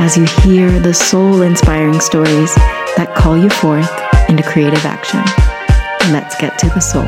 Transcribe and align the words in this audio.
as 0.00 0.16
you 0.16 0.24
hear 0.42 0.80
the 0.80 0.94
soul 0.94 1.42
inspiring 1.42 2.00
stories 2.00 2.54
that 2.96 3.14
call 3.14 3.36
you 3.36 3.50
forth 3.50 3.90
into 4.30 4.42
creative 4.42 4.86
action. 4.86 5.20
Let's 6.10 6.34
get 6.40 6.58
to 6.60 6.68
the 6.68 6.80
soul. 6.80 7.04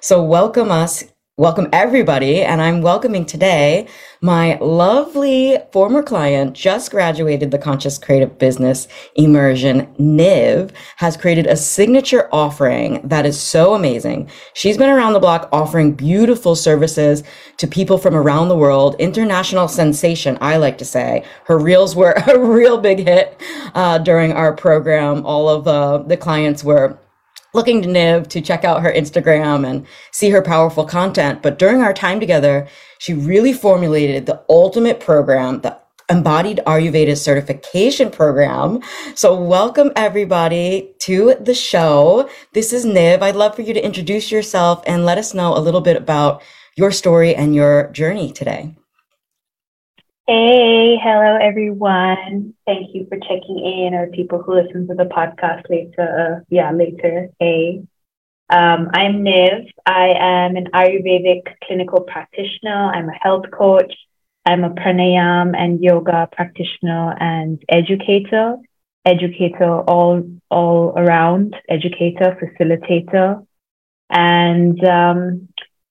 So, 0.00 0.24
welcome 0.24 0.72
us 0.72 1.04
Welcome, 1.42 1.68
everybody. 1.72 2.42
And 2.42 2.62
I'm 2.62 2.82
welcoming 2.82 3.26
today 3.26 3.88
my 4.20 4.56
lovely 4.60 5.58
former 5.72 6.00
client, 6.00 6.54
just 6.54 6.92
graduated 6.92 7.50
the 7.50 7.58
Conscious 7.58 7.98
Creative 7.98 8.38
Business 8.38 8.86
Immersion. 9.16 9.92
Niv 9.96 10.70
has 10.98 11.16
created 11.16 11.48
a 11.48 11.56
signature 11.56 12.28
offering 12.30 13.00
that 13.02 13.26
is 13.26 13.40
so 13.40 13.74
amazing. 13.74 14.30
She's 14.54 14.78
been 14.78 14.88
around 14.88 15.14
the 15.14 15.18
block 15.18 15.48
offering 15.50 15.94
beautiful 15.94 16.54
services 16.54 17.24
to 17.56 17.66
people 17.66 17.98
from 17.98 18.14
around 18.14 18.48
the 18.48 18.56
world. 18.56 18.94
International 19.00 19.66
sensation, 19.66 20.38
I 20.40 20.58
like 20.58 20.78
to 20.78 20.84
say. 20.84 21.24
Her 21.46 21.58
reels 21.58 21.96
were 21.96 22.12
a 22.28 22.38
real 22.38 22.78
big 22.78 23.00
hit 23.00 23.36
uh, 23.74 23.98
during 23.98 24.30
our 24.30 24.54
program. 24.54 25.26
All 25.26 25.48
of 25.48 25.66
uh, 25.66 26.04
the 26.06 26.16
clients 26.16 26.62
were 26.62 27.00
looking 27.54 27.82
to 27.82 27.88
Niv 27.88 28.28
to 28.28 28.40
check 28.40 28.64
out 28.64 28.82
her 28.82 28.92
Instagram 28.92 29.68
and 29.68 29.86
see 30.10 30.30
her 30.30 30.42
powerful 30.42 30.84
content. 30.84 31.42
But 31.42 31.58
during 31.58 31.82
our 31.82 31.92
time 31.92 32.20
together, 32.20 32.66
she 32.98 33.14
really 33.14 33.52
formulated 33.52 34.26
the 34.26 34.42
ultimate 34.48 35.00
program, 35.00 35.60
the 35.60 35.78
embodied 36.08 36.60
Ayurveda 36.66 37.16
certification 37.16 38.10
program. 38.10 38.80
So 39.14 39.40
welcome 39.40 39.92
everybody 39.96 40.94
to 41.00 41.34
the 41.40 41.54
show. 41.54 42.28
This 42.52 42.72
is 42.72 42.84
Niv. 42.84 43.22
I'd 43.22 43.36
love 43.36 43.56
for 43.56 43.62
you 43.62 43.72
to 43.74 43.84
introduce 43.84 44.30
yourself 44.30 44.82
and 44.86 45.06
let 45.06 45.18
us 45.18 45.34
know 45.34 45.56
a 45.56 45.60
little 45.60 45.80
bit 45.80 45.96
about 45.96 46.42
your 46.76 46.90
story 46.90 47.34
and 47.34 47.54
your 47.54 47.88
journey 47.92 48.32
today. 48.32 48.74
Hey, 50.28 50.98
hello 51.02 51.36
everyone. 51.36 52.54
Thank 52.64 52.94
you 52.94 53.06
for 53.08 53.18
checking 53.18 53.58
in, 53.58 53.92
or 53.92 54.06
people 54.06 54.40
who 54.40 54.54
listen 54.54 54.86
to 54.86 54.94
the 54.94 55.04
podcast 55.04 55.68
later. 55.68 56.44
Yeah, 56.48 56.70
later. 56.70 57.30
Hey, 57.40 57.82
um, 58.48 58.88
I'm 58.94 59.24
Niv. 59.24 59.66
I 59.84 60.14
am 60.16 60.54
an 60.54 60.68
Ayurvedic 60.72 61.42
clinical 61.64 62.02
practitioner. 62.02 62.92
I'm 62.94 63.08
a 63.08 63.18
health 63.20 63.46
coach. 63.52 63.92
I'm 64.46 64.62
a 64.62 64.70
pranayam 64.70 65.56
and 65.56 65.82
yoga 65.82 66.28
practitioner 66.30 67.16
and 67.18 67.60
educator. 67.68 68.58
Educator 69.04 69.80
all 69.80 70.22
all 70.52 70.94
around. 70.96 71.56
Educator, 71.68 72.38
facilitator, 72.40 73.44
and 74.08 74.84
um, 74.84 75.48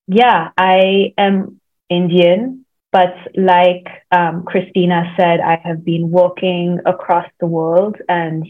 yeah, 0.07 0.51
I 0.57 1.13
am 1.17 1.59
Indian 1.89 2.60
but 2.91 3.13
like 3.35 3.87
um, 4.11 4.43
Christina 4.43 5.13
said, 5.17 5.39
I 5.39 5.61
have 5.63 5.85
been 5.85 6.11
walking 6.11 6.79
across 6.85 7.27
the 7.39 7.47
world 7.47 7.95
and 8.09 8.45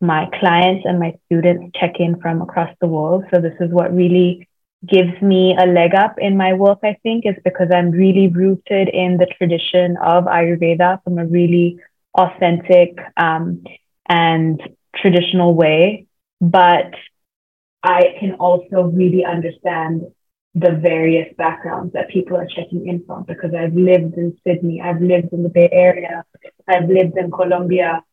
my 0.00 0.28
clients 0.40 0.84
and 0.84 0.98
my 0.98 1.16
students 1.26 1.78
check 1.78 2.00
in 2.00 2.20
from 2.20 2.42
across 2.42 2.74
the 2.80 2.86
world. 2.86 3.24
So 3.32 3.40
this 3.40 3.54
is 3.60 3.70
what 3.70 3.94
really 3.94 4.48
gives 4.86 5.20
me 5.22 5.54
a 5.56 5.66
leg 5.66 5.94
up 5.94 6.16
in 6.18 6.36
my 6.36 6.54
work, 6.54 6.80
I 6.82 6.96
think, 7.02 7.24
is 7.24 7.36
because 7.44 7.68
I'm 7.72 7.90
really 7.90 8.28
rooted 8.28 8.88
in 8.88 9.16
the 9.18 9.26
tradition 9.38 9.96
of 9.98 10.24
Ayurveda 10.24 11.04
from 11.04 11.18
a 11.18 11.26
really 11.26 11.78
authentic 12.14 12.98
um, 13.16 13.62
and 14.08 14.60
traditional 14.96 15.54
way. 15.54 16.06
But 16.40 16.92
I 17.82 18.16
can 18.18 18.34
also 18.34 18.82
really 18.82 19.24
understand 19.24 20.02
the 20.54 20.72
various 20.72 21.34
backgrounds 21.38 21.94
that 21.94 22.10
people 22.10 22.36
are 22.36 22.46
checking 22.46 22.86
in 22.86 23.04
from 23.06 23.24
because 23.24 23.54
I've 23.54 23.74
lived 23.74 24.14
in 24.14 24.36
Sydney, 24.46 24.82
I've 24.82 25.00
lived 25.00 25.32
in 25.32 25.42
the 25.42 25.48
Bay 25.48 25.68
Area, 25.72 26.24
I've 26.68 26.88
lived 26.88 27.16
in 27.16 27.30
Colombia. 27.30 28.04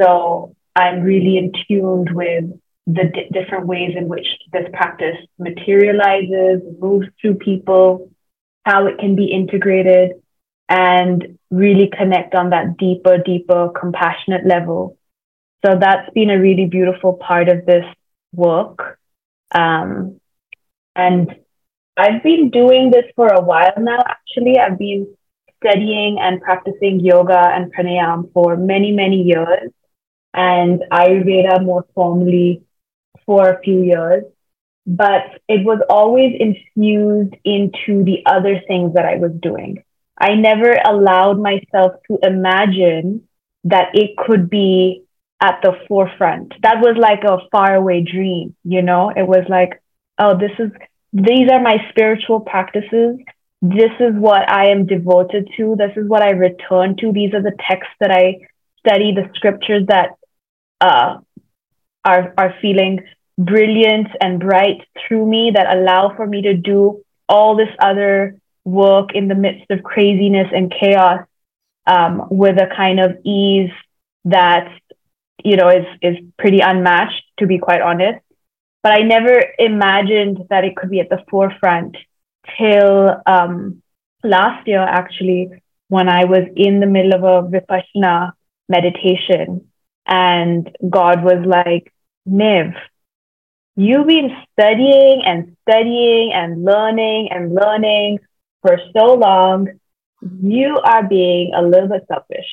So 0.00 0.54
I'm 0.76 1.02
really 1.02 1.38
in 1.38 1.52
tuned 1.66 2.10
with 2.12 2.44
the 2.86 3.04
d- 3.04 3.28
different 3.32 3.66
ways 3.66 3.94
in 3.96 4.08
which 4.08 4.26
this 4.52 4.66
practice 4.72 5.16
materializes, 5.38 6.62
moves 6.80 7.08
through 7.20 7.34
people, 7.34 8.10
how 8.64 8.86
it 8.86 8.98
can 8.98 9.16
be 9.16 9.26
integrated, 9.26 10.12
and 10.68 11.38
really 11.50 11.90
connect 11.96 12.34
on 12.34 12.50
that 12.50 12.76
deeper, 12.76 13.18
deeper, 13.18 13.70
compassionate 13.78 14.46
level. 14.46 14.96
So 15.64 15.76
that's 15.78 16.10
been 16.14 16.30
a 16.30 16.40
really 16.40 16.66
beautiful 16.66 17.14
part 17.14 17.48
of 17.48 17.66
this 17.66 17.84
work. 18.32 18.98
Um, 19.54 20.20
and 20.96 21.36
I've 21.96 22.22
been 22.22 22.50
doing 22.50 22.90
this 22.90 23.04
for 23.14 23.28
a 23.28 23.42
while 23.42 23.74
now, 23.78 23.98
actually. 24.08 24.58
I've 24.58 24.78
been 24.78 25.14
studying 25.62 26.18
and 26.18 26.40
practicing 26.40 27.00
yoga 27.00 27.38
and 27.38 27.72
pranayam 27.72 28.32
for 28.32 28.56
many, 28.56 28.92
many 28.92 29.22
years, 29.22 29.70
and 30.34 30.82
Ayurveda 30.90 31.64
more 31.64 31.86
formally 31.94 32.62
for 33.26 33.50
a 33.50 33.60
few 33.62 33.82
years. 33.82 34.24
But 34.86 35.40
it 35.48 35.64
was 35.64 35.80
always 35.88 36.34
infused 36.40 37.34
into 37.44 38.02
the 38.04 38.22
other 38.26 38.60
things 38.66 38.94
that 38.94 39.04
I 39.04 39.16
was 39.16 39.32
doing. 39.40 39.84
I 40.18 40.34
never 40.34 40.72
allowed 40.72 41.38
myself 41.38 41.92
to 42.08 42.18
imagine 42.22 43.28
that 43.64 43.90
it 43.94 44.16
could 44.16 44.50
be 44.50 45.04
at 45.40 45.60
the 45.62 45.74
forefront. 45.86 46.54
That 46.62 46.80
was 46.80 46.96
like 46.96 47.22
a 47.24 47.48
faraway 47.50 48.02
dream, 48.02 48.56
you 48.64 48.82
know? 48.82 49.10
It 49.10 49.26
was 49.26 49.44
like, 49.48 49.80
oh, 50.18 50.36
this 50.38 50.52
is 50.58 50.70
these 51.12 51.50
are 51.50 51.60
my 51.60 51.76
spiritual 51.90 52.40
practices. 52.40 53.18
This 53.60 53.92
is 54.00 54.14
what 54.14 54.50
I 54.50 54.70
am 54.70 54.86
devoted 54.86 55.48
to. 55.56 55.76
This 55.76 55.92
is 55.96 56.08
what 56.08 56.22
I 56.22 56.30
return 56.30 56.96
to. 56.96 57.12
These 57.12 57.34
are 57.34 57.42
the 57.42 57.56
texts 57.68 57.94
that 58.00 58.10
I 58.10 58.48
study, 58.78 59.12
the 59.14 59.30
scriptures 59.34 59.86
that 59.88 60.16
uh, 60.80 61.18
are, 62.04 62.34
are 62.36 62.54
feeling 62.60 63.00
brilliant 63.38 64.08
and 64.20 64.40
bright 64.40 64.86
through 65.06 65.26
me 65.26 65.52
that 65.54 65.76
allow 65.76 66.14
for 66.16 66.26
me 66.26 66.42
to 66.42 66.54
do 66.54 67.02
all 67.28 67.56
this 67.56 67.68
other 67.78 68.36
work 68.64 69.10
in 69.14 69.28
the 69.28 69.34
midst 69.34 69.70
of 69.70 69.82
craziness 69.82 70.48
and 70.52 70.72
chaos 70.72 71.20
um, 71.86 72.26
with 72.30 72.56
a 72.60 72.74
kind 72.74 73.00
of 73.00 73.16
ease 73.24 73.70
that 74.24 74.68
you 75.44 75.56
know 75.56 75.68
is 75.68 75.84
is 76.00 76.16
pretty 76.38 76.60
unmatched 76.60 77.24
to 77.38 77.46
be 77.46 77.58
quite 77.58 77.80
honest 77.80 78.20
but 78.82 78.92
I 78.92 79.02
never 79.02 79.42
imagined 79.58 80.46
that 80.50 80.64
it 80.64 80.76
could 80.76 80.90
be 80.90 81.00
at 81.00 81.08
the 81.08 81.24
forefront 81.30 81.96
till 82.58 83.16
um, 83.26 83.82
last 84.24 84.66
year, 84.66 84.82
actually, 84.82 85.50
when 85.88 86.08
I 86.08 86.24
was 86.24 86.44
in 86.56 86.80
the 86.80 86.86
middle 86.86 87.14
of 87.14 87.22
a 87.22 87.48
Vipassana 87.48 88.32
meditation. 88.68 89.68
And 90.06 90.74
God 90.88 91.22
was 91.22 91.44
like, 91.46 91.92
Niv, 92.28 92.74
you've 93.76 94.06
been 94.06 94.30
studying 94.52 95.22
and 95.24 95.56
studying 95.62 96.32
and 96.32 96.64
learning 96.64 97.28
and 97.30 97.54
learning 97.54 98.18
for 98.62 98.78
so 98.96 99.14
long. 99.14 99.68
You 100.42 100.78
are 100.84 101.06
being 101.06 101.52
a 101.54 101.62
little 101.62 101.88
bit 101.88 102.04
selfish 102.08 102.46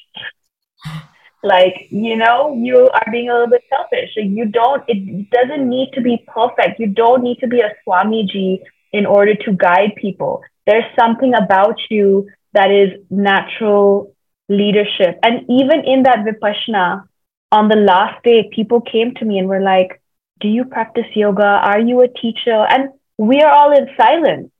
like 1.43 1.87
you 1.89 2.15
know 2.17 2.53
you 2.53 2.89
are 2.89 3.11
being 3.11 3.29
a 3.29 3.33
little 3.33 3.49
bit 3.49 3.63
selfish 3.69 4.11
you 4.15 4.45
don't 4.45 4.83
it 4.87 5.29
doesn't 5.29 5.69
need 5.69 5.89
to 5.93 6.01
be 6.01 6.23
perfect 6.27 6.79
you 6.79 6.87
don't 6.87 7.23
need 7.23 7.37
to 7.39 7.47
be 7.47 7.61
a 7.61 7.71
swamiji 7.87 8.59
in 8.91 9.05
order 9.05 9.35
to 9.35 9.53
guide 9.53 9.93
people 9.95 10.41
there's 10.67 10.83
something 10.99 11.33
about 11.33 11.79
you 11.89 12.27
that 12.53 12.71
is 12.71 12.89
natural 13.09 14.13
leadership 14.49 15.17
and 15.23 15.45
even 15.49 15.83
in 15.85 16.03
that 16.03 16.25
vipassana 16.25 17.03
on 17.51 17.67
the 17.67 17.75
last 17.75 18.23
day, 18.23 18.49
people 18.53 18.81
came 18.81 19.13
to 19.15 19.25
me 19.25 19.39
and 19.39 19.47
were 19.47 19.61
like, 19.61 20.01
Do 20.39 20.47
you 20.47 20.65
practice 20.65 21.05
yoga? 21.15 21.43
Are 21.43 21.79
you 21.79 22.01
a 22.01 22.07
teacher? 22.07 22.65
And 22.69 22.89
we 23.17 23.41
are 23.41 23.51
all 23.51 23.71
in 23.75 23.87
silence 23.97 24.51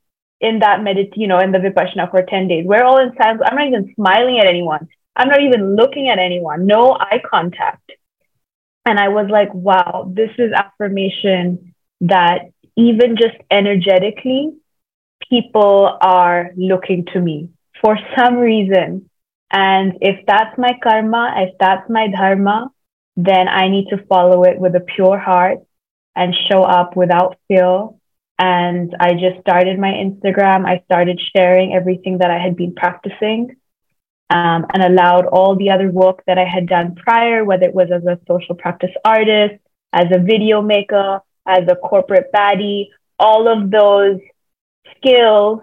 in 0.41 0.59
that 0.59 0.79
medit, 0.79 1.11
you 1.15 1.27
know, 1.27 1.39
in 1.39 1.51
the 1.51 1.59
Vipassana 1.59 2.09
for 2.09 2.23
10 2.23 2.47
days. 2.47 2.65
We're 2.65 2.83
all 2.83 2.99
in 2.99 3.13
silence. 3.21 3.41
I'm 3.45 3.55
not 3.55 3.67
even 3.67 3.93
smiling 3.95 4.39
at 4.39 4.47
anyone. 4.47 4.87
I'm 5.19 5.27
not 5.27 5.41
even 5.41 5.75
looking 5.75 6.07
at 6.07 6.17
anyone. 6.17 6.65
No 6.65 6.93
eye 6.93 7.21
contact. 7.29 7.91
And 8.85 8.97
I 8.97 9.09
was 9.09 9.27
like, 9.29 9.53
wow, 9.53 10.09
this 10.15 10.29
is 10.37 10.53
affirmation 10.53 11.75
that 11.99 12.51
even 12.77 13.17
just 13.17 13.35
energetically, 13.51 14.53
people 15.29 15.97
are 15.99 16.51
looking 16.55 17.05
to 17.13 17.19
me 17.19 17.49
for 17.81 17.97
some 18.17 18.35
reason. 18.35 19.09
And 19.51 19.97
if 19.99 20.25
that's 20.25 20.57
my 20.57 20.79
karma, 20.81 21.33
if 21.37 21.57
that's 21.59 21.89
my 21.89 22.07
dharma, 22.07 22.71
then 23.17 23.49
I 23.49 23.67
need 23.67 23.89
to 23.89 24.05
follow 24.05 24.43
it 24.43 24.57
with 24.57 24.73
a 24.75 24.85
pure 24.95 25.19
heart 25.19 25.57
and 26.15 26.33
show 26.49 26.63
up 26.63 26.95
without 26.95 27.35
fear. 27.49 27.89
And 28.37 28.95
I 28.97 29.13
just 29.13 29.41
started 29.41 29.77
my 29.77 29.91
Instagram. 29.91 30.65
I 30.65 30.81
started 30.85 31.19
sharing 31.35 31.73
everything 31.73 32.19
that 32.19 32.31
I 32.31 32.39
had 32.41 32.55
been 32.55 32.73
practicing 32.73 33.57
um, 34.29 34.65
and 34.73 34.83
allowed 34.83 35.25
all 35.25 35.55
the 35.55 35.71
other 35.71 35.89
work 35.89 36.23
that 36.27 36.37
I 36.37 36.45
had 36.45 36.67
done 36.67 36.95
prior, 36.95 37.43
whether 37.43 37.65
it 37.65 37.73
was 37.73 37.89
as 37.91 38.03
a 38.05 38.19
social 38.27 38.55
practice 38.55 38.91
artist, 39.03 39.55
as 39.91 40.05
a 40.11 40.19
video 40.19 40.61
maker, 40.61 41.21
as 41.47 41.67
a 41.67 41.75
corporate 41.75 42.31
baddie, 42.33 42.89
all 43.17 43.47
of 43.47 43.71
those 43.71 44.19
skills 44.97 45.61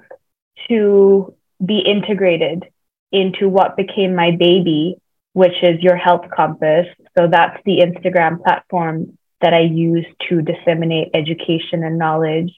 to 0.68 1.34
be 1.64 1.78
integrated 1.78 2.64
into 3.12 3.48
what 3.48 3.76
became 3.76 4.14
my 4.14 4.32
baby, 4.32 4.96
which 5.32 5.62
is 5.62 5.80
your 5.80 5.96
health 5.96 6.26
compass. 6.34 6.86
So 7.16 7.28
that's 7.28 7.58
the 7.64 7.78
Instagram 7.78 8.42
platform 8.42 9.16
that 9.40 9.54
I 9.54 9.60
use 9.60 10.06
to 10.28 10.42
disseminate 10.42 11.10
education 11.14 11.84
and 11.84 11.98
knowledge, 11.98 12.52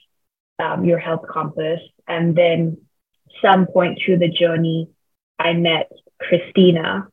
um, 0.57 0.85
your 0.85 0.97
health 0.97 1.25
compass. 1.31 1.79
And 2.07 2.35
then 2.35 2.77
some 3.43 3.67
point 3.67 3.99
through 4.03 4.17
the 4.17 4.27
journey, 4.27 4.89
I 5.39 5.53
met 5.53 5.89
Christina 6.19 7.07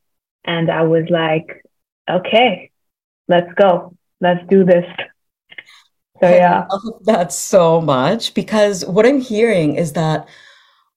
and 0.44 0.70
I 0.70 0.82
was 0.82 1.04
like, 1.08 1.64
okay, 2.10 2.70
let's 3.28 3.52
go. 3.54 3.94
Let's 4.20 4.46
do 4.48 4.64
this. 4.64 4.84
So 6.20 6.28
yeah. 6.28 6.66
I 6.70 6.74
love 6.74 7.04
that 7.04 7.32
so 7.32 7.80
much 7.80 8.34
because 8.34 8.84
what 8.84 9.06
I'm 9.06 9.20
hearing 9.20 9.76
is 9.76 9.92
that 9.92 10.28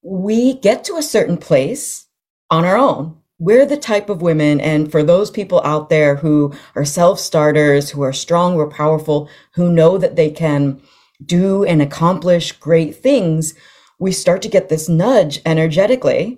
we 0.01 0.53
get 0.53 0.83
to 0.85 0.95
a 0.95 1.03
certain 1.03 1.37
place 1.37 2.07
on 2.49 2.65
our 2.65 2.77
own. 2.77 3.17
We're 3.37 3.65
the 3.65 3.77
type 3.77 4.09
of 4.09 4.21
women, 4.21 4.59
and 4.59 4.91
for 4.91 5.01
those 5.01 5.31
people 5.31 5.61
out 5.63 5.89
there 5.89 6.15
who 6.15 6.53
are 6.75 6.83
self 6.83 7.19
starters, 7.19 7.89
who 7.89 8.01
are 8.01 8.11
strong, 8.11 8.53
who 8.53 8.59
are 8.59 8.69
powerful, 8.69 9.29
who 9.53 9.71
know 9.71 9.97
that 9.97 10.17
they 10.17 10.29
can 10.29 10.81
do 11.25 11.63
and 11.63 11.81
accomplish 11.81 12.51
great 12.53 12.95
things, 12.95 13.53
we 13.97 14.11
start 14.11 14.41
to 14.41 14.49
get 14.49 14.67
this 14.67 14.89
nudge 14.89 15.41
energetically 15.45 16.37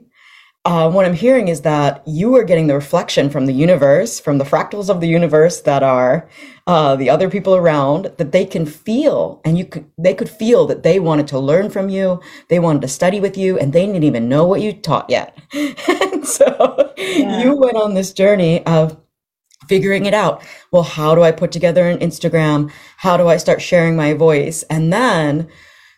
uh, 0.64 0.92
what 0.92 1.06
I'm 1.06 1.16
hearing 1.16 1.48
is 1.48 1.62
that 1.62 2.04
you 2.06 2.36
are 2.36 2.44
getting 2.44 2.68
the 2.68 2.76
reflection 2.76 3.32
from 3.32 3.48
the 3.48 3.54
universe, 3.54 4.20
from 4.20 4.38
the 4.38 4.44
fractals 4.44 4.92
of 4.92 5.02
the 5.02 5.08
universe 5.08 5.62
that 5.62 5.82
are 5.82 6.30
uh, 6.68 6.96
the 6.96 7.10
other 7.10 7.32
people 7.32 7.56
around, 7.56 8.12
that 8.18 8.32
they 8.32 8.46
can 8.46 8.68
feel, 8.68 9.42
and 9.44 9.58
you 9.58 9.66
could 9.66 9.90
they 9.98 10.14
could 10.14 10.30
feel 10.30 10.68
that 10.68 10.84
they 10.84 11.00
wanted 11.00 11.28
to 11.28 11.40
learn 11.40 11.72
from 11.72 11.90
you, 11.90 12.22
they 12.50 12.60
wanted 12.60 12.84
to 12.84 12.88
study 12.88 13.20
with 13.20 13.38
you, 13.38 13.58
and 13.58 13.74
they 13.74 13.88
didn't 13.88 14.04
even 14.04 14.30
know 14.30 14.46
what 14.46 14.62
you 14.62 14.72
taught 14.72 15.10
yet. 15.10 15.36
and 15.54 16.28
so 16.28 16.94
yeah. 16.96 17.42
you 17.42 17.56
went 17.56 17.78
on 17.78 17.96
this 17.96 18.14
journey 18.14 18.64
of 18.68 18.98
figuring 19.68 20.06
it 20.06 20.14
out. 20.14 20.44
Well, 20.72 20.84
how 20.84 21.16
do 21.16 21.24
I 21.24 21.32
put 21.32 21.52
together 21.52 21.90
an 21.90 21.98
Instagram? 22.00 22.72
How 22.98 23.18
do 23.18 23.28
I 23.28 23.38
start 23.38 23.64
sharing 23.64 23.96
my 23.96 24.14
voice? 24.14 24.62
And 24.70 24.94
then 24.94 25.48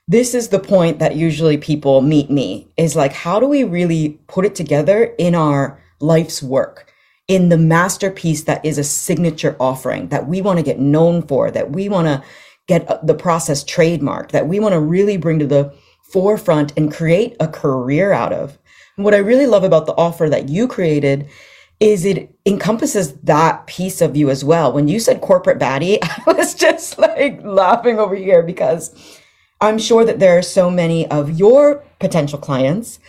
this 0.08 0.34
is 0.34 0.50
the 0.50 0.60
point 0.60 1.00
that 1.00 1.16
usually 1.16 1.58
people 1.58 2.02
meet 2.02 2.30
me 2.30 2.68
is 2.78 2.96
like, 2.96 3.14
how 3.14 3.40
do 3.40 3.48
we 3.48 3.64
really 3.64 4.20
put 4.28 4.46
it 4.46 4.56
together 4.56 5.14
in 5.18 5.36
our 5.36 5.80
life's 6.00 6.44
work? 6.44 6.94
in 7.28 7.50
the 7.50 7.58
masterpiece 7.58 8.44
that 8.44 8.64
is 8.66 8.78
a 8.78 8.84
signature 8.84 9.56
offering 9.60 10.10
that 10.10 10.28
we 10.28 10.42
want 10.42 10.60
to 10.60 10.64
get 10.64 10.80
known 10.80 11.26
for, 11.26 11.50
that 11.52 11.72
we 11.72 11.88
want 11.88 12.08
to 12.08 12.24
get 12.68 12.88
uh, 12.90 13.00
the 13.04 13.14
process 13.14 13.64
trademarked, 13.64 14.32
that 14.32 14.48
we 14.48 14.60
want 14.60 14.74
to 14.74 14.80
really 14.80 15.18
bring 15.18 15.40
to 15.40 15.48
the 15.48 15.74
forefront 16.12 16.74
and 16.78 16.94
create 16.94 17.36
a 17.40 17.48
career 17.48 18.12
out 18.12 18.34
of. 18.34 18.58
And 18.98 19.06
what 19.06 19.14
I 19.14 19.18
really 19.18 19.48
love 19.48 19.64
about 19.64 19.86
the 19.86 19.96
offer 19.96 20.30
that 20.30 20.50
you 20.50 20.68
created 20.68 21.30
is 21.80 22.06
it 22.06 22.30
encompasses 22.46 23.14
that 23.22 23.66
piece 23.68 24.00
of 24.02 24.16
you 24.16 24.30
as 24.30 24.44
well. 24.44 24.72
When 24.72 24.88
you 24.88 25.00
said 25.00 25.22
corporate 25.22 25.60
baddie, 25.60 26.00
I 26.04 26.22
was 26.28 26.54
just 26.54 26.98
like 26.98 27.42
laughing 27.44 28.00
over 28.00 28.16
here 28.16 28.44
because 28.44 28.94
I'm 29.64 29.78
sure 29.78 30.04
that 30.04 30.20
there 30.20 30.38
are 30.38 30.42
so 30.42 30.70
many 30.70 31.10
of 31.10 31.40
your 31.40 31.86
potential 31.98 32.38
clients 32.38 33.00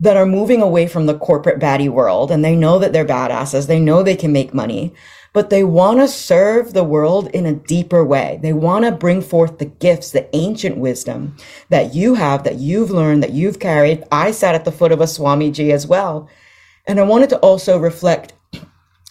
that 0.00 0.16
are 0.16 0.26
moving 0.26 0.60
away 0.60 0.88
from 0.88 1.06
the 1.06 1.16
corporate 1.16 1.60
baddie 1.60 1.88
world 1.88 2.32
and 2.32 2.44
they 2.44 2.56
know 2.56 2.80
that 2.80 2.92
they're 2.92 3.04
badasses. 3.04 3.68
They 3.68 3.78
know 3.78 4.02
they 4.02 4.16
can 4.16 4.32
make 4.32 4.52
money, 4.52 4.92
but 5.32 5.50
they 5.50 5.62
want 5.62 6.00
to 6.00 6.08
serve 6.08 6.72
the 6.72 6.82
world 6.82 7.28
in 7.28 7.46
a 7.46 7.54
deeper 7.54 8.04
way. 8.04 8.40
They 8.42 8.52
want 8.52 8.86
to 8.86 8.90
bring 8.90 9.22
forth 9.22 9.58
the 9.58 9.66
gifts, 9.66 10.10
the 10.10 10.28
ancient 10.34 10.78
wisdom 10.78 11.36
that 11.68 11.94
you 11.94 12.14
have, 12.14 12.42
that 12.42 12.56
you've 12.56 12.90
learned, 12.90 13.22
that 13.22 13.32
you've 13.32 13.60
carried. 13.60 14.02
I 14.10 14.32
sat 14.32 14.56
at 14.56 14.64
the 14.64 14.72
foot 14.72 14.90
of 14.90 15.00
a 15.00 15.04
Swamiji 15.04 15.72
as 15.72 15.86
well. 15.86 16.28
And 16.88 16.98
I 16.98 17.04
wanted 17.04 17.30
to 17.30 17.38
also 17.38 17.78
reflect 17.78 18.32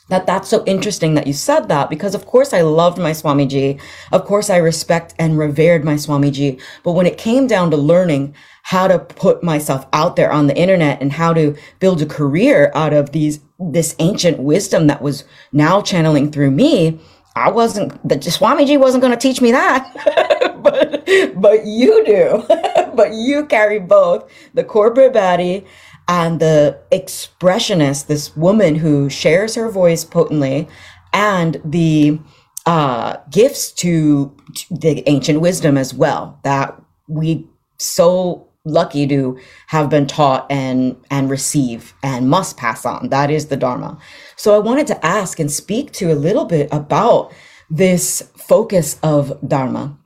that 0.09 0.25
that's 0.25 0.49
so 0.49 0.63
interesting 0.65 1.13
that 1.13 1.27
you 1.27 1.33
said 1.33 1.69
that 1.69 1.89
because 1.89 2.13
of 2.13 2.25
course 2.25 2.53
I 2.53 2.61
loved 2.61 2.97
my 2.97 3.11
Swamiji. 3.11 3.79
Of 4.11 4.25
course 4.25 4.49
I 4.49 4.57
respect 4.57 5.13
and 5.17 5.37
revered 5.37 5.83
my 5.83 5.95
Swamiji. 5.95 6.61
But 6.83 6.91
when 6.93 7.05
it 7.05 7.17
came 7.17 7.47
down 7.47 7.71
to 7.71 7.77
learning 7.77 8.35
how 8.63 8.87
to 8.87 8.99
put 8.99 9.43
myself 9.43 9.85
out 9.93 10.15
there 10.15 10.31
on 10.31 10.47
the 10.47 10.57
internet 10.57 11.01
and 11.01 11.11
how 11.11 11.33
to 11.33 11.55
build 11.79 12.01
a 12.01 12.05
career 12.05 12.71
out 12.75 12.93
of 12.93 13.11
these, 13.11 13.39
this 13.59 13.95
ancient 13.99 14.39
wisdom 14.39 14.87
that 14.87 15.01
was 15.01 15.23
now 15.51 15.81
channeling 15.81 16.31
through 16.31 16.51
me, 16.51 16.99
I 17.35 17.49
wasn't, 17.49 18.07
the 18.07 18.15
Swamiji 18.15 18.79
wasn't 18.79 19.01
going 19.01 19.13
to 19.13 19.17
teach 19.17 19.41
me 19.41 19.51
that. 19.51 20.59
but, 20.61 21.07
but 21.35 21.65
you 21.65 22.03
do. 22.05 22.43
but 22.95 23.13
you 23.13 23.45
carry 23.45 23.79
both 23.79 24.29
the 24.53 24.63
corporate 24.63 25.13
baddie 25.13 25.65
and 26.09 26.39
the 26.39 26.77
expressionist, 26.91 28.07
this 28.07 28.35
woman 28.35 28.75
who 28.75 29.09
shares 29.09 29.53
her 29.53 29.69
voice 29.69 30.03
potently, 30.03 30.67
and 31.13 31.61
the 31.63 32.19
uh, 32.65 33.17
gifts 33.29 33.71
to, 33.71 34.35
to 34.55 34.73
the 34.73 35.07
ancient 35.07 35.39
wisdom 35.39 35.77
as 35.77 35.93
well 35.93 36.39
that 36.43 36.75
we 37.07 37.47
so 37.77 38.47
lucky 38.65 39.07
to 39.07 39.39
have 39.67 39.89
been 39.89 40.05
taught 40.05 40.45
and 40.51 40.95
and 41.09 41.29
receive 41.29 41.93
and 42.03 42.29
must 42.29 42.57
pass 42.57 42.85
on. 42.85 43.09
That 43.09 43.31
is 43.31 43.47
the 43.47 43.55
dharma. 43.55 43.97
So 44.35 44.55
i 44.55 44.59
wanted 44.59 44.87
to 44.87 45.05
ask 45.05 45.39
and 45.39 45.49
speak 45.49 45.91
to 45.93 46.11
a 46.11 46.15
little 46.15 46.45
bit 46.45 46.67
about 46.71 47.31
this 47.69 48.29
focus 48.35 48.99
of 49.01 49.39
dharma 49.47 49.97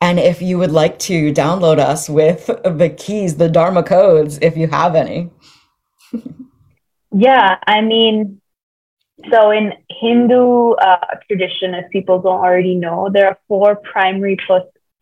and 0.00 0.18
if 0.18 0.40
you 0.40 0.58
would 0.58 0.72
like 0.72 0.98
to 0.98 1.32
download 1.32 1.78
us 1.78 2.08
with 2.08 2.46
the 2.46 2.94
keys 2.96 3.36
the 3.36 3.48
dharma 3.48 3.82
codes 3.82 4.38
if 4.42 4.56
you 4.56 4.66
have 4.68 4.94
any 4.94 5.30
yeah, 7.12 7.56
I 7.66 7.80
mean, 7.80 8.40
so 9.30 9.50
in 9.50 9.72
Hindu 9.88 10.72
uh, 10.72 10.96
tradition, 11.26 11.74
as 11.74 11.84
people 11.92 12.20
don't 12.20 12.40
already 12.40 12.74
know, 12.74 13.08
there 13.12 13.26
are 13.28 13.38
four 13.48 13.76
primary 13.76 14.38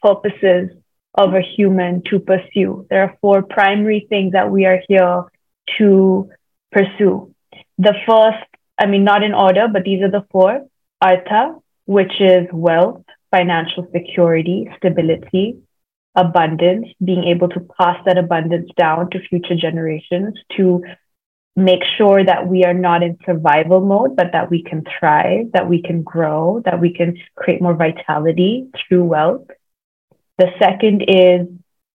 purposes 0.03 0.71
of 1.15 1.35
a 1.35 1.41
human 1.41 2.03
to 2.11 2.19
pursue. 2.19 2.87
There 2.91 3.03
are 3.03 3.17
four 3.21 3.43
primary 3.43 4.07
things 4.09 4.33
that 4.33 4.51
we 4.51 4.67
are 4.67 4.81
here 4.89 5.25
to 5.79 6.31
pursue. 6.73 7.35
The 7.79 7.95
first, 8.07 8.45
I 8.79 8.87
mean, 8.87 9.05
not 9.05 9.23
in 9.23 9.35
order, 9.35 9.69
but 9.69 9.85
these 9.85 10.03
are 10.03 10.11
the 10.11 10.27
four 10.31 10.67
Artha, 11.01 11.57
which 11.87 12.21
is 12.21 12.49
wealth, 12.53 13.05
financial 13.31 13.87
security, 13.93 14.69
stability, 14.77 15.59
abundance, 16.15 16.89
being 17.05 17.25
able 17.25 17.49
to 17.49 17.61
pass 17.79 17.97
that 18.05 18.19
abundance 18.19 18.71
down 18.77 19.11
to 19.11 19.21
future 19.29 19.55
generations 19.55 20.35
to 20.57 20.83
make 21.55 21.83
sure 21.97 22.25
that 22.25 22.47
we 22.47 22.65
are 22.65 22.75
not 22.75 23.03
in 23.03 23.19
survival 23.27 23.81
mode, 23.81 24.17
but 24.17 24.33
that 24.33 24.51
we 24.51 24.63
can 24.63 24.85
thrive, 24.99 25.51
that 25.53 25.69
we 25.69 25.83
can 25.83 26.03
grow, 26.03 26.63
that 26.65 26.81
we 26.81 26.93
can 26.93 27.17
create 27.37 27.61
more 27.61 27.75
vitality 27.75 28.69
through 28.77 29.05
wealth. 29.05 29.47
The 30.39 30.51
second 30.61 31.05
is 31.09 31.49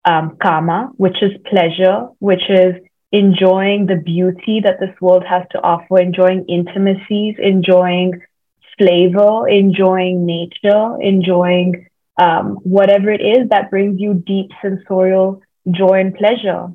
um, 0.05 0.37
kama, 0.41 0.91
which 0.97 1.21
is 1.21 1.31
pleasure, 1.49 2.07
which 2.19 2.49
is 2.49 2.75
enjoying 3.13 3.85
the 3.85 3.95
beauty 3.95 4.59
that 4.63 4.79
this 4.79 4.93
world 4.99 5.23
has 5.23 5.43
to 5.51 5.61
offer, 5.61 5.99
enjoying 5.99 6.45
intimacies, 6.49 7.35
enjoying 7.39 8.21
flavor, 8.77 9.47
enjoying 9.47 10.25
nature, 10.25 10.97
enjoying 11.01 11.87
um, 12.17 12.57
whatever 12.63 13.11
it 13.11 13.21
is 13.21 13.49
that 13.49 13.69
brings 13.69 13.99
you 13.99 14.13
deep 14.13 14.51
sensorial 14.61 15.41
joy 15.69 15.99
and 15.99 16.15
pleasure. 16.15 16.67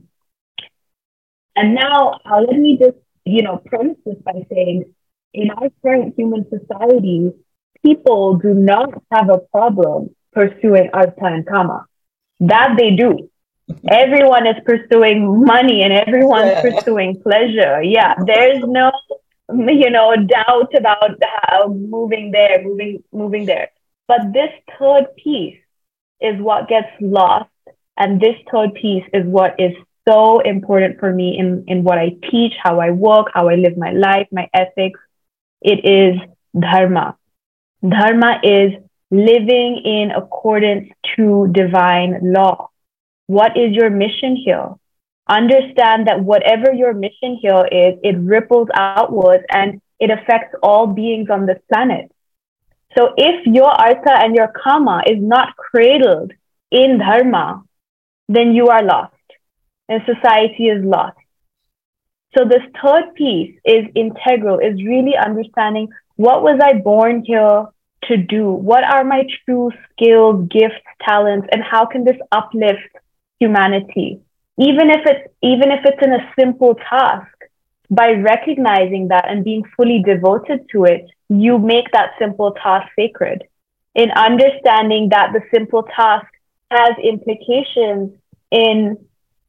And 1.55 1.75
now 1.75 2.21
uh, 2.25 2.41
let 2.41 2.59
me 2.59 2.79
just, 2.79 2.97
you 3.25 3.43
know, 3.43 3.61
premise 3.67 3.97
this 4.05 4.17
by 4.25 4.47
saying 4.51 4.85
in 5.35 5.51
our 5.51 5.69
current 5.83 6.15
human 6.17 6.47
society, 6.49 7.33
people 7.85 8.37
do 8.37 8.55
not 8.55 8.91
have 9.13 9.29
a 9.29 9.39
problem 9.39 10.15
pursuing 10.33 10.91
artha 10.93 11.25
and 11.25 11.47
kama. 11.47 11.87
That 12.41 12.77
they 12.79 12.91
do. 12.91 13.31
Everyone 13.91 14.47
is 14.47 14.57
pursuing 14.65 15.45
money 15.45 15.83
and 15.83 15.93
everyone's 15.93 16.53
yeah. 16.53 16.63
pursuing 16.63 17.21
pleasure. 17.21 17.83
Yeah, 17.83 18.15
there's 18.25 18.63
no, 18.65 18.91
you 19.51 19.91
know, 19.91 20.15
doubt 20.17 20.75
about 20.77 21.11
how 21.43 21.69
moving 21.69 22.31
there, 22.31 22.63
moving, 22.63 23.03
moving 23.13 23.47
there. 23.47 23.71
But 24.07 24.33
this 24.33 24.51
third 24.79 25.15
piece 25.17 25.59
is 26.21 26.41
what 26.41 26.69
gets 26.69 26.89
lost. 27.01 27.51
And 27.97 28.21
this 28.21 28.37
third 28.53 28.75
piece 28.75 29.05
is 29.13 29.25
what 29.27 29.59
is 29.59 29.73
so 30.09 30.41
important 30.41 30.99
for 31.01 31.13
me 31.13 31.37
in, 31.39 31.65
in 31.67 31.85
what 31.85 31.99
I 31.99 32.17
teach, 32.31 32.55
how 32.63 32.81
I 32.81 32.91
work, 32.91 33.27
how 33.35 33.49
I 33.49 33.57
live 33.57 33.77
my 33.77 33.93
life, 33.93 34.29
my 34.33 34.49
ethics. 34.55 35.01
It 35.61 35.85
is 35.85 36.21
dharma. 36.59 37.17
Dharma 37.87 38.41
is 38.43 38.73
living 39.11 39.83
in 39.85 40.11
accordance 40.11 40.89
to 41.17 41.49
divine 41.53 42.21
law. 42.23 42.71
What 43.27 43.57
is 43.57 43.73
your 43.73 43.91
mission 43.91 44.37
here? 44.37 44.75
Understand 45.29 46.09
that 46.09 46.23
whatever 46.23 46.73
your 46.73 46.95
mission 46.95 47.39
here 47.41 47.67
is, 47.71 47.99
it 48.03 48.17
ripples 48.19 48.69
outwards 48.75 49.45
and 49.51 49.81
it 50.01 50.11
affects 50.11 50.55
all 50.63 50.87
beings 50.87 51.29
on 51.31 51.47
this 51.47 51.59
planet. 51.73 52.11
So 52.97 53.13
if 53.17 53.47
your 53.47 53.71
artha 53.71 54.13
and 54.13 54.35
your 54.35 54.49
karma 54.49 55.03
is 55.07 55.19
not 55.21 55.57
cradled 55.57 56.33
in 56.71 56.99
dharma, 56.99 57.63
then 58.29 58.53
you 58.53 58.69
are 58.69 58.83
lost 58.83 59.13
and 59.89 60.03
society 60.07 60.69
is 60.69 60.85
lost. 60.85 61.17
So 62.37 62.45
this 62.45 62.63
third 62.83 63.15
piece 63.15 63.59
is 63.65 63.85
integral, 63.95 64.59
is 64.59 64.83
really 64.83 65.17
understanding 65.17 65.89
what 66.17 66.43
was 66.43 66.59
I 66.63 66.75
born 66.75 67.23
here 67.25 67.67
to 68.05 68.17
do? 68.17 68.51
What 68.51 68.85
are 68.85 69.05
my 69.05 69.25
true 69.45 69.71
skills, 69.93 70.49
gifts, 70.51 70.83
talents, 71.07 71.49
and 71.53 71.63
how 71.63 71.87
can 71.87 72.05
this 72.05 72.17
uplift 72.33 72.89
humanity? 73.41 74.21
Even 74.59 74.91
if 74.91 75.03
it's 75.07 75.33
even 75.43 75.71
if 75.71 75.85
it's 75.85 76.03
in 76.03 76.13
a 76.13 76.33
simple 76.39 76.75
task, 76.75 77.33
by 77.91 78.11
recognizing 78.11 79.09
that 79.09 79.29
and 79.29 79.45
being 79.45 79.63
fully 79.77 80.03
devoted 80.03 80.67
to 80.73 80.85
it, 80.85 81.09
you 81.29 81.59
make 81.59 81.91
that 81.93 82.11
simple 82.19 82.53
task 82.53 82.89
sacred. 82.97 83.45
In 83.95 84.11
understanding 84.11 85.09
that 85.11 85.33
the 85.33 85.43
simple 85.55 85.85
task 85.85 86.27
has 86.71 86.91
implications 87.03 88.13
in 88.51 88.99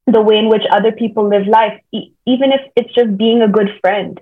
the 0.08 0.22
way 0.22 0.38
in 0.38 0.50
which 0.50 0.64
other 0.72 0.92
people 0.92 1.28
live 1.28 1.48
life, 1.48 1.80
e- 1.92 2.14
even 2.26 2.52
if 2.52 2.62
it's 2.76 2.94
just 2.94 3.18
being 3.18 3.42
a 3.42 3.48
good 3.48 3.70
friend, 3.82 4.20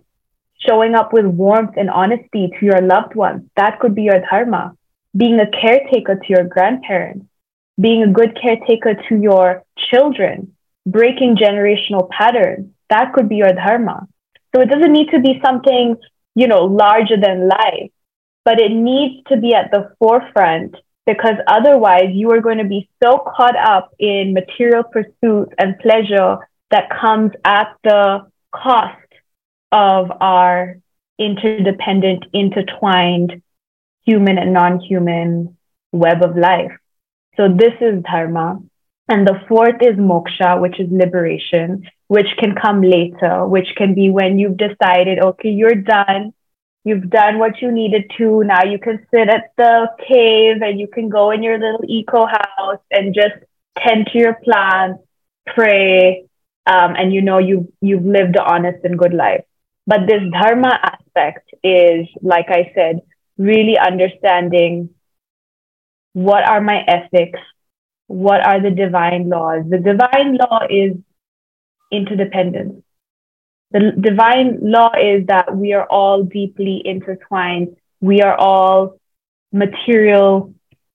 showing 0.68 0.96
up 0.96 1.14
with 1.14 1.26
warmth 1.26 1.76
and 1.78 1.90
honesty 1.90 2.50
to 2.60 2.66
your 2.66 2.82
loved 2.82 3.16
ones, 3.16 3.44
that 3.56 3.80
could 3.80 3.94
be 3.94 4.04
your 4.04 4.20
dharma. 4.20 4.76
Being 5.16 5.40
a 5.40 5.50
caretaker 5.50 6.16
to 6.16 6.28
your 6.30 6.44
grandparents, 6.44 7.26
being 7.80 8.04
a 8.04 8.12
good 8.12 8.38
caretaker 8.42 8.96
to 9.08 9.16
your 9.16 9.64
children, 9.78 10.56
breaking 10.88 11.36
generational 11.36 12.10
patterns, 12.10 12.72
that 12.90 13.14
could 13.14 13.28
be 13.30 13.36
your 13.36 13.54
dharma. 13.54 14.08
So 14.56 14.62
it 14.62 14.70
doesn't 14.70 14.94
need 14.94 15.10
to 15.12 15.20
be 15.20 15.40
something, 15.44 15.98
you 16.34 16.48
know, 16.48 16.64
larger 16.64 17.18
than 17.18 17.50
life, 17.50 17.92
but 18.46 18.60
it 18.60 18.72
needs 18.72 19.24
to 19.28 19.38
be 19.38 19.54
at 19.54 19.70
the 19.72 19.94
forefront 20.00 20.76
because 21.06 21.36
otherwise 21.48 22.10
you 22.12 22.32
are 22.32 22.42
going 22.42 22.58
to 22.58 22.66
be 22.66 22.90
so 23.04 23.18
caught 23.18 23.56
up 23.56 23.94
in 24.00 24.34
material 24.34 24.84
pursuits 24.84 25.54
and 25.58 25.78
pleasure 25.80 26.38
that 26.72 26.90
comes 26.90 27.32
at 27.46 27.76
the 27.84 28.30
cost 28.54 28.98
of 29.72 30.12
our 30.22 30.78
interdependent, 31.20 32.26
intertwined 32.34 33.42
human 34.06 34.38
and 34.38 34.54
non-human 34.54 35.58
web 35.92 36.24
of 36.24 36.38
life. 36.38 36.72
So 37.36 37.50
this 37.54 37.74
is 37.82 38.04
dharma. 38.04 38.60
And 39.10 39.26
the 39.26 39.40
fourth 39.48 39.82
is 39.82 39.96
moksha, 39.96 40.60
which 40.62 40.80
is 40.80 40.90
liberation, 40.92 41.90
which 42.08 42.28
can 42.38 42.56
come 42.56 42.82
later, 42.82 43.48
which 43.48 43.68
can 43.78 43.96
be 43.96 44.10
when 44.10 44.38
you've 44.38 44.58
decided, 44.58 45.20
okay, 45.20 45.50
you're 45.50 45.76
done. 45.76 46.34
You've 46.84 47.10
done 47.10 47.40
what 47.40 47.62
you 47.62 47.72
needed 47.72 48.12
to. 48.18 48.44
Now 48.44 48.64
you 48.64 48.80
can 48.80 49.06
sit 49.12 49.30
at 49.30 49.52
the 49.58 49.90
cave 50.08 50.62
and 50.62 50.80
you 50.80 50.88
can 50.88 51.10
go 51.10 51.32
in 51.32 51.44
your 51.44 51.58
little 51.58 51.84
eco 51.88 52.26
house 52.26 52.80
and 52.92 53.14
just 53.14 53.36
tend 53.78 54.08
to 54.12 54.18
your 54.18 54.36
plants, 54.36 55.04
pray, 55.46 56.26
um, 56.66 56.96
and 56.96 57.14
you 57.14 57.22
know 57.22 57.40
you've, 57.40 57.68
you've 57.82 58.06
lived 58.06 58.36
an 58.36 58.46
honest 58.46 58.84
and 58.84 58.98
good 58.98 59.14
life. 59.14 59.44
But 59.86 60.02
this 60.08 60.22
dharma 60.32 60.80
aspect 60.82 61.50
is, 61.64 62.08
like 62.22 62.48
I 62.50 62.72
said, 62.76 63.02
really 63.38 63.78
understanding 63.78 64.90
what 66.14 66.44
are 66.44 66.62
my 66.62 66.84
ethics, 66.88 67.40
what 68.08 68.46
are 68.46 68.62
the 68.62 68.72
divine 68.72 69.30
laws. 69.30 69.64
The 69.70 69.78
divine 69.78 70.38
law 70.38 70.62
is 70.70 70.94
interdependence. 71.92 72.84
The 73.72 73.92
divine 74.00 74.60
law 74.62 74.92
is 75.00 75.28
that 75.28 75.56
we 75.56 75.74
are 75.74 75.86
all 75.86 76.24
deeply 76.24 76.82
intertwined. 76.84 77.76
We 78.00 78.22
are 78.22 78.36
all 78.36 79.00
material 79.52 80.54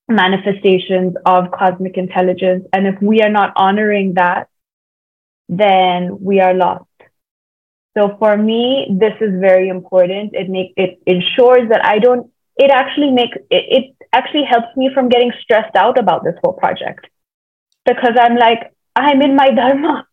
manifestations 0.08 1.14
of 1.26 1.50
cosmic 1.50 1.96
intelligence. 1.96 2.66
And 2.72 2.86
if 2.86 3.00
we 3.00 3.20
are 3.20 3.30
not 3.30 3.52
honoring 3.56 4.14
that, 4.14 4.48
then 5.48 6.18
we 6.20 6.40
are 6.40 6.54
lost. 6.54 6.84
So 7.96 8.16
for 8.18 8.36
me, 8.36 8.88
this 8.90 9.12
is 9.20 9.38
very 9.38 9.68
important. 9.68 10.34
It 10.34 10.48
make 10.48 10.72
it 10.76 11.02
ensures 11.06 11.68
that 11.68 11.84
I 11.84 11.98
don't. 11.98 12.30
It 12.56 12.70
actually 12.70 13.10
makes 13.10 13.36
it, 13.50 13.64
it 13.68 14.06
actually 14.12 14.44
helps 14.44 14.76
me 14.76 14.90
from 14.92 15.08
getting 15.08 15.32
stressed 15.42 15.74
out 15.76 15.98
about 15.98 16.24
this 16.24 16.34
whole 16.42 16.52
project 16.52 17.06
because 17.86 18.14
I'm 18.20 18.36
like 18.36 18.72
I'm 18.94 19.22
in 19.22 19.36
my 19.36 19.50
dharma. 19.54 20.06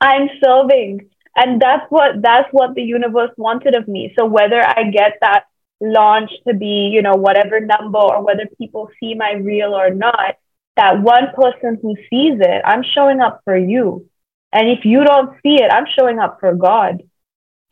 I'm 0.00 0.28
serving, 0.44 1.08
and 1.36 1.60
that's 1.60 1.86
what 1.90 2.22
that's 2.22 2.48
what 2.52 2.74
the 2.74 2.82
universe 2.82 3.30
wanted 3.36 3.74
of 3.74 3.88
me. 3.88 4.12
So 4.18 4.26
whether 4.26 4.62
I 4.62 4.90
get 4.90 5.18
that 5.20 5.44
launch 5.80 6.30
to 6.48 6.54
be 6.54 6.90
you 6.92 7.02
know 7.02 7.14
whatever 7.14 7.60
number 7.60 7.98
or 7.98 8.24
whether 8.24 8.46
people 8.58 8.90
see 9.00 9.14
my 9.14 9.32
reel 9.32 9.74
or 9.74 9.90
not, 9.90 10.36
that 10.76 11.02
one 11.02 11.28
person 11.34 11.78
who 11.80 11.96
sees 12.10 12.38
it, 12.40 12.62
I'm 12.64 12.82
showing 12.82 13.20
up 13.20 13.40
for 13.44 13.56
you. 13.56 14.08
And 14.52 14.68
if 14.68 14.84
you 14.84 15.04
don't 15.04 15.34
see 15.42 15.56
it, 15.56 15.70
I'm 15.72 15.86
showing 15.98 16.18
up 16.18 16.38
for 16.40 16.54
God. 16.54 17.02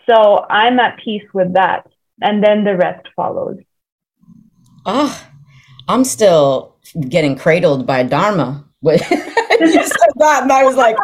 So 0.09 0.45
I'm 0.49 0.79
at 0.81 0.99
peace 1.03 1.25
with 1.33 1.55
that. 1.55 1.87
And 2.21 2.43
then 2.43 2.65
the 2.65 2.77
rest 2.77 3.07
follows. 3.17 3.59
Ah, 4.87 4.87
oh, 4.87 5.31
I'm 5.89 6.05
still 6.05 6.77
getting 7.09 7.37
cradled 7.37 7.87
by 7.87 8.03
Dharma. 8.03 8.65
you 8.83 8.99
said 8.99 10.13
that, 10.17 10.43
and 10.43 10.53
I 10.53 10.65
was 10.65 10.77
like, 10.77 10.97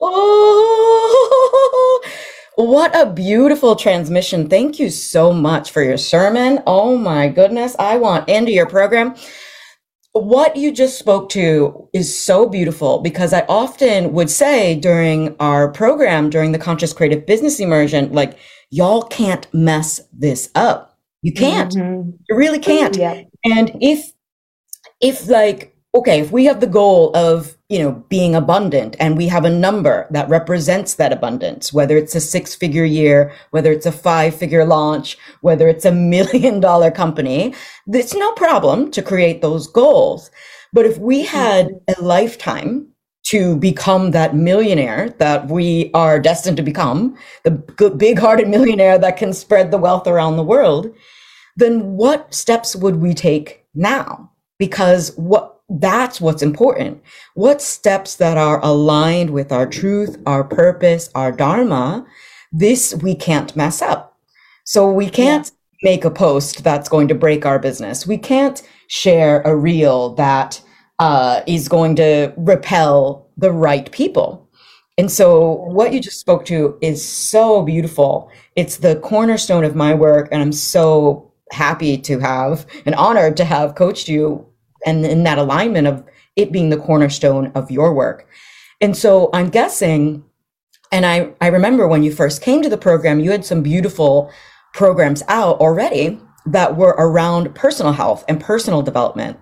oh, 0.00 2.00
what 2.56 2.94
a 2.96 3.10
beautiful 3.10 3.76
transmission. 3.76 4.48
Thank 4.48 4.78
you 4.78 4.90
so 4.90 5.32
much 5.32 5.70
for 5.70 5.82
your 5.82 5.98
sermon. 5.98 6.62
Oh 6.66 6.96
my 6.96 7.28
goodness. 7.28 7.74
I 7.78 7.96
want 7.96 8.28
into 8.28 8.52
your 8.52 8.66
program 8.66 9.14
what 10.14 10.54
you 10.54 10.70
just 10.70 10.96
spoke 10.96 11.28
to 11.28 11.88
is 11.92 12.16
so 12.16 12.48
beautiful 12.48 13.00
because 13.00 13.32
I 13.32 13.40
often 13.48 14.12
would 14.12 14.30
say 14.30 14.76
during 14.76 15.34
our 15.40 15.72
program, 15.72 16.30
during 16.30 16.52
the 16.52 16.58
conscious 16.58 16.92
creative 16.92 17.26
business 17.26 17.58
immersion, 17.58 18.12
like, 18.12 18.38
y'all 18.70 19.02
can't 19.02 19.52
mess 19.52 20.00
this 20.12 20.50
up. 20.54 20.93
You 21.24 21.32
can't. 21.32 21.72
Mm-hmm. 21.72 22.10
You 22.28 22.36
really 22.36 22.58
can't. 22.58 22.94
Yeah. 22.96 23.22
And 23.44 23.70
if, 23.80 24.12
if 25.00 25.26
like, 25.26 25.74
okay, 25.94 26.20
if 26.20 26.30
we 26.30 26.44
have 26.44 26.60
the 26.60 26.66
goal 26.66 27.16
of, 27.16 27.56
you 27.70 27.78
know, 27.78 27.92
being 28.10 28.34
abundant 28.34 28.94
and 29.00 29.16
we 29.16 29.26
have 29.28 29.46
a 29.46 29.50
number 29.50 30.06
that 30.10 30.28
represents 30.28 30.96
that 30.96 31.14
abundance, 31.14 31.72
whether 31.72 31.96
it's 31.96 32.14
a 32.14 32.20
six 32.20 32.54
figure 32.54 32.84
year, 32.84 33.32
whether 33.52 33.72
it's 33.72 33.86
a 33.86 33.92
five 33.92 34.34
figure 34.34 34.66
launch, 34.66 35.16
whether 35.40 35.66
it's 35.66 35.86
a 35.86 35.92
million 35.92 36.60
dollar 36.60 36.90
company, 36.90 37.54
it's 37.86 38.14
no 38.14 38.30
problem 38.32 38.90
to 38.90 39.00
create 39.00 39.40
those 39.40 39.66
goals. 39.66 40.30
But 40.74 40.84
if 40.84 40.98
we 40.98 41.22
had 41.22 41.70
a 41.96 42.02
lifetime 42.02 42.88
to 43.28 43.56
become 43.56 44.10
that 44.10 44.36
millionaire 44.36 45.08
that 45.18 45.48
we 45.48 45.90
are 45.94 46.20
destined 46.20 46.58
to 46.58 46.62
become, 46.62 47.16
the 47.44 47.52
big 47.96 48.18
hearted 48.18 48.48
millionaire 48.48 48.98
that 48.98 49.16
can 49.16 49.32
spread 49.32 49.70
the 49.70 49.78
wealth 49.78 50.06
around 50.06 50.36
the 50.36 50.42
world, 50.42 50.94
then 51.56 51.96
what 51.96 52.34
steps 52.34 52.74
would 52.74 52.96
we 52.96 53.14
take 53.14 53.64
now? 53.74 54.30
Because 54.58 55.14
what 55.16 55.54
that's 55.68 56.20
what's 56.20 56.42
important. 56.42 57.02
What 57.34 57.62
steps 57.62 58.16
that 58.16 58.36
are 58.36 58.62
aligned 58.62 59.30
with 59.30 59.50
our 59.50 59.66
truth, 59.66 60.20
our 60.26 60.44
purpose, 60.44 61.10
our 61.14 61.32
dharma, 61.32 62.06
this 62.52 62.94
we 63.02 63.14
can't 63.14 63.56
mess 63.56 63.80
up. 63.80 64.18
So 64.64 64.90
we 64.90 65.08
can't 65.08 65.50
yeah. 65.82 65.90
make 65.90 66.04
a 66.04 66.10
post 66.10 66.64
that's 66.64 66.88
going 66.88 67.08
to 67.08 67.14
break 67.14 67.46
our 67.46 67.58
business. 67.58 68.06
We 68.06 68.18
can't 68.18 68.62
share 68.88 69.40
a 69.42 69.56
reel 69.56 70.14
that 70.14 70.60
uh, 70.98 71.40
is 71.46 71.68
going 71.68 71.96
to 71.96 72.32
repel 72.36 73.28
the 73.36 73.52
right 73.52 73.90
people. 73.90 74.48
And 74.96 75.10
so, 75.10 75.54
what 75.54 75.92
you 75.92 75.98
just 75.98 76.20
spoke 76.20 76.44
to 76.46 76.78
is 76.80 77.04
so 77.04 77.62
beautiful. 77.62 78.30
It's 78.54 78.76
the 78.76 78.94
cornerstone 78.96 79.64
of 79.64 79.74
my 79.74 79.92
work, 79.92 80.28
and 80.30 80.40
I'm 80.40 80.52
so 80.52 81.32
happy 81.52 81.98
to 81.98 82.18
have 82.18 82.66
and 82.86 82.94
honored 82.94 83.36
to 83.36 83.44
have 83.44 83.74
coached 83.74 84.08
you 84.08 84.46
and 84.86 85.04
in 85.04 85.22
that 85.24 85.38
alignment 85.38 85.86
of 85.86 86.04
it 86.36 86.52
being 86.52 86.70
the 86.70 86.76
cornerstone 86.76 87.52
of 87.54 87.70
your 87.70 87.94
work. 87.94 88.28
And 88.80 88.96
so, 88.96 89.30
I'm 89.32 89.50
guessing, 89.50 90.24
and 90.90 91.06
I, 91.06 91.32
I 91.40 91.46
remember 91.46 91.86
when 91.86 92.02
you 92.02 92.12
first 92.12 92.42
came 92.42 92.62
to 92.62 92.68
the 92.68 92.76
program, 92.76 93.20
you 93.20 93.30
had 93.30 93.44
some 93.44 93.62
beautiful 93.62 94.30
programs 94.74 95.22
out 95.28 95.58
already 95.60 96.20
that 96.46 96.76
were 96.76 96.94
around 96.98 97.54
personal 97.54 97.92
health 97.92 98.24
and 98.28 98.40
personal 98.40 98.82
development. 98.82 99.38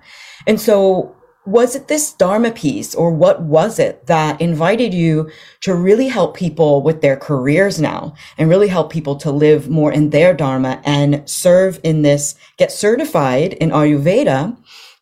And 0.46 0.60
so, 0.60 1.16
was 1.44 1.74
it 1.74 1.88
this 1.88 2.12
Dharma 2.12 2.52
piece, 2.52 2.94
or 2.94 3.10
what 3.10 3.42
was 3.42 3.78
it 3.78 4.06
that 4.06 4.40
invited 4.40 4.94
you 4.94 5.30
to 5.62 5.74
really 5.74 6.08
help 6.08 6.36
people 6.36 6.82
with 6.82 7.02
their 7.02 7.16
careers 7.16 7.80
now 7.80 8.14
and 8.38 8.48
really 8.48 8.68
help 8.68 8.92
people 8.92 9.16
to 9.16 9.30
live 9.30 9.68
more 9.68 9.92
in 9.92 10.10
their 10.10 10.34
Dharma 10.34 10.80
and 10.84 11.28
serve 11.28 11.80
in 11.82 12.02
this, 12.02 12.36
get 12.58 12.70
certified 12.70 13.54
in 13.54 13.70
Ayurveda 13.70 14.56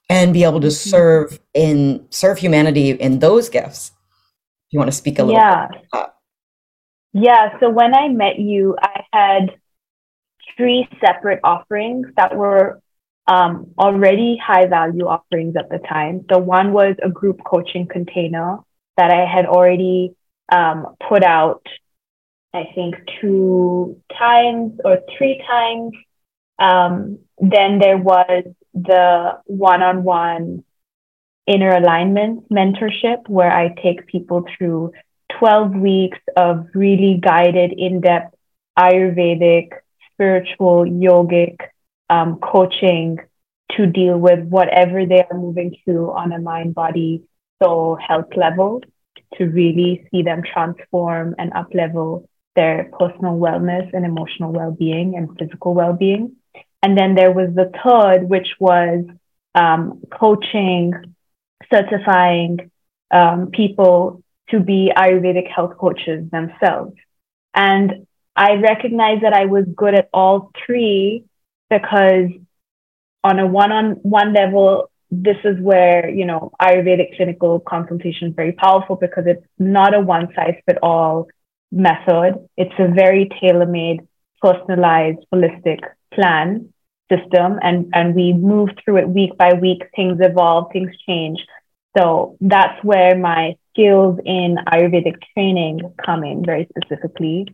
and 0.08 0.32
be 0.32 0.44
able 0.44 0.60
to 0.60 0.68
mm-hmm. 0.68 0.90
serve 0.90 1.40
in 1.52 2.06
serve 2.10 2.38
humanity 2.38 2.90
in 2.90 3.18
those 3.18 3.48
gifts? 3.48 3.92
You 4.70 4.78
want 4.78 4.90
to 4.90 4.96
speak 4.96 5.18
a 5.18 5.24
little 5.24 5.38
yeah. 5.40 5.68
Yeah. 7.12 7.58
So 7.58 7.68
when 7.68 7.94
I 7.94 8.08
met 8.08 8.38
you, 8.38 8.76
I 8.80 9.02
had 9.12 9.56
three 10.56 10.88
separate 11.04 11.40
offerings 11.44 12.06
that 12.16 12.36
were 12.36 12.80
um, 13.26 13.72
already 13.78 14.38
high 14.42 14.66
value 14.66 15.06
offerings 15.06 15.56
at 15.56 15.68
the 15.68 15.78
time. 15.78 16.24
So 16.30 16.38
one 16.38 16.72
was 16.72 16.96
a 17.02 17.08
group 17.08 17.40
coaching 17.44 17.86
container 17.86 18.58
that 18.96 19.10
I 19.10 19.24
had 19.24 19.46
already 19.46 20.14
um, 20.50 20.96
put 21.08 21.22
out, 21.22 21.64
I 22.52 22.64
think 22.74 22.96
two 23.20 24.00
times 24.18 24.80
or 24.84 24.98
three 25.16 25.42
times. 25.48 25.92
Um, 26.58 27.18
then 27.38 27.78
there 27.78 27.96
was 27.96 28.44
the 28.74 29.40
one 29.46 29.82
on 29.82 30.02
one 30.04 30.64
inner 31.46 31.70
alignment 31.70 32.48
mentorship 32.50 33.28
where 33.28 33.50
I 33.50 33.74
take 33.82 34.06
people 34.06 34.44
through 34.56 34.92
12 35.38 35.74
weeks 35.74 36.18
of 36.36 36.66
really 36.74 37.18
guided, 37.20 37.72
in 37.72 38.00
depth 38.00 38.34
Ayurvedic, 38.78 39.70
spiritual, 40.12 40.84
yogic 40.84 41.56
um, 42.10 42.38
coaching 42.40 43.18
to 43.76 43.86
deal 43.86 44.18
with 44.18 44.40
whatever 44.40 45.06
they 45.06 45.22
are 45.22 45.38
moving 45.38 45.76
through 45.84 46.10
on 46.10 46.32
a 46.32 46.40
mind, 46.40 46.74
body, 46.74 47.22
soul 47.62 47.96
health 47.96 48.36
level 48.36 48.82
to 49.34 49.44
really 49.44 50.06
see 50.10 50.22
them 50.22 50.42
transform 50.42 51.34
and 51.38 51.52
up 51.52 51.68
level 51.72 52.28
their 52.56 52.90
personal 52.98 53.38
wellness 53.38 53.88
and 53.92 54.04
emotional 54.04 54.52
well 54.52 54.72
being 54.72 55.14
and 55.16 55.38
physical 55.38 55.72
well 55.72 55.92
being. 55.92 56.36
And 56.82 56.98
then 56.98 57.14
there 57.14 57.30
was 57.30 57.50
the 57.54 57.70
third, 57.84 58.28
which 58.28 58.48
was 58.58 59.04
um, 59.54 60.02
coaching, 60.10 60.92
certifying 61.72 62.70
um, 63.10 63.50
people 63.52 64.22
to 64.50 64.58
be 64.58 64.90
Ayurvedic 64.96 65.48
health 65.48 65.76
coaches 65.78 66.28
themselves. 66.30 66.94
And 67.54 68.06
I 68.34 68.54
recognized 68.54 69.22
that 69.22 69.32
I 69.32 69.46
was 69.46 69.64
good 69.76 69.94
at 69.94 70.08
all 70.12 70.50
three 70.66 71.24
because 71.70 72.30
on 73.24 73.38
a 73.38 73.46
one-on-one 73.46 74.32
level, 74.34 74.90
this 75.10 75.36
is 75.44 75.58
where, 75.60 76.08
you 76.08 76.24
know, 76.24 76.52
Ayurvedic 76.60 77.16
clinical 77.16 77.60
consultation 77.60 78.28
is 78.28 78.34
very 78.34 78.52
powerful 78.52 78.96
because 78.96 79.24
it's 79.26 79.44
not 79.58 79.94
a 79.94 80.00
one-size-fits-all 80.00 81.28
method. 81.72 82.48
It's 82.56 82.74
a 82.78 82.88
very 82.88 83.28
tailor-made, 83.40 84.00
personalized, 84.40 85.18
holistic 85.32 85.80
plan 86.14 86.72
system. 87.10 87.58
And, 87.62 87.90
and 87.92 88.14
we 88.14 88.32
move 88.32 88.70
through 88.84 88.98
it 88.98 89.08
week 89.08 89.36
by 89.36 89.54
week. 89.54 89.82
Things 89.96 90.18
evolve, 90.20 90.72
things 90.72 90.90
change. 91.08 91.38
So 91.98 92.36
that's 92.40 92.82
where 92.84 93.18
my 93.18 93.56
skills 93.70 94.18
in 94.24 94.58
Ayurvedic 94.72 95.16
training 95.34 95.92
come 96.04 96.22
in 96.22 96.44
very 96.44 96.68
specifically. 96.76 97.46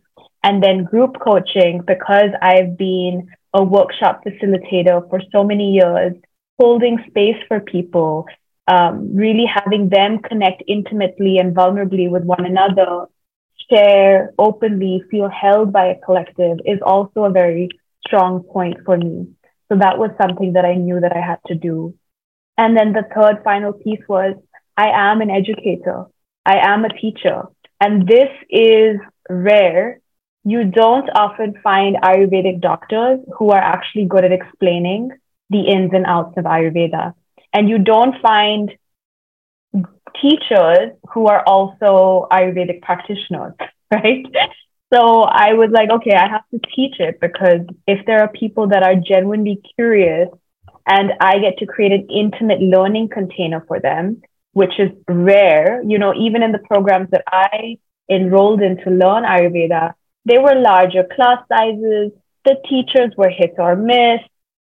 And 0.43 0.63
then 0.63 0.83
group 0.83 1.17
coaching, 1.19 1.81
because 1.85 2.29
I've 2.39 2.77
been 2.77 3.29
a 3.53 3.63
workshop 3.63 4.23
facilitator 4.25 5.07
for 5.09 5.21
so 5.31 5.43
many 5.43 5.71
years, 5.73 6.13
holding 6.59 7.03
space 7.07 7.37
for 7.47 7.59
people, 7.59 8.25
um, 8.67 9.15
really 9.15 9.45
having 9.45 9.89
them 9.89 10.19
connect 10.19 10.63
intimately 10.67 11.37
and 11.37 11.55
vulnerably 11.55 12.09
with 12.09 12.23
one 12.23 12.45
another, 12.45 13.05
share 13.69 14.33
openly, 14.37 15.03
feel 15.09 15.29
held 15.29 15.71
by 15.71 15.87
a 15.87 15.99
collective 15.99 16.57
is 16.65 16.79
also 16.85 17.23
a 17.23 17.29
very 17.31 17.69
strong 18.05 18.43
point 18.43 18.77
for 18.85 18.97
me. 18.97 19.27
So 19.69 19.77
that 19.77 19.97
was 19.97 20.11
something 20.21 20.53
that 20.53 20.65
I 20.65 20.75
knew 20.75 20.99
that 20.99 21.15
I 21.15 21.21
had 21.21 21.39
to 21.47 21.55
do. 21.55 21.95
And 22.57 22.75
then 22.75 22.93
the 22.93 23.03
third 23.13 23.43
final 23.43 23.73
piece 23.73 24.01
was 24.07 24.35
I 24.75 24.89
am 24.89 25.21
an 25.21 25.29
educator. 25.29 26.05
I 26.45 26.57
am 26.59 26.85
a 26.85 26.89
teacher. 26.89 27.43
And 27.79 28.07
this 28.07 28.29
is 28.49 28.97
rare 29.29 29.99
you 30.47 30.63
don't 30.63 31.09
often 31.13 31.55
find 31.61 31.97
Ayurvedic 31.97 32.61
doctors 32.61 33.19
who 33.37 33.49
are 33.49 33.59
actually 33.59 34.05
good 34.05 34.23
at 34.23 34.31
explaining 34.31 35.09
the 35.49 35.67
ins 35.67 35.91
and 35.93 36.05
outs 36.05 36.37
of 36.37 36.45
Ayurveda. 36.45 37.13
And 37.51 37.67
you 37.67 37.79
don't 37.79 38.15
find 38.21 38.71
teachers 40.21 40.91
who 41.11 41.27
are 41.27 41.43
also 41.45 42.27
Ayurvedic 42.31 42.81
practitioners, 42.81 43.55
right? 43.93 44.25
So 44.93 45.23
I 45.23 45.51
was 45.55 45.69
like, 45.73 45.89
okay, 45.89 46.15
I 46.15 46.29
have 46.29 46.47
to 46.51 46.61
teach 46.73 46.95
it 46.99 47.19
because 47.19 47.67
if 47.85 48.05
there 48.05 48.21
are 48.21 48.29
people 48.29 48.69
that 48.69 48.83
are 48.83 48.95
genuinely 48.95 49.61
curious 49.75 50.29
and 50.87 51.11
I 51.19 51.39
get 51.39 51.57
to 51.57 51.65
create 51.65 51.91
an 51.91 52.07
intimate 52.09 52.61
learning 52.61 53.09
container 53.09 53.65
for 53.67 53.81
them, 53.81 54.21
which 54.53 54.79
is 54.79 54.91
rare, 55.09 55.83
you 55.83 55.99
know, 55.99 56.13
even 56.13 56.41
in 56.41 56.53
the 56.53 56.59
programs 56.71 57.09
that 57.11 57.25
I 57.27 57.79
enrolled 58.09 58.61
in 58.61 58.77
to 58.85 58.89
learn 58.91 59.25
Ayurveda, 59.25 59.93
they 60.27 60.37
were 60.37 60.55
larger 60.55 61.05
class 61.15 61.39
sizes. 61.47 62.11
The 62.43 62.55
teachers 62.69 63.13
were 63.17 63.29
hit 63.29 63.55
or 63.57 63.75
miss. 63.75 64.19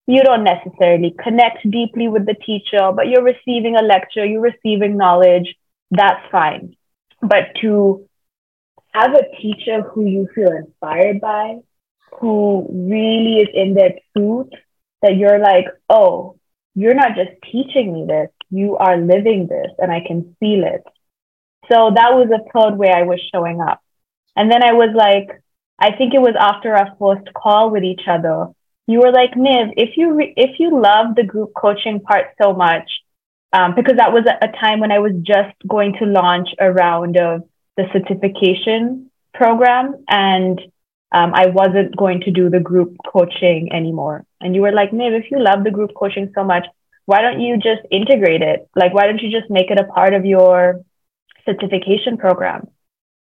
You 0.06 0.22
don't 0.22 0.44
necessarily 0.44 1.14
connect 1.22 1.68
deeply 1.70 2.08
with 2.08 2.26
the 2.26 2.34
teacher, 2.34 2.92
but 2.94 3.08
you're 3.08 3.22
receiving 3.22 3.74
a 3.76 3.82
lecture, 3.82 4.26
you're 4.26 4.42
receiving 4.42 4.98
knowledge. 4.98 5.54
That's 5.90 6.20
fine. 6.30 6.76
But 7.22 7.54
to 7.62 8.06
have 8.92 9.14
a 9.14 9.36
teacher 9.40 9.80
who 9.80 10.04
you 10.04 10.28
feel 10.34 10.52
inspired 10.52 11.20
by, 11.20 11.60
who 12.20 12.66
really 12.70 13.38
is 13.38 13.48
in 13.54 13.72
their 13.72 13.94
truth, 14.14 14.50
that 15.00 15.16
you're 15.16 15.38
like, 15.38 15.66
oh, 15.88 16.36
you're 16.74 16.94
not 16.94 17.16
just 17.16 17.30
teaching 17.50 17.92
me 17.92 18.04
this, 18.06 18.28
you 18.50 18.76
are 18.76 18.98
living 18.98 19.46
this, 19.48 19.70
and 19.78 19.90
I 19.90 20.00
can 20.06 20.36
feel 20.38 20.64
it. 20.64 20.84
So 21.70 21.92
that 21.94 22.12
was 22.12 22.28
a 22.30 22.44
third 22.52 22.76
way 22.76 22.92
I 22.94 23.04
was 23.04 23.20
showing 23.32 23.62
up. 23.62 23.80
And 24.36 24.50
then 24.50 24.62
I 24.62 24.72
was 24.72 24.90
like, 24.94 25.42
I 25.78 25.92
think 25.96 26.14
it 26.14 26.20
was 26.20 26.34
after 26.38 26.74
our 26.74 26.96
first 26.98 27.32
call 27.34 27.70
with 27.70 27.84
each 27.84 28.02
other. 28.08 28.48
You 28.86 29.00
were 29.00 29.12
like, 29.12 29.32
Niv, 29.32 29.72
if 29.76 29.96
you 29.96 30.12
re- 30.14 30.34
if 30.36 30.60
you 30.60 30.80
love 30.80 31.14
the 31.14 31.24
group 31.24 31.52
coaching 31.56 32.00
part 32.00 32.26
so 32.40 32.52
much, 32.52 32.88
um, 33.52 33.74
because 33.74 33.96
that 33.96 34.12
was 34.12 34.24
a, 34.26 34.44
a 34.44 34.52
time 34.52 34.80
when 34.80 34.92
I 34.92 34.98
was 34.98 35.12
just 35.22 35.56
going 35.66 35.94
to 35.98 36.06
launch 36.06 36.48
a 36.60 36.70
round 36.72 37.16
of 37.16 37.42
the 37.76 37.84
certification 37.92 39.10
program, 39.32 40.04
and 40.08 40.60
um, 41.12 41.32
I 41.34 41.46
wasn't 41.46 41.96
going 41.96 42.20
to 42.22 42.30
do 42.30 42.50
the 42.50 42.60
group 42.60 42.96
coaching 43.06 43.72
anymore. 43.72 44.24
And 44.40 44.54
you 44.54 44.62
were 44.62 44.72
like, 44.72 44.90
Niv, 44.90 45.18
if 45.18 45.30
you 45.30 45.40
love 45.40 45.64
the 45.64 45.70
group 45.70 45.92
coaching 45.94 46.30
so 46.34 46.44
much, 46.44 46.66
why 47.06 47.20
don't 47.20 47.40
you 47.40 47.56
just 47.56 47.82
integrate 47.90 48.42
it? 48.42 48.68
Like, 48.76 48.94
why 48.94 49.06
don't 49.06 49.22
you 49.22 49.30
just 49.30 49.50
make 49.50 49.70
it 49.70 49.78
a 49.80 49.84
part 49.84 50.14
of 50.14 50.24
your 50.24 50.82
certification 51.46 52.16
program? 52.16 52.68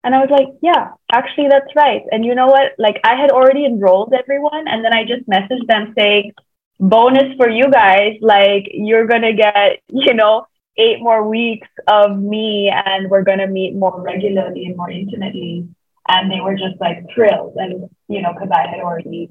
And 0.05 0.15
I 0.15 0.21
was 0.21 0.29
like, 0.31 0.49
yeah, 0.61 0.91
actually, 1.11 1.49
that's 1.49 1.75
right. 1.75 2.03
And 2.13 2.27
you 2.27 2.35
know 2.35 2.47
what? 2.47 2.73
Like, 2.79 3.01
I 3.05 3.17
had 3.17 3.31
already 3.31 3.65
enrolled 3.65 4.13
everyone. 4.13 4.69
And 4.69 4.85
then 4.85 4.93
I 4.93 5.05
just 5.05 5.27
messaged 5.27 5.67
them 5.67 5.95
saying, 5.99 6.33
bonus 6.79 7.35
for 7.39 7.49
you 7.49 7.71
guys. 7.71 8.19
Like, 8.21 8.69
you're 8.73 9.07
going 9.07 9.23
to 9.23 9.33
get, 9.33 9.81
you 9.89 10.13
know, 10.13 10.47
eight 10.77 11.01
more 11.01 11.27
weeks 11.27 11.69
of 11.87 12.19
me 12.19 12.71
and 12.71 13.09
we're 13.09 13.23
going 13.23 13.39
to 13.39 13.47
meet 13.47 13.75
more 13.75 13.99
regularly 14.03 14.67
and 14.67 14.77
more 14.77 14.91
intimately. 14.91 15.69
And 16.07 16.31
they 16.31 16.41
were 16.41 16.55
just 16.55 16.79
like 16.81 17.07
thrilled. 17.15 17.57
And, 17.57 17.89
you 18.09 18.21
know, 18.21 18.35
because 18.35 18.51
I 18.53 18.69
had 18.69 18.81
already, 18.81 19.31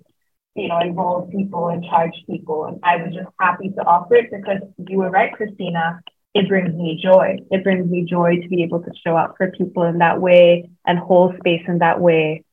you 0.55 0.69
know, 0.69 0.79
enrolled 0.79 1.29
people 1.31 1.67
and 1.67 1.86
charged 1.86 2.25
people. 2.27 2.65
And 2.65 2.79
I 2.81 2.95
was 2.95 3.13
just 3.13 3.29
happy 3.39 3.69
to 3.69 3.81
offer 3.86 4.15
it 4.15 4.31
because 4.31 4.62
you 4.89 4.97
were 4.97 5.12
right, 5.12 5.31
Christina 5.33 6.01
it 6.33 6.47
brings 6.47 6.73
me 6.73 6.99
joy. 7.01 7.37
It 7.51 7.63
brings 7.63 7.89
me 7.89 8.03
joy 8.03 8.37
to 8.41 8.47
be 8.47 8.63
able 8.63 8.81
to 8.81 8.91
show 9.05 9.15
up 9.15 9.35
for 9.37 9.51
people 9.51 9.83
in 9.83 9.99
that 9.99 10.19
way 10.19 10.69
and 10.85 10.97
hold 10.97 11.37
space 11.37 11.61
in 11.67 11.79
that 11.79 11.99
way. 11.99 12.43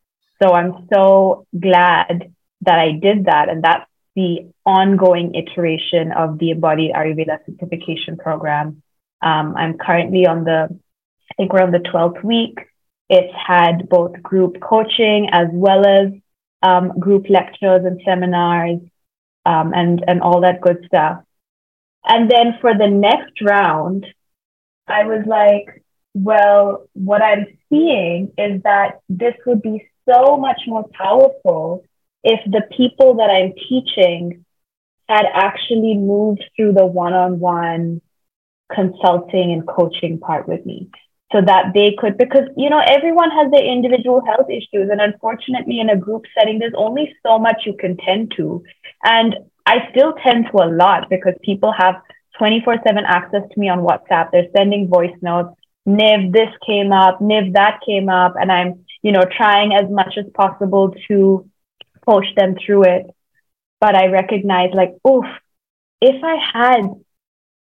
So 0.43 0.53
I'm 0.53 0.87
so 0.93 1.47
glad 1.59 2.33
that 2.63 2.79
I 2.79 2.93
did 2.93 3.25
that. 3.25 3.49
And 3.49 3.63
that's 3.65 3.89
the 4.15 4.51
ongoing 4.67 5.35
iteration 5.35 6.13
of 6.13 6.39
the 6.39 6.51
Embodied 6.51 6.93
Ayurveda 6.93 7.39
certification 7.47 8.17
program. 8.19 8.83
Um, 9.23 9.55
I'm 9.57 9.79
currently 9.79 10.27
on 10.27 10.45
the, 10.45 10.69
I 11.31 11.35
think 11.37 11.53
we're 11.53 11.63
on 11.63 11.73
the 11.73 11.79
12th 11.79 12.23
week. 12.23 12.59
It's 13.09 13.35
had 13.35 13.89
both 13.89 14.23
group 14.23 14.61
coaching 14.61 15.29
as 15.33 15.49
well 15.53 15.87
as 15.87 16.13
um, 16.63 16.99
group 16.99 17.31
lectures 17.31 17.85
and 17.85 18.01
seminars 18.05 18.81
um, 19.47 19.73
and, 19.75 20.05
and 20.07 20.21
all 20.21 20.43
that 20.43 20.61
good 20.61 20.85
stuff. 20.87 21.23
And 22.05 22.31
then 22.31 22.59
for 22.61 22.73
the 22.77 22.89
next 22.89 23.41
round, 23.43 24.07
I 24.89 25.05
was 25.05 25.25
like, 25.27 25.83
well, 26.15 26.89
what 26.95 27.23
I'm 27.23 27.47
seeing 27.69 28.33
is 28.37 28.63
that 28.63 29.01
this 29.09 29.35
would 29.47 29.63
be 29.63 29.87
so 30.09 30.37
much 30.37 30.61
more 30.67 30.87
powerful 30.93 31.85
if 32.25 32.41
the 32.51 32.63
people 32.77 33.17
that 33.17 33.31
I'm 33.31 33.53
teaching 33.69 34.45
had 35.09 35.27
actually 35.33 35.97
moved 35.97 36.45
through 36.57 36.73
the 36.73 36.87
one 36.87 37.13
on 37.13 37.41
one 37.41 38.01
consulting 38.73 39.53
and 39.53 39.67
coaching 39.67 40.19
part 40.19 40.49
with 40.49 40.65
me 40.65 40.89
so 41.33 41.41
that 41.41 41.73
they 41.75 41.95
could, 41.97 42.19
because, 42.19 42.49
you 42.57 42.71
know, 42.71 42.81
everyone 42.85 43.31
has 43.31 43.51
their 43.53 43.65
individual 43.65 44.25
health 44.25 44.49
issues. 44.51 44.91
And 44.91 45.01
unfortunately, 45.01 45.79
in 45.81 45.91
a 45.91 45.97
group 45.97 46.25
setting, 46.37 46.59
there's 46.59 46.75
only 46.77 47.15
so 47.25 47.39
much 47.39 47.63
you 47.67 47.75
can 47.75 47.97
tend 47.97 48.33
to. 48.37 48.65
And 49.05 49.37
I 49.71 49.89
still 49.93 50.15
tend 50.25 50.47
to 50.51 50.65
a 50.65 50.69
lot 50.69 51.09
because 51.09 51.35
people 51.45 51.73
have 51.73 51.95
24 52.39 52.79
7 52.85 53.05
access 53.07 53.43
to 53.53 53.61
me 53.61 53.69
on 53.69 53.87
WhatsApp. 53.87 54.33
They're 54.33 54.51
sending 54.57 54.89
voice 54.89 55.15
notes. 55.23 55.55
Niv, 55.87 56.33
this 56.33 56.49
came 56.67 56.91
up, 56.91 57.21
Niv, 57.21 57.53
that 57.53 57.79
came 57.87 58.09
up. 58.09 58.35
And 58.35 58.51
I'm, 58.51 58.85
you 59.03 59.13
know, 59.13 59.23
trying 59.37 59.73
as 59.73 59.89
much 59.89 60.15
as 60.19 60.25
possible 60.35 60.93
to 61.07 61.49
coach 62.05 62.27
them 62.37 62.57
through 62.67 62.83
it. 62.83 63.07
But 63.81 63.95
I 63.95 64.07
recognize, 64.07 64.71
like, 64.75 64.97
oof, 65.09 65.25
if 66.01 66.17
I 66.25 66.37
had 66.53 66.83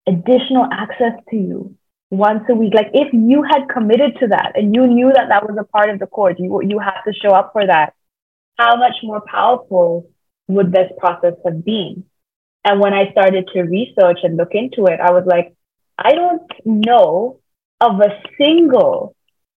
additional 0.08 0.66
access 0.72 1.12
to 1.30 1.36
you 1.36 1.76
once 2.10 2.42
a 2.50 2.56
week, 2.56 2.74
like 2.74 2.90
if 2.92 3.12
you 3.12 3.44
had 3.44 3.68
committed 3.72 4.18
to 4.18 4.26
that 4.28 4.52
and 4.56 4.74
you 4.74 4.88
knew 4.88 5.12
that 5.14 5.28
that 5.28 5.48
was 5.48 5.56
a 5.60 5.64
part 5.64 5.90
of 5.90 6.00
the 6.00 6.08
course, 6.08 6.34
you, 6.40 6.60
you 6.62 6.80
have 6.80 7.04
to 7.04 7.12
show 7.12 7.30
up 7.30 7.50
for 7.52 7.64
that, 7.64 7.94
how 8.58 8.74
much 8.76 8.96
more 9.04 9.22
powerful 9.30 10.09
would 10.50 10.72
this 10.72 10.90
process 10.98 11.34
have 11.44 11.64
been? 11.64 12.04
And 12.64 12.80
when 12.80 12.92
I 12.92 13.10
started 13.12 13.48
to 13.52 13.62
research 13.62 14.20
and 14.22 14.36
look 14.36 14.52
into 14.52 14.84
it, 14.84 15.00
I 15.00 15.12
was 15.12 15.24
like, 15.26 15.54
I 15.98 16.12
don't 16.12 16.50
know 16.64 17.40
of 17.80 18.00
a 18.00 18.20
single 18.38 19.14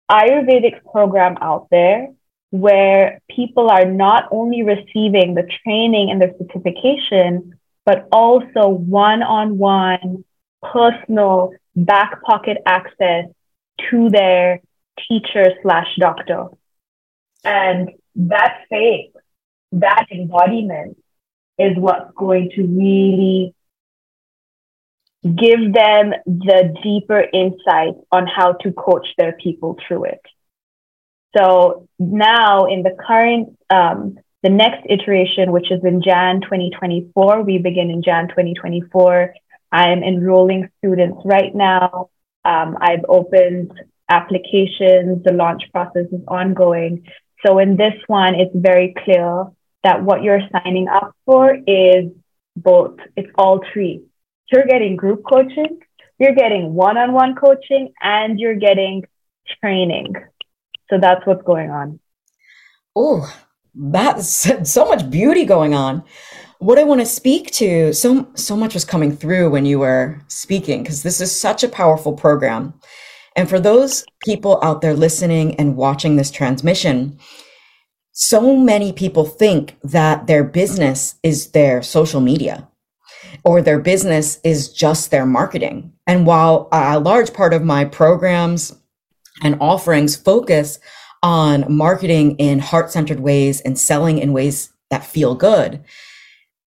Ayurvedic 0.09 0.83
program 0.91 1.37
out 1.41 1.67
there 1.71 2.09
where 2.51 3.19
people 3.29 3.69
are 3.69 3.85
not 3.85 4.25
only 4.31 4.63
receiving 4.63 5.33
the 5.33 5.49
training 5.63 6.11
and 6.11 6.21
the 6.21 6.35
certification, 6.37 7.57
but 7.85 8.07
also 8.11 8.69
one 8.69 9.23
on 9.23 9.57
one 9.57 10.23
personal 10.61 11.53
back 11.75 12.21
pocket 12.21 12.57
access 12.65 13.25
to 13.89 14.09
their 14.09 14.61
teacher 15.07 15.45
slash 15.61 15.87
doctor. 15.97 16.47
And 17.43 17.91
that's 18.15 18.59
faith, 18.69 19.12
that 19.79 20.07
embodiment 20.11 20.97
is 21.57 21.77
what's 21.77 22.11
going 22.15 22.51
to 22.55 22.63
really 22.63 23.55
give 25.23 25.73
them 25.73 26.13
the 26.25 26.73
deeper 26.83 27.21
insight 27.33 27.93
on 28.11 28.27
how 28.27 28.53
to 28.53 28.71
coach 28.73 29.07
their 29.17 29.33
people 29.33 29.77
through 29.87 30.05
it. 30.05 30.21
So 31.37 31.87
now 31.97 32.65
in 32.65 32.83
the 32.83 32.95
current, 33.07 33.57
um, 33.69 34.17
the 34.43 34.49
next 34.49 34.85
iteration, 34.89 35.51
which 35.51 35.71
is 35.71 35.79
in 35.83 36.01
Jan 36.03 36.41
2024, 36.41 37.43
we 37.43 37.57
begin 37.57 37.89
in 37.89 38.03
Jan 38.03 38.27
2024. 38.27 39.33
I'm 39.71 40.03
enrolling 40.03 40.69
students 40.79 41.21
right 41.23 41.55
now. 41.55 42.09
Um, 42.45 42.77
I've 42.79 43.05
opened 43.07 43.71
applications. 44.09 45.23
The 45.23 45.33
launch 45.33 45.63
process 45.71 46.07
is 46.11 46.21
ongoing. 46.27 47.05
So 47.45 47.59
in 47.59 47.77
this 47.77 47.93
one, 48.07 48.35
it's 48.35 48.53
very 48.53 48.93
clear 49.03 49.45
that 49.83 50.03
what 50.03 50.23
you're 50.23 50.41
signing 50.51 50.87
up 50.87 51.13
for 51.25 51.55
is 51.67 52.11
both, 52.55 52.97
it's 53.15 53.29
all 53.37 53.61
three. 53.71 54.03
You're 54.51 54.65
getting 54.65 54.95
group 54.95 55.23
coaching, 55.29 55.79
you're 56.19 56.35
getting 56.35 56.73
one 56.73 56.97
on 56.97 57.11
one 57.11 57.35
coaching, 57.35 57.93
and 58.01 58.39
you're 58.39 58.55
getting 58.55 59.03
training. 59.61 60.15
So 60.89 60.99
that's 60.99 61.25
what's 61.25 61.43
going 61.43 61.71
on. 61.71 61.99
Oh, 62.95 63.33
that's 63.73 64.71
so 64.71 64.85
much 64.85 65.09
beauty 65.09 65.45
going 65.45 65.73
on. 65.73 66.03
What 66.59 66.77
I 66.77 66.83
want 66.83 67.01
to 67.01 67.05
speak 67.05 67.51
to, 67.53 67.91
so 67.93 68.29
so 68.35 68.55
much 68.55 68.73
was 68.73 68.85
coming 68.85 69.11
through 69.15 69.49
when 69.49 69.65
you 69.65 69.79
were 69.79 70.21
speaking, 70.27 70.83
because 70.83 71.03
this 71.03 71.19
is 71.19 71.37
such 71.37 71.63
a 71.63 71.67
powerful 71.67 72.13
program. 72.13 72.73
And 73.35 73.49
for 73.49 73.59
those 73.59 74.05
people 74.23 74.59
out 74.63 74.81
there 74.81 74.93
listening 74.93 75.55
and 75.55 75.75
watching 75.75 76.15
this 76.15 76.29
transmission, 76.29 77.17
so 78.13 78.55
many 78.55 78.93
people 78.93 79.25
think 79.25 79.75
that 79.83 80.27
their 80.27 80.43
business 80.43 81.15
is 81.23 81.51
their 81.51 81.81
social 81.81 82.21
media 82.21 82.69
or 83.43 83.61
their 83.61 83.79
business 83.79 84.39
is 84.43 84.71
just 84.71 85.11
their 85.11 85.25
marketing. 85.25 85.91
And 86.05 86.25
while 86.25 86.69
a 86.71 86.99
large 86.99 87.33
part 87.33 87.53
of 87.53 87.63
my 87.63 87.85
programs 87.85 88.75
and 89.41 89.57
offerings 89.59 90.15
focus 90.15 90.79
on 91.23 91.65
marketing 91.73 92.35
in 92.37 92.59
heart 92.59 92.91
centered 92.91 93.19
ways 93.19 93.61
and 93.61 93.79
selling 93.79 94.19
in 94.19 94.33
ways 94.33 94.71
that 94.91 95.05
feel 95.05 95.33
good. 95.33 95.83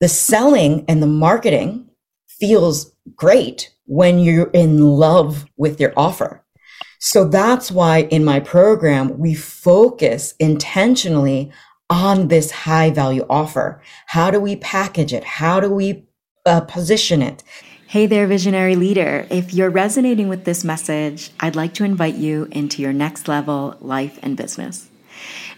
The 0.01 0.09
selling 0.09 0.85
and 0.89 1.03
the 1.03 1.07
marketing 1.07 1.89
feels 2.27 2.93
great 3.15 3.73
when 3.85 4.19
you're 4.19 4.51
in 4.51 4.83
love 4.83 5.47
with 5.57 5.79
your 5.79 5.93
offer. 5.97 6.43
So 6.99 7.25
that's 7.25 7.71
why 7.71 8.03
in 8.05 8.25
my 8.25 8.41
program, 8.41 9.19
we 9.19 9.35
focus 9.35 10.35
intentionally 10.39 11.51
on 11.89 12.29
this 12.29 12.51
high 12.51 12.91
value 12.91 13.27
offer. 13.31 13.81
How 14.07 14.31
do 14.31 14.41
we 14.41 14.57
package 14.57 15.13
it? 15.13 15.25
How 15.25 15.61
do 15.61 15.71
we 15.71 16.05
uh, 16.45 16.63
position 16.63 17.23
it? 17.23 17.43
Hey 17.89 18.07
there, 18.07 18.27
visionary 18.27 18.75
leader. 18.75 19.27
If 19.31 19.55
you're 19.55 19.71
resonating 19.71 20.29
with 20.29 20.45
this 20.45 20.65
message, 20.65 21.31
I'd 21.39 21.55
like 21.55 21.73
to 21.75 21.85
invite 21.85 22.17
you 22.17 22.49
into 22.51 22.83
your 22.83 22.93
next 22.93 23.29
level 23.29 23.77
life 23.81 24.19
and 24.23 24.37
business. 24.37 24.89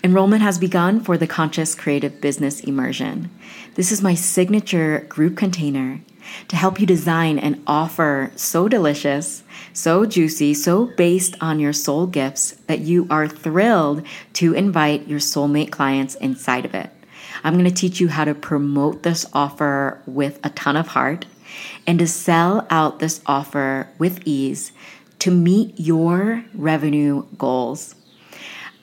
Enrollment 0.05 0.43
has 0.43 0.59
begun 0.59 1.01
for 1.01 1.17
the 1.17 1.27
Conscious 1.27 1.75
Creative 1.75 2.21
Business 2.21 2.61
Immersion. 2.61 3.31
This 3.75 3.91
is 3.91 4.03
my 4.03 4.15
signature 4.15 5.07
group 5.09 5.37
container 5.37 6.01
to 6.49 6.57
help 6.57 6.81
you 6.81 6.87
design 6.87 7.39
an 7.39 7.63
offer 7.67 8.33
so 8.37 8.69
delicious, 8.69 9.43
so 9.73 10.07
juicy, 10.07 10.55
so 10.55 10.87
based 10.87 11.37
on 11.41 11.61
your 11.61 11.73
soul 11.73 12.07
gifts 12.07 12.53
that 12.67 12.81
you 12.81 13.07
are 13.11 13.29
thrilled 13.29 14.07
to 14.35 14.55
invite 14.55 15.07
your 15.07 15.21
soulmate 15.21 15.71
clients 15.71 16.15
inside 16.17 16.65
of 16.65 16.75
it. 16.75 16.91
I'm 17.45 17.55
going 17.55 17.65
to 17.65 17.71
teach 17.71 18.01
you 18.01 18.09
how 18.09 18.25
to 18.25 18.35
promote 18.35 19.03
this 19.03 19.27
offer 19.33 20.03
with 20.07 20.41
a 20.45 20.51
ton 20.51 20.77
of 20.77 20.89
heart 20.89 21.27
and 21.87 21.99
to 21.99 22.07
sell 22.07 22.67
out 22.71 22.99
this 22.99 23.21
offer 23.27 23.89
with 23.99 24.21
ease 24.25 24.73
to 25.21 25.31
meet 25.31 25.79
your 25.79 26.45
revenue 26.55 27.25
goals. 27.37 27.95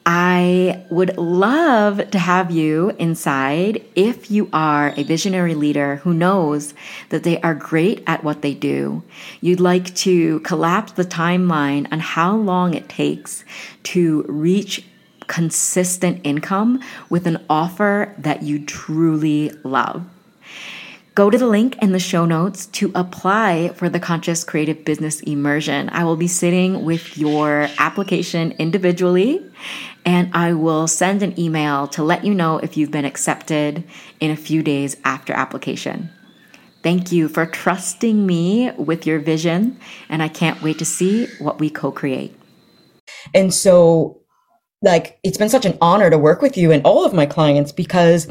I 0.05 0.85
would 0.91 1.17
love 1.17 2.11
to 2.11 2.19
have 2.19 2.51
you 2.51 2.91
inside 2.99 3.83
if 3.95 4.29
you 4.29 4.49
are 4.53 4.93
a 4.95 5.03
visionary 5.03 5.55
leader 5.55 5.95
who 5.97 6.13
knows 6.13 6.75
that 7.09 7.23
they 7.23 7.41
are 7.41 7.55
great 7.55 8.03
at 8.05 8.23
what 8.23 8.43
they 8.43 8.53
do. 8.53 9.01
You'd 9.41 9.59
like 9.59 9.95
to 9.95 10.41
collapse 10.41 10.91
the 10.91 11.05
timeline 11.05 11.91
on 11.91 11.99
how 11.99 12.35
long 12.35 12.75
it 12.75 12.87
takes 12.87 13.43
to 13.83 14.23
reach 14.27 14.85
consistent 15.25 16.21
income 16.23 16.83
with 17.09 17.25
an 17.25 17.43
offer 17.49 18.13
that 18.19 18.43
you 18.43 18.63
truly 18.63 19.49
love. 19.63 20.05
Go 21.15 21.29
to 21.29 21.37
the 21.37 21.47
link 21.47 21.77
in 21.81 21.93
the 21.93 21.99
show 21.99 22.25
notes 22.25 22.65
to 22.67 22.91
apply 22.93 23.69
for 23.69 23.87
the 23.87 24.01
Conscious 24.01 24.43
Creative 24.43 24.83
Business 24.83 25.21
Immersion. 25.21 25.89
I 25.93 26.03
will 26.03 26.17
be 26.17 26.27
sitting 26.27 26.83
with 26.83 27.17
your 27.17 27.69
application 27.79 28.51
individually 28.59 29.41
and 30.05 30.29
I 30.33 30.53
will 30.53 30.87
send 30.87 31.23
an 31.23 31.37
email 31.39 31.87
to 31.89 32.03
let 32.03 32.23
you 32.23 32.33
know 32.33 32.57
if 32.59 32.77
you've 32.77 32.91
been 32.91 33.05
accepted 33.05 33.83
in 34.19 34.31
a 34.31 34.35
few 34.35 34.63
days 34.63 34.95
after 35.03 35.33
application. 35.33 36.09
Thank 36.83 37.11
you 37.11 37.27
for 37.27 37.45
trusting 37.45 38.25
me 38.25 38.71
with 38.77 39.07
your 39.07 39.19
vision, 39.19 39.79
and 40.07 40.21
I 40.21 40.27
can't 40.27 40.61
wait 40.61 40.77
to 40.79 40.85
see 40.85 41.27
what 41.39 41.59
we 41.59 41.69
co 41.69 41.91
create. 41.91 42.39
And 43.33 43.53
so, 43.53 44.21
like, 44.83 45.19
it's 45.23 45.37
been 45.37 45.49
such 45.49 45.65
an 45.65 45.77
honor 45.81 46.09
to 46.09 46.17
work 46.17 46.41
with 46.41 46.55
you 46.57 46.71
and 46.71 46.83
all 46.85 47.03
of 47.03 47.13
my 47.13 47.25
clients 47.25 47.71
because 47.71 48.27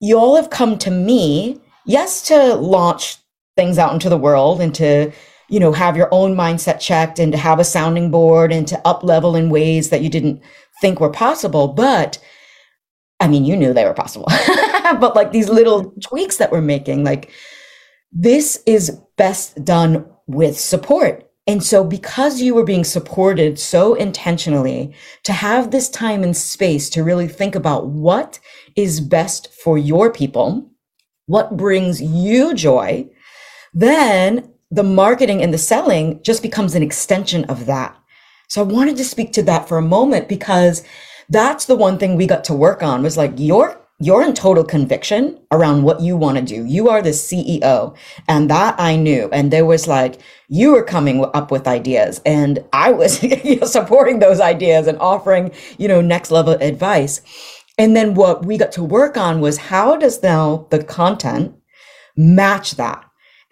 you 0.00 0.18
all 0.18 0.34
have 0.34 0.50
come 0.50 0.78
to 0.78 0.90
me 0.90 1.60
yes, 1.84 2.22
to 2.28 2.54
launch 2.54 3.16
things 3.56 3.78
out 3.78 3.92
into 3.92 4.08
the 4.08 4.18
world 4.18 4.60
and 4.60 4.74
to, 4.74 5.12
you 5.48 5.60
know, 5.60 5.72
have 5.72 5.96
your 5.96 6.08
own 6.12 6.34
mindset 6.34 6.80
checked 6.80 7.18
and 7.18 7.32
to 7.32 7.38
have 7.38 7.58
a 7.58 7.64
sounding 7.64 8.10
board 8.10 8.52
and 8.52 8.66
to 8.68 8.86
up 8.86 9.04
level 9.04 9.36
in 9.36 9.50
ways 9.50 9.90
that 9.90 10.02
you 10.02 10.08
didn't 10.08 10.42
think 10.84 11.00
were 11.00 11.08
possible. 11.08 11.68
But 11.68 12.18
I 13.18 13.26
mean, 13.26 13.46
you 13.46 13.56
knew 13.56 13.72
they 13.72 13.86
were 13.86 13.94
possible, 13.94 14.26
but 15.00 15.16
like 15.16 15.32
these 15.32 15.48
little 15.48 15.84
mm-hmm. 15.84 16.00
tweaks 16.00 16.36
that 16.36 16.52
we're 16.52 16.60
making, 16.60 17.04
like 17.04 17.30
this 18.12 18.62
is 18.66 19.00
best 19.16 19.64
done 19.64 20.04
with 20.26 20.60
support 20.60 21.30
And 21.46 21.62
so 21.62 21.84
because 21.84 22.40
you 22.40 22.54
were 22.54 22.64
being 22.64 22.84
supported 22.84 23.58
so 23.58 23.94
intentionally 23.94 24.94
to 25.24 25.32
have 25.32 25.70
this 25.70 25.90
time 25.90 26.22
and 26.22 26.36
space 26.36 26.88
to 26.90 27.04
really 27.04 27.28
think 27.28 27.54
about 27.54 27.86
what 27.86 28.40
is 28.76 29.00
best 29.00 29.52
for 29.62 29.76
your 29.76 30.10
people, 30.10 30.70
what 31.26 31.56
brings 31.56 32.00
you 32.00 32.54
joy, 32.54 33.08
then 33.74 34.50
the 34.70 34.82
marketing 34.82 35.42
and 35.42 35.52
the 35.52 35.58
selling 35.58 36.22
just 36.22 36.42
becomes 36.42 36.74
an 36.74 36.82
extension 36.82 37.44
of 37.44 37.66
that. 37.66 37.94
So 38.48 38.62
I 38.62 38.64
wanted 38.64 38.96
to 38.98 39.04
speak 39.04 39.32
to 39.32 39.42
that 39.44 39.68
for 39.68 39.78
a 39.78 39.82
moment 39.82 40.28
because 40.28 40.84
that's 41.28 41.64
the 41.64 41.76
one 41.76 41.98
thing 41.98 42.16
we 42.16 42.26
got 42.26 42.44
to 42.44 42.54
work 42.54 42.82
on 42.82 43.02
was 43.02 43.16
like 43.16 43.32
your 43.36 43.80
you're 44.00 44.22
in 44.22 44.34
total 44.34 44.64
conviction 44.64 45.38
around 45.52 45.84
what 45.84 46.00
you 46.00 46.16
want 46.16 46.36
to 46.36 46.42
do. 46.42 46.64
You 46.64 46.88
are 46.88 47.00
the 47.00 47.10
CEO. 47.10 47.96
And 48.26 48.50
that 48.50 48.74
I 48.78 48.96
knew. 48.96 49.28
And 49.32 49.52
there 49.52 49.64
was 49.64 49.86
like, 49.86 50.20
you 50.48 50.72
were 50.72 50.82
coming 50.82 51.24
up 51.32 51.52
with 51.52 51.68
ideas 51.68 52.20
and 52.26 52.58
I 52.72 52.90
was 52.90 53.22
you 53.44 53.60
know, 53.60 53.66
supporting 53.66 54.18
those 54.18 54.40
ideas 54.40 54.88
and 54.88 54.98
offering, 54.98 55.52
you 55.78 55.86
know, 55.86 56.00
next 56.00 56.32
level 56.32 56.54
advice. 56.54 57.20
And 57.78 57.96
then 57.96 58.14
what 58.14 58.44
we 58.44 58.58
got 58.58 58.72
to 58.72 58.82
work 58.82 59.16
on 59.16 59.40
was 59.40 59.58
how 59.58 59.96
does 59.96 60.22
now 60.22 60.66
the 60.70 60.82
content 60.82 61.54
match 62.16 62.72
that? 62.72 63.04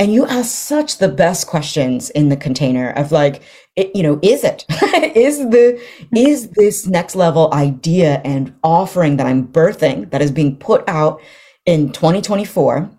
And 0.02 0.12
you 0.12 0.26
ask 0.26 0.50
such 0.50 0.98
the 0.98 1.06
best 1.06 1.46
questions 1.46 2.10
in 2.10 2.28
the 2.28 2.36
container 2.36 2.90
of 2.90 3.12
like, 3.12 3.40
it, 3.76 3.94
you 3.94 4.02
know, 4.02 4.18
is 4.20 4.42
it, 4.42 4.64
is 5.14 5.38
the, 5.38 5.80
is 6.12 6.50
this 6.50 6.88
next 6.88 7.14
level 7.14 7.54
idea 7.54 8.20
and 8.24 8.52
offering 8.64 9.16
that 9.18 9.28
I'm 9.28 9.46
birthing 9.46 10.10
that 10.10 10.20
is 10.20 10.32
being 10.32 10.56
put 10.56 10.82
out 10.88 11.22
in 11.66 11.92
2024 11.92 12.90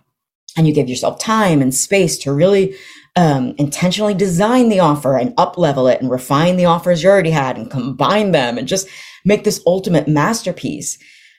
and 0.56 0.66
you 0.66 0.72
give 0.72 0.88
yourself 0.88 1.18
time 1.18 1.60
and 1.60 1.74
space 1.74 2.16
to 2.20 2.32
really 2.32 2.74
um, 3.16 3.54
intentionally 3.58 4.14
design 4.14 4.70
the 4.70 4.80
offer 4.80 5.18
and 5.18 5.34
up 5.36 5.58
level 5.58 5.86
it 5.88 6.00
and 6.00 6.10
refine 6.10 6.56
the 6.56 6.64
offers 6.64 7.02
you 7.02 7.10
already 7.10 7.32
had 7.32 7.58
and 7.58 7.70
combine 7.70 8.32
them 8.32 8.56
and 8.56 8.66
just 8.66 8.88
make 9.26 9.44
this 9.44 9.62
ultimate 9.66 10.08
masterpiece 10.08 10.96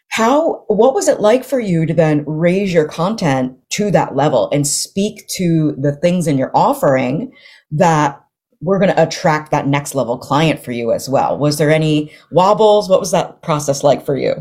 how 0.09 0.63
what 0.67 0.93
was 0.93 1.07
it 1.07 1.19
like 1.19 1.43
for 1.43 1.59
you 1.59 1.85
to 1.85 1.93
then 1.93 2.23
raise 2.25 2.73
your 2.73 2.87
content 2.87 3.57
to 3.71 3.91
that 3.91 4.15
level 4.15 4.49
and 4.51 4.65
speak 4.65 5.27
to 5.27 5.73
the 5.77 5.95
things 5.97 6.27
in 6.27 6.37
your 6.37 6.51
offering 6.55 7.33
that 7.71 8.21
we're 8.61 8.79
going 8.79 8.93
to 8.93 9.03
attract 9.03 9.51
that 9.51 9.67
next 9.67 9.93
level 9.93 10.17
client 10.17 10.63
for 10.63 10.71
you 10.71 10.93
as 10.93 11.09
well? 11.09 11.37
Was 11.37 11.57
there 11.57 11.69
any 11.69 12.13
wobbles? 12.31 12.89
What 12.89 13.01
was 13.01 13.11
that 13.11 13.41
process 13.41 13.83
like 13.83 14.05
for 14.05 14.15
you? 14.15 14.33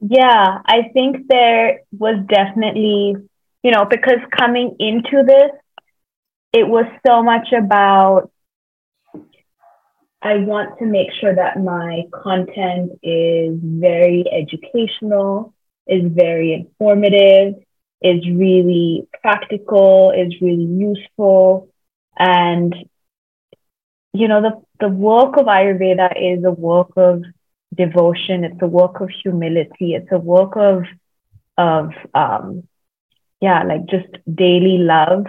Yeah 0.00 0.58
i 0.64 0.90
think 0.92 1.26
there 1.28 1.80
was 1.98 2.24
definitely 2.28 3.16
you 3.62 3.70
know 3.70 3.84
because 3.84 4.18
coming 4.36 4.76
into 4.78 5.24
this 5.26 5.50
it 6.52 6.68
was 6.68 6.86
so 7.06 7.22
much 7.22 7.52
about 7.52 8.30
I 10.20 10.36
want 10.38 10.78
to 10.78 10.86
make 10.86 11.12
sure 11.20 11.34
that 11.34 11.62
my 11.62 12.02
content 12.12 12.98
is 13.02 13.58
very 13.62 14.24
educational, 14.32 15.54
is 15.86 16.02
very 16.12 16.54
informative, 16.54 17.54
is 18.02 18.28
really 18.28 19.06
practical, 19.22 20.10
is 20.10 20.34
really 20.40 20.64
useful. 20.64 21.68
And, 22.18 22.74
you 24.12 24.26
know, 24.26 24.42
the, 24.42 24.62
the 24.80 24.88
work 24.88 25.36
of 25.36 25.46
Ayurveda 25.46 26.12
is 26.16 26.44
a 26.44 26.50
work 26.50 26.92
of 26.96 27.22
devotion, 27.74 28.42
it's 28.42 28.60
a 28.60 28.66
work 28.66 29.00
of 29.00 29.10
humility, 29.22 29.94
it's 29.94 30.10
a 30.10 30.18
work 30.18 30.56
of, 30.56 30.84
of, 31.56 31.92
um, 32.12 32.66
yeah, 33.40 33.62
like 33.62 33.86
just 33.86 34.08
daily 34.32 34.78
love. 34.78 35.26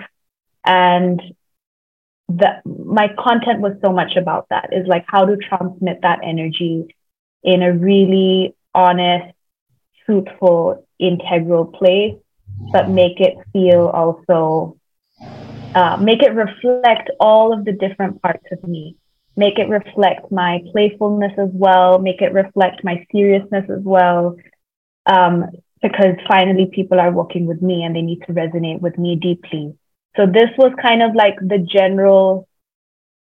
And 0.66 1.22
that 2.30 2.62
my 2.66 3.08
content 3.18 3.60
was 3.60 3.74
so 3.84 3.92
much 3.92 4.16
about 4.16 4.48
that 4.50 4.70
is 4.72 4.88
like 4.88 5.04
how 5.08 5.26
to 5.26 5.36
transmit 5.38 6.00
that 6.04 6.20
energy 6.24 6.96
in 7.44 7.64
a 7.64 7.74
really 7.74 8.56
honest, 8.76 9.34
truthful, 10.06 10.88
integral 11.00 11.66
place, 11.66 12.16
but 12.72 12.90
make 12.90 13.20
it 13.20 13.36
feel 13.52 13.88
also, 13.88 14.78
uh, 15.74 15.98
make 15.98 16.22
it 16.22 16.34
reflect 16.34 17.10
all 17.20 17.54
of 17.54 17.66
the 17.66 17.72
different 17.72 18.22
parts 18.22 18.46
of 18.52 18.64
me. 18.64 18.96
Make 19.36 19.58
it 19.58 19.70
reflect 19.70 20.32
my 20.32 20.62
playfulness 20.72 21.32
as 21.38 21.50
well. 21.54 21.98
Make 21.98 22.22
it 22.22 22.34
reflect 22.34 22.84
my 22.84 23.06
seriousness 23.12 23.70
as 23.70 23.82
well. 23.82 24.36
Um, 25.06 25.46
because 25.82 26.16
finally 26.28 26.70
people 26.72 27.00
are 27.00 27.12
working 27.12 27.46
with 27.46 27.62
me 27.62 27.84
and 27.84 27.96
they 27.96 28.02
need 28.02 28.22
to 28.28 28.34
resonate 28.34 28.82
with 28.82 28.98
me 28.98 29.16
deeply. 29.16 29.79
So 30.20 30.26
this 30.26 30.50
was 30.58 30.74
kind 30.82 31.02
of 31.02 31.16
like 31.16 31.36
the 31.40 31.60
general 31.60 32.46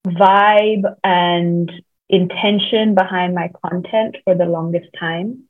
vibe 0.06 0.84
and 1.02 1.72
intention 2.10 2.94
behind 2.94 3.34
my 3.34 3.50
content 3.64 4.16
for 4.24 4.34
the 4.34 4.44
longest 4.44 4.88
time. 5.00 5.44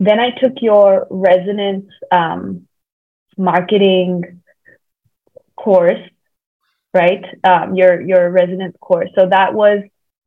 Then 0.00 0.18
I 0.18 0.30
took 0.30 0.54
your 0.60 1.06
resonance 1.08 1.86
um, 2.10 2.66
marketing 3.38 4.42
course, 5.54 6.00
right? 6.92 7.24
Um, 7.44 7.76
your 7.76 8.00
your 8.00 8.28
resonance 8.28 8.76
course. 8.80 9.10
So 9.16 9.28
that 9.28 9.54
was 9.54 9.84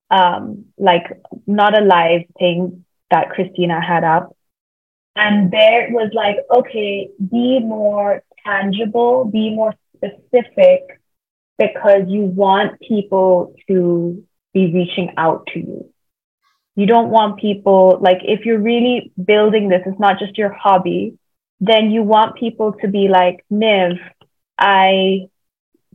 um, 0.09 0.67
like 0.77 1.07
not 1.45 1.77
a 1.77 1.83
live 1.83 2.21
thing 2.39 2.85
that 3.11 3.31
Christina 3.31 3.81
had 3.81 4.05
up. 4.05 4.33
And 5.17 5.51
there 5.51 5.89
was 5.91 6.11
like, 6.13 6.37
okay, 6.49 7.09
be 7.19 7.59
more 7.59 8.23
tangible, 8.45 9.25
be 9.25 9.49
more 9.49 9.73
specific 10.03 11.01
because 11.57 12.03
you 12.07 12.21
want 12.21 12.79
people 12.79 13.55
to 13.67 14.23
be 14.53 14.73
reaching 14.73 15.13
out 15.17 15.47
to 15.53 15.59
you. 15.59 15.89
You 16.75 16.87
don't 16.87 17.09
want 17.09 17.39
people, 17.39 17.99
like, 18.01 18.19
if 18.23 18.45
you're 18.45 18.59
really 18.59 19.11
building 19.23 19.69
this, 19.69 19.81
it's 19.85 19.99
not 19.99 20.17
just 20.19 20.37
your 20.37 20.51
hobby, 20.51 21.17
then 21.59 21.91
you 21.91 22.01
want 22.01 22.35
people 22.35 22.73
to 22.81 22.87
be 22.87 23.07
like, 23.07 23.45
Niv, 23.51 23.99
I 24.57 25.27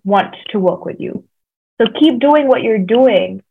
want 0.05 0.37
to 0.51 0.61
work 0.61 0.85
with 0.85 1.01
you. 1.01 1.25
So 1.81 1.89
keep 1.99 2.21
doing 2.21 2.47
what 2.47 2.63
you're 2.63 2.79
doing, 2.79 3.43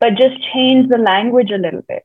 but 0.00 0.10
just 0.10 0.36
change 0.52 0.88
the 0.88 0.98
language 0.98 1.50
a 1.50 1.58
little 1.58 1.82
bit. 1.82 2.04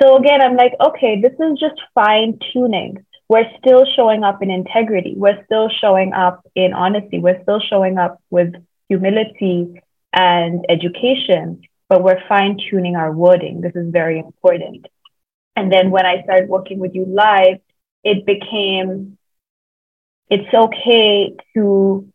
So 0.00 0.16
again, 0.16 0.40
I'm 0.40 0.56
like, 0.56 0.72
okay, 0.80 1.20
this 1.20 1.32
is 1.32 1.58
just 1.60 1.80
fine 1.94 2.38
tuning 2.52 3.04
we're 3.32 3.50
still 3.58 3.86
showing 3.96 4.24
up 4.24 4.42
in 4.42 4.50
integrity. 4.50 5.14
We're 5.16 5.42
still 5.46 5.70
showing 5.80 6.12
up 6.12 6.46
in 6.54 6.74
honesty. 6.74 7.18
We're 7.18 7.40
still 7.42 7.60
showing 7.60 7.96
up 7.96 8.20
with 8.28 8.52
humility 8.90 9.80
and 10.12 10.66
education, 10.68 11.62
but 11.88 12.04
we're 12.04 12.22
fine 12.28 12.58
tuning 12.68 12.94
our 12.94 13.10
wording. 13.10 13.62
This 13.62 13.74
is 13.74 13.90
very 13.90 14.18
important. 14.18 14.84
And 15.56 15.72
then 15.72 15.90
when 15.90 16.04
I 16.04 16.22
started 16.24 16.50
working 16.50 16.78
with 16.78 16.94
you 16.94 17.06
live, 17.06 17.58
it 18.04 18.26
became 18.26 19.16
it's 20.28 20.52
okay 20.52 21.34
to 21.54 22.06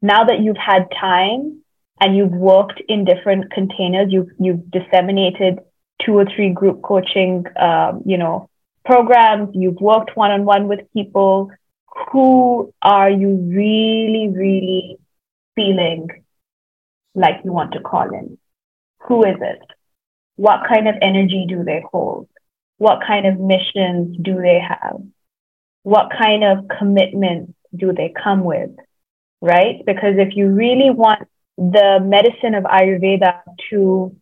now 0.00 0.24
that 0.24 0.40
you've 0.40 0.64
had 0.72 0.86
time 0.98 1.62
and 2.00 2.16
you've 2.16 2.32
worked 2.32 2.80
in 2.88 3.04
different 3.04 3.52
containers, 3.52 4.10
you've 4.10 4.30
you've 4.38 4.70
disseminated 4.70 5.58
two 6.02 6.16
or 6.16 6.24
three 6.34 6.48
group 6.48 6.80
coaching, 6.80 7.44
um, 7.60 8.02
you 8.06 8.16
know, 8.16 8.48
programs, 8.84 9.50
you've 9.54 9.80
worked 9.80 10.16
one 10.16 10.30
on 10.30 10.44
one 10.44 10.68
with 10.68 10.92
people. 10.92 11.50
Who 12.10 12.72
are 12.80 13.10
you 13.10 13.28
really, 13.36 14.28
really 14.28 14.96
feeling 15.54 16.08
like 17.14 17.36
you 17.44 17.52
want 17.52 17.72
to 17.72 17.80
call 17.80 18.08
in? 18.14 18.38
Who 19.06 19.24
is 19.24 19.36
it? 19.40 19.60
What 20.36 20.60
kind 20.68 20.88
of 20.88 20.94
energy 21.02 21.46
do 21.48 21.64
they 21.64 21.82
hold? 21.92 22.28
What 22.78 23.00
kind 23.06 23.26
of 23.26 23.38
missions 23.38 24.16
do 24.20 24.36
they 24.36 24.60
have? 24.60 25.00
What 25.82 26.10
kind 26.16 26.44
of 26.44 26.66
commitments 26.78 27.52
do 27.74 27.92
they 27.92 28.12
come 28.22 28.44
with? 28.44 28.70
Right? 29.40 29.84
Because 29.84 30.14
if 30.16 30.36
you 30.36 30.48
really 30.48 30.90
want 30.90 31.28
the 31.58 32.00
medicine 32.02 32.54
of 32.54 32.64
Ayurveda 32.64 33.40
to 33.70 34.16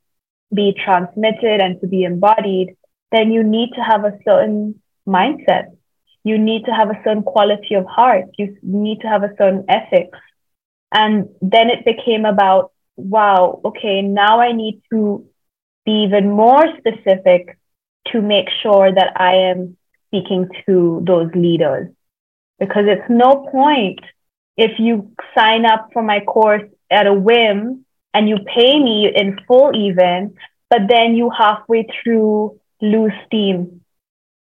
be 0.53 0.75
transmitted 0.85 1.61
and 1.61 1.81
to 1.81 1.87
be 1.87 2.03
embodied, 2.03 2.77
then 3.13 3.33
you 3.33 3.43
need 3.43 3.71
to 3.75 3.81
have 3.81 4.05
a 4.05 4.19
certain 4.25 4.81
mindset. 5.07 5.77
You 6.23 6.39
need 6.39 6.65
to 6.67 6.73
have 6.73 6.91
a 6.91 7.01
certain 7.05 7.23
quality 7.23 7.75
of 7.75 7.87
heart. 7.87 8.27
You 8.39 8.57
need 8.63 9.01
to 9.01 9.09
have 9.09 9.23
a 9.23 9.35
certain 9.39 9.65
ethics. 9.69 10.19
And 10.93 11.29
then 11.41 11.71
it 11.71 11.85
became 11.85 12.25
about, 12.25 12.73
wow, 12.97 13.61
okay, 13.65 14.03
now 14.03 14.41
I 14.41 14.53
need 14.53 14.83
to 14.93 15.27
be 15.85 16.05
even 16.05 16.31
more 16.31 16.65
specific 16.79 17.59
to 18.09 18.21
make 18.21 18.49
sure 18.63 18.93
that 18.93 19.13
I 19.21 19.35
am 19.51 19.77
speaking 20.09 20.49
to 20.67 21.03
those 21.07 21.31
leaders. 21.35 21.91
Because 22.59 22.85
it's 22.87 23.09
no 23.09 23.49
point 23.51 24.01
if 24.57 24.79
you 24.79 25.13
sign 25.37 25.65
up 25.65 25.89
for 25.93 26.03
my 26.03 26.21
course 26.21 26.69
at 26.91 27.07
a 27.07 27.15
whim 27.15 27.87
and 28.13 28.29
you 28.29 28.39
pay 28.55 28.79
me 28.79 29.11
in 29.15 29.39
full 29.47 29.75
even, 29.75 30.35
but 30.69 30.83
then 30.89 31.15
you 31.15 31.31
halfway 31.31 31.87
through 32.03 32.60
lose 32.81 33.13
steam, 33.27 33.83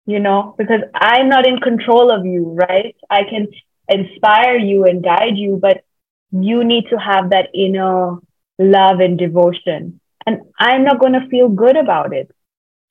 you 0.06 0.20
know, 0.20 0.54
because 0.58 0.80
I'm 0.94 1.28
not 1.28 1.46
in 1.46 1.58
control 1.58 2.10
of 2.10 2.24
you, 2.24 2.56
right? 2.68 2.94
I 3.10 3.22
can 3.24 3.48
inspire 3.88 4.56
you 4.56 4.84
and 4.84 5.02
guide 5.02 5.36
you, 5.36 5.58
but 5.60 5.84
you 6.30 6.64
need 6.64 6.84
to 6.90 6.96
have 6.96 7.30
that 7.30 7.48
inner 7.54 8.18
love 8.58 9.00
and 9.00 9.18
devotion. 9.18 10.00
And 10.26 10.40
I'm 10.58 10.84
not 10.84 11.00
going 11.00 11.12
to 11.12 11.28
feel 11.28 11.48
good 11.48 11.76
about 11.76 12.14
it. 12.14 12.30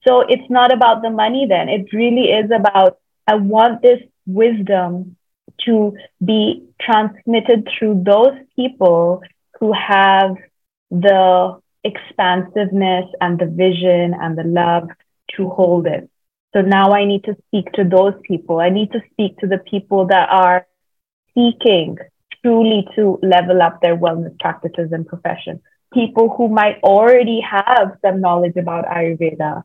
So 0.07 0.21
it's 0.21 0.49
not 0.49 0.73
about 0.73 1.01
the 1.01 1.09
money 1.09 1.45
then. 1.47 1.69
It 1.69 1.93
really 1.93 2.31
is 2.31 2.51
about, 2.51 2.97
I 3.27 3.35
want 3.35 3.81
this 3.81 3.99
wisdom 4.25 5.15
to 5.65 5.95
be 6.23 6.63
transmitted 6.81 7.67
through 7.77 8.03
those 8.05 8.37
people 8.55 9.21
who 9.59 9.73
have 9.73 10.35
the 10.91 11.59
expansiveness 11.83 13.05
and 13.21 13.39
the 13.39 13.45
vision 13.45 14.13
and 14.19 14.37
the 14.37 14.43
love 14.43 14.89
to 15.37 15.49
hold 15.49 15.87
it. 15.87 16.09
So 16.53 16.61
now 16.61 16.91
I 16.91 17.05
need 17.05 17.23
to 17.25 17.35
speak 17.47 17.71
to 17.73 17.83
those 17.83 18.13
people. 18.23 18.59
I 18.59 18.69
need 18.69 18.91
to 18.91 19.01
speak 19.11 19.37
to 19.39 19.47
the 19.47 19.57
people 19.57 20.07
that 20.07 20.29
are 20.29 20.67
seeking 21.33 21.97
truly 22.43 22.87
to 22.95 23.19
level 23.23 23.61
up 23.61 23.81
their 23.81 23.97
wellness 23.97 24.37
practices 24.39 24.91
and 24.91 25.07
profession. 25.07 25.61
People 25.93 26.29
who 26.35 26.47
might 26.47 26.79
already 26.83 27.39
have 27.41 27.97
some 28.05 28.21
knowledge 28.21 28.55
about 28.57 28.85
Ayurveda. 28.85 29.63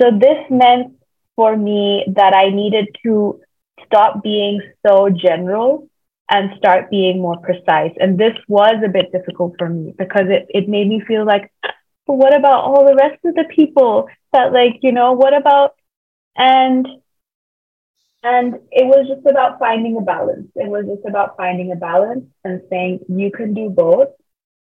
So 0.00 0.10
this 0.18 0.38
meant 0.50 0.94
for 1.36 1.56
me 1.56 2.04
that 2.14 2.34
I 2.34 2.50
needed 2.50 2.88
to 3.04 3.40
stop 3.84 4.22
being 4.22 4.60
so 4.86 5.08
general 5.08 5.88
and 6.28 6.50
start 6.58 6.90
being 6.90 7.20
more 7.20 7.38
precise. 7.38 7.92
And 7.98 8.18
this 8.18 8.34
was 8.48 8.82
a 8.84 8.88
bit 8.88 9.12
difficult 9.12 9.54
for 9.58 9.68
me 9.68 9.94
because 9.96 10.26
it, 10.28 10.46
it 10.48 10.68
made 10.68 10.88
me 10.88 11.00
feel 11.06 11.24
like, 11.24 11.52
but 12.06 12.14
what 12.14 12.34
about 12.34 12.64
all 12.64 12.86
the 12.86 12.94
rest 12.94 13.24
of 13.24 13.34
the 13.34 13.44
people 13.44 14.08
that 14.32 14.52
like, 14.52 14.78
you 14.82 14.92
know, 14.92 15.12
what 15.12 15.34
about 15.34 15.74
and 16.36 16.86
and 18.22 18.54
it 18.72 18.86
was 18.86 19.06
just 19.06 19.26
about 19.26 19.58
finding 19.60 19.96
a 19.96 20.00
balance. 20.00 20.48
It 20.56 20.68
was 20.68 20.86
just 20.86 21.06
about 21.06 21.36
finding 21.36 21.70
a 21.70 21.76
balance 21.76 22.26
and 22.42 22.62
saying 22.68 23.00
you 23.08 23.30
can 23.30 23.54
do 23.54 23.70
both, 23.70 24.08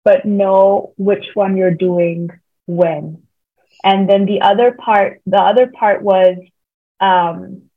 but 0.03 0.25
know 0.25 0.93
which 0.97 1.27
one 1.33 1.55
you're 1.55 1.73
doing 1.73 2.29
when. 2.65 3.23
And 3.83 4.09
then 4.09 4.25
the 4.25 4.41
other 4.41 4.73
part, 4.73 5.21
the 5.25 5.39
other 5.39 5.67
part 5.67 6.01
was 6.01 6.37
um, 6.99 7.69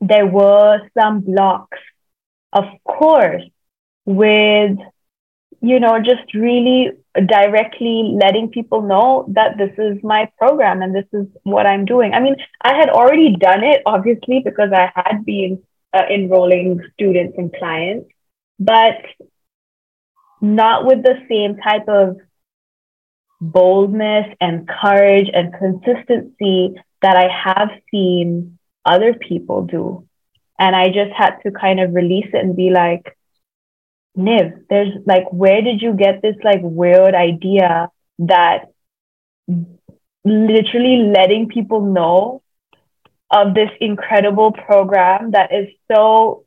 there 0.00 0.26
were 0.26 0.88
some 0.96 1.20
blocks, 1.20 1.78
of 2.52 2.64
course, 2.84 3.42
with 4.04 4.78
you 5.60 5.80
know 5.80 5.98
just 5.98 6.34
really 6.34 6.92
directly 7.26 8.16
letting 8.20 8.48
people 8.48 8.82
know 8.82 9.26
that 9.34 9.58
this 9.58 9.72
is 9.78 10.02
my 10.02 10.30
program 10.38 10.82
and 10.82 10.94
this 10.94 11.06
is 11.12 11.26
what 11.42 11.66
I'm 11.66 11.84
doing. 11.84 12.12
I 12.12 12.20
mean, 12.20 12.36
I 12.62 12.76
had 12.76 12.90
already 12.90 13.34
done 13.34 13.64
it, 13.64 13.82
obviously, 13.84 14.40
because 14.44 14.70
I 14.72 14.92
had 14.94 15.24
been 15.24 15.62
uh, 15.92 16.02
enrolling 16.10 16.80
students 16.94 17.34
and 17.36 17.52
clients, 17.52 18.08
but 18.58 18.98
not 20.40 20.86
with 20.86 21.02
the 21.02 21.16
same 21.28 21.56
type 21.56 21.88
of 21.88 22.18
boldness 23.40 24.26
and 24.40 24.68
courage 24.68 25.28
and 25.32 25.54
consistency 25.54 26.74
that 27.02 27.16
I 27.16 27.28
have 27.28 27.70
seen 27.90 28.58
other 28.84 29.14
people 29.14 29.62
do. 29.62 30.06
And 30.58 30.74
I 30.74 30.88
just 30.88 31.12
had 31.16 31.36
to 31.44 31.52
kind 31.52 31.80
of 31.80 31.94
release 31.94 32.26
it 32.32 32.44
and 32.44 32.56
be 32.56 32.70
like, 32.70 33.16
Niv, 34.16 34.64
there's 34.68 34.92
like, 35.06 35.24
where 35.32 35.62
did 35.62 35.80
you 35.80 35.94
get 35.94 36.22
this 36.22 36.36
like 36.42 36.60
weird 36.62 37.14
idea 37.14 37.90
that 38.20 38.66
literally 40.24 41.12
letting 41.14 41.48
people 41.48 41.80
know 41.80 42.42
of 43.30 43.54
this 43.54 43.70
incredible 43.80 44.52
program 44.52 45.32
that 45.32 45.52
is 45.52 45.68
so 45.92 46.44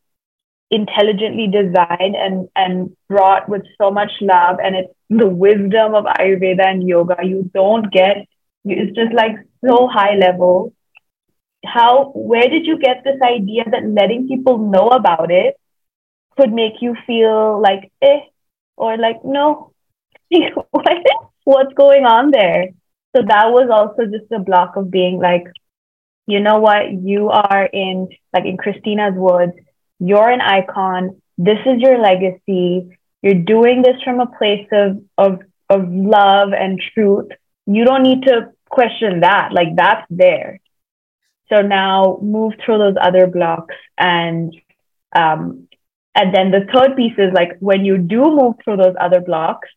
intelligently 0.69 1.47
designed 1.47 2.15
and 2.15 2.47
and 2.55 2.95
brought 3.09 3.47
with 3.49 3.61
so 3.79 3.91
much 3.91 4.11
love 4.21 4.57
and 4.63 4.75
it's 4.75 4.93
the 5.09 5.27
wisdom 5.27 5.93
of 5.93 6.05
ayurveda 6.05 6.65
and 6.65 6.87
yoga 6.87 7.17
you 7.23 7.49
don't 7.53 7.91
get 7.91 8.25
it's 8.65 8.95
just 8.95 9.13
like 9.13 9.35
so 9.65 9.87
high 9.87 10.15
level. 10.15 10.73
How 11.65 12.11
where 12.15 12.47
did 12.49 12.65
you 12.65 12.79
get 12.79 13.03
this 13.03 13.19
idea 13.21 13.63
that 13.69 13.85
letting 13.85 14.27
people 14.27 14.57
know 14.57 14.89
about 14.89 15.31
it 15.31 15.55
could 16.41 16.53
make 16.53 16.81
you 16.81 16.95
feel 17.05 17.61
like 17.61 17.91
eh 18.01 18.21
or 18.77 18.97
like 18.97 19.23
no. 19.23 19.71
What's 21.43 21.73
going 21.73 22.05
on 22.05 22.31
there? 22.31 22.69
So 23.15 23.23
that 23.27 23.51
was 23.51 23.69
also 23.69 24.09
just 24.09 24.31
a 24.31 24.39
block 24.39 24.75
of 24.75 24.89
being 24.89 25.19
like 25.19 25.45
you 26.27 26.39
know 26.39 26.59
what? 26.59 26.91
You 26.91 27.29
are 27.29 27.65
in 27.65 28.09
like 28.33 28.45
in 28.45 28.57
christina's 28.57 29.15
words 29.15 29.53
you're 30.01 30.29
an 30.29 30.41
icon. 30.41 31.21
This 31.37 31.59
is 31.65 31.79
your 31.79 31.99
legacy. 31.99 32.97
You're 33.21 33.35
doing 33.35 33.83
this 33.83 34.01
from 34.03 34.19
a 34.19 34.25
place 34.25 34.67
of 34.71 35.03
of 35.17 35.41
of 35.69 35.87
love 35.87 36.53
and 36.53 36.81
truth. 36.93 37.29
You 37.67 37.85
don't 37.85 38.01
need 38.01 38.23
to 38.23 38.51
question 38.69 39.19
that. 39.19 39.53
Like 39.53 39.75
that's 39.75 40.05
there. 40.09 40.59
So 41.49 41.61
now 41.61 42.17
move 42.21 42.53
through 42.65 42.79
those 42.79 42.95
other 42.99 43.27
blocks 43.27 43.75
and 43.97 44.55
um, 45.15 45.67
and 46.15 46.35
then 46.35 46.51
the 46.51 46.67
third 46.73 46.95
piece 46.95 47.17
is 47.17 47.31
like 47.33 47.57
when 47.59 47.85
you 47.85 47.97
do 47.97 48.21
move 48.35 48.55
through 48.63 48.77
those 48.77 48.95
other 48.99 49.21
blocks, 49.21 49.69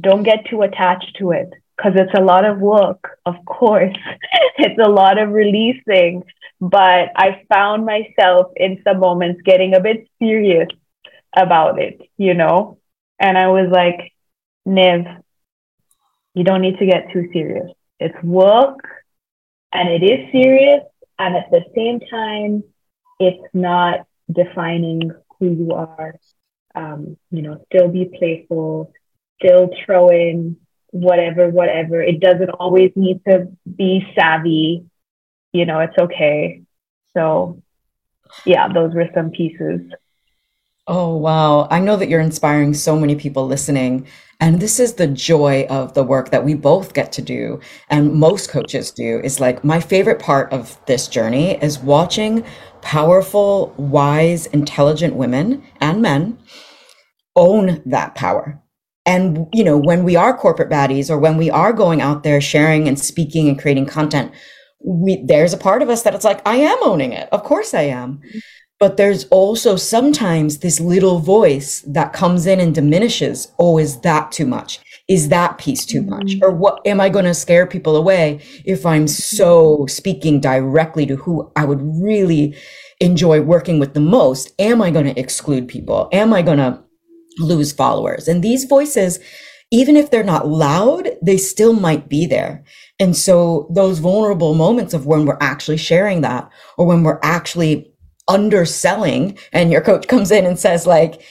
don't 0.00 0.22
get 0.22 0.46
too 0.48 0.62
attached 0.62 1.16
to 1.18 1.32
it 1.32 1.50
because 1.76 1.92
it's 1.96 2.14
a 2.14 2.22
lot 2.22 2.44
of 2.44 2.58
work, 2.58 3.18
of 3.26 3.34
course. 3.44 3.96
it's 4.58 4.78
a 4.78 4.88
lot 4.88 5.18
of 5.18 5.30
releasing. 5.30 6.22
But 6.60 7.10
I 7.16 7.42
found 7.52 7.86
myself 7.86 8.52
in 8.56 8.82
some 8.84 9.00
moments 9.00 9.42
getting 9.44 9.74
a 9.74 9.80
bit 9.80 10.08
serious 10.20 10.68
about 11.36 11.80
it, 11.80 12.00
you 12.16 12.34
know? 12.34 12.78
And 13.20 13.36
I 13.38 13.48
was 13.48 13.68
like, 13.70 14.12
Niv, 14.66 15.22
you 16.34 16.44
don't 16.44 16.62
need 16.62 16.78
to 16.78 16.86
get 16.86 17.12
too 17.12 17.28
serious. 17.32 17.70
It's 18.00 18.22
work 18.22 18.78
and 19.72 19.88
it 19.88 20.04
is 20.04 20.30
serious. 20.32 20.82
And 21.18 21.36
at 21.36 21.50
the 21.50 21.64
same 21.74 22.00
time, 22.00 22.62
it's 23.18 23.42
not 23.52 24.06
defining 24.32 25.12
who 25.40 25.50
you 25.50 25.72
are. 25.72 26.16
Um, 26.74 27.16
you 27.30 27.42
know, 27.42 27.64
still 27.66 27.88
be 27.88 28.04
playful, 28.04 28.92
still 29.42 29.70
throw 29.84 30.10
in 30.10 30.58
whatever, 30.90 31.48
whatever. 31.48 32.00
It 32.00 32.20
doesn't 32.20 32.50
always 32.50 32.92
need 32.94 33.24
to 33.26 33.48
be 33.76 34.06
savvy. 34.14 34.84
You 35.52 35.66
know, 35.66 35.80
it's 35.80 35.98
okay. 35.98 36.62
So, 37.14 37.62
yeah, 38.44 38.72
those 38.72 38.94
were 38.94 39.08
some 39.14 39.30
pieces. 39.30 39.80
Oh, 40.86 41.16
wow. 41.16 41.68
I 41.70 41.80
know 41.80 41.96
that 41.96 42.08
you're 42.08 42.20
inspiring 42.20 42.74
so 42.74 42.98
many 42.98 43.14
people 43.14 43.46
listening. 43.46 44.06
And 44.40 44.60
this 44.60 44.78
is 44.78 44.94
the 44.94 45.08
joy 45.08 45.66
of 45.68 45.94
the 45.94 46.04
work 46.04 46.30
that 46.30 46.44
we 46.44 46.54
both 46.54 46.94
get 46.94 47.10
to 47.12 47.22
do. 47.22 47.60
And 47.90 48.14
most 48.14 48.50
coaches 48.50 48.92
do 48.92 49.20
is 49.24 49.40
like 49.40 49.64
my 49.64 49.80
favorite 49.80 50.20
part 50.20 50.52
of 50.52 50.78
this 50.86 51.08
journey 51.08 51.56
is 51.62 51.80
watching 51.80 52.44
powerful, 52.80 53.74
wise, 53.76 54.46
intelligent 54.46 55.16
women 55.16 55.64
and 55.80 56.00
men 56.00 56.38
own 57.34 57.82
that 57.86 58.14
power. 58.14 58.62
And, 59.04 59.46
you 59.52 59.64
know, 59.64 59.78
when 59.78 60.04
we 60.04 60.16
are 60.16 60.36
corporate 60.36 60.70
baddies 60.70 61.10
or 61.10 61.18
when 61.18 61.36
we 61.36 61.50
are 61.50 61.72
going 61.72 62.00
out 62.00 62.22
there 62.22 62.40
sharing 62.40 62.86
and 62.86 62.98
speaking 62.98 63.48
and 63.48 63.58
creating 63.58 63.86
content, 63.86 64.32
we, 64.84 65.24
there's 65.24 65.52
a 65.52 65.58
part 65.58 65.82
of 65.82 65.88
us 65.88 66.02
that 66.02 66.14
it's 66.14 66.24
like, 66.24 66.46
I 66.46 66.56
am 66.56 66.78
owning 66.82 67.12
it. 67.12 67.28
Of 67.32 67.42
course 67.42 67.74
I 67.74 67.82
am. 67.82 68.20
But 68.80 68.96
there's 68.96 69.24
also 69.26 69.76
sometimes 69.76 70.58
this 70.58 70.78
little 70.78 71.18
voice 71.18 71.80
that 71.86 72.12
comes 72.12 72.46
in 72.46 72.60
and 72.60 72.74
diminishes. 72.74 73.52
Oh, 73.58 73.78
is 73.78 74.00
that 74.00 74.30
too 74.30 74.46
much? 74.46 74.80
is 75.08 75.30
that 75.30 75.56
piece 75.56 75.86
too 75.86 76.02
much 76.02 76.26
mm-hmm. 76.26 76.44
or 76.44 76.50
what 76.50 76.80
am 76.86 77.00
i 77.00 77.08
going 77.08 77.24
to 77.24 77.34
scare 77.34 77.66
people 77.66 77.96
away 77.96 78.40
if 78.64 78.84
i'm 78.86 79.08
so 79.08 79.86
speaking 79.86 80.38
directly 80.38 81.06
to 81.06 81.16
who 81.16 81.50
i 81.56 81.64
would 81.64 81.80
really 81.82 82.54
enjoy 83.00 83.40
working 83.40 83.78
with 83.78 83.94
the 83.94 84.00
most 84.00 84.52
am 84.58 84.80
i 84.80 84.90
going 84.90 85.06
to 85.06 85.18
exclude 85.18 85.66
people 85.66 86.08
am 86.12 86.32
i 86.32 86.42
going 86.42 86.58
to 86.58 86.78
lose 87.38 87.72
followers 87.72 88.28
and 88.28 88.42
these 88.42 88.64
voices 88.64 89.18
even 89.70 89.96
if 89.96 90.10
they're 90.10 90.22
not 90.22 90.48
loud 90.48 91.08
they 91.22 91.36
still 91.36 91.72
might 91.72 92.08
be 92.08 92.26
there 92.26 92.62
and 93.00 93.16
so 93.16 93.68
those 93.70 94.00
vulnerable 94.00 94.54
moments 94.54 94.92
of 94.92 95.06
when 95.06 95.24
we're 95.24 95.38
actually 95.40 95.76
sharing 95.76 96.20
that 96.20 96.50
or 96.76 96.86
when 96.86 97.02
we're 97.02 97.20
actually 97.22 97.90
underselling 98.28 99.38
and 99.52 99.72
your 99.72 99.80
coach 99.80 100.06
comes 100.06 100.30
in 100.30 100.46
and 100.46 100.58
says 100.58 100.86
like 100.86 101.22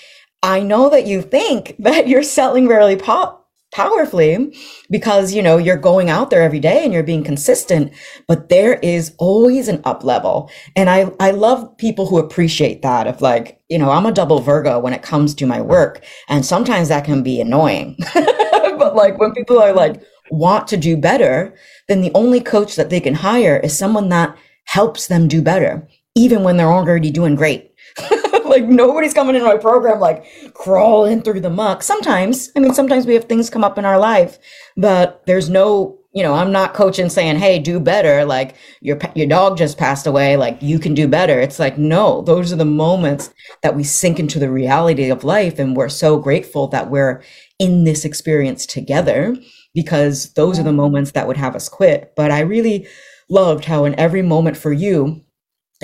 I 0.43 0.61
know 0.61 0.89
that 0.89 1.07
you 1.07 1.21
think 1.21 1.75
that 1.79 2.07
you're 2.07 2.23
selling 2.23 2.67
really 2.67 2.95
pop 2.95 3.35
powerfully 3.73 4.55
because 4.89 5.33
you 5.33 5.41
know 5.41 5.57
you're 5.57 5.77
going 5.77 6.09
out 6.09 6.29
there 6.29 6.41
every 6.41 6.59
day 6.59 6.85
and 6.85 6.93
you're 6.93 7.03
being 7.03 7.23
consistent 7.23 7.91
but 8.25 8.47
there 8.47 8.75
is 8.75 9.13
always 9.17 9.67
an 9.67 9.81
up 9.83 10.03
level. 10.03 10.49
And 10.75 10.89
i 10.89 11.11
i 11.19 11.31
love 11.31 11.77
people 11.77 12.07
who 12.07 12.17
appreciate 12.17 12.81
that 12.81 13.07
of 13.07 13.21
like 13.21 13.59
you 13.69 13.77
know 13.77 13.91
i'm 13.91 14.05
a 14.05 14.11
double 14.13 14.39
virgo 14.39 14.79
when 14.79 14.93
it 14.93 15.03
comes 15.03 15.35
to 15.35 15.45
my 15.45 15.61
work 15.61 16.03
and 16.29 16.45
sometimes 16.45 16.87
that 16.87 17.05
can 17.05 17.23
be 17.23 17.41
annoying. 17.41 17.97
But 18.77 18.95
like 18.95 19.17
when 19.17 19.33
people 19.33 19.59
are 19.59 19.73
like 19.73 20.03
want 20.29 20.67
to 20.67 20.77
do 20.77 20.95
better 20.95 21.55
then 21.87 22.01
the 22.01 22.11
only 22.13 22.39
coach 22.39 22.75
that 22.75 22.89
they 22.89 22.99
can 22.99 23.15
hire 23.15 23.57
is 23.57 23.75
someone 23.77 24.09
that 24.09 24.37
helps 24.65 25.07
them 25.07 25.27
do 25.27 25.41
better 25.41 25.87
even 26.17 26.43
when 26.43 26.57
they're 26.57 26.71
already 26.71 27.11
doing 27.11 27.35
great 27.35 27.71
like 28.45 28.65
nobody's 28.65 29.13
coming 29.13 29.35
into 29.35 29.47
my 29.47 29.57
program 29.57 29.99
like 29.99 30.25
crawling 30.53 31.21
through 31.21 31.39
the 31.39 31.49
muck. 31.49 31.83
Sometimes, 31.83 32.49
I 32.55 32.59
mean, 32.59 32.73
sometimes 32.73 33.05
we 33.05 33.13
have 33.13 33.25
things 33.25 33.49
come 33.49 33.63
up 33.63 33.77
in 33.77 33.85
our 33.85 33.99
life 33.99 34.39
but 34.75 35.23
there's 35.25 35.49
no 35.49 35.97
you 36.17 36.23
know, 36.23 36.33
I'm 36.33 36.51
not 36.51 36.73
coaching 36.73 37.09
saying, 37.09 37.37
"Hey, 37.37 37.59
do 37.59 37.79
better." 37.79 38.25
Like 38.25 38.55
your 38.81 38.97
your 39.13 39.27
dog 39.27 39.55
just 39.55 39.77
passed 39.77 40.07
away, 40.07 40.35
like 40.35 40.59
you 40.63 40.79
can 40.79 40.95
do 40.95 41.07
better. 41.07 41.39
It's 41.39 41.59
like, 41.59 41.77
no, 41.77 42.23
those 42.23 42.51
are 42.51 42.55
the 42.55 42.65
moments 42.65 43.31
that 43.61 43.75
we 43.75 43.83
sink 43.83 44.19
into 44.19 44.39
the 44.39 44.49
reality 44.49 45.11
of 45.11 45.23
life 45.23 45.59
and 45.59 45.77
we're 45.77 45.89
so 45.89 46.17
grateful 46.17 46.67
that 46.69 46.89
we're 46.89 47.21
in 47.59 47.83
this 47.83 48.03
experience 48.03 48.65
together 48.65 49.35
because 49.75 50.33
those 50.33 50.57
are 50.57 50.63
the 50.63 50.73
moments 50.73 51.11
that 51.11 51.27
would 51.27 51.37
have 51.37 51.55
us 51.55 51.69
quit. 51.69 52.13
But 52.15 52.31
I 52.31 52.39
really 52.39 52.87
loved 53.29 53.65
how 53.65 53.85
in 53.85 53.93
every 53.99 54.23
moment 54.23 54.57
for 54.57 54.73
you, 54.73 55.23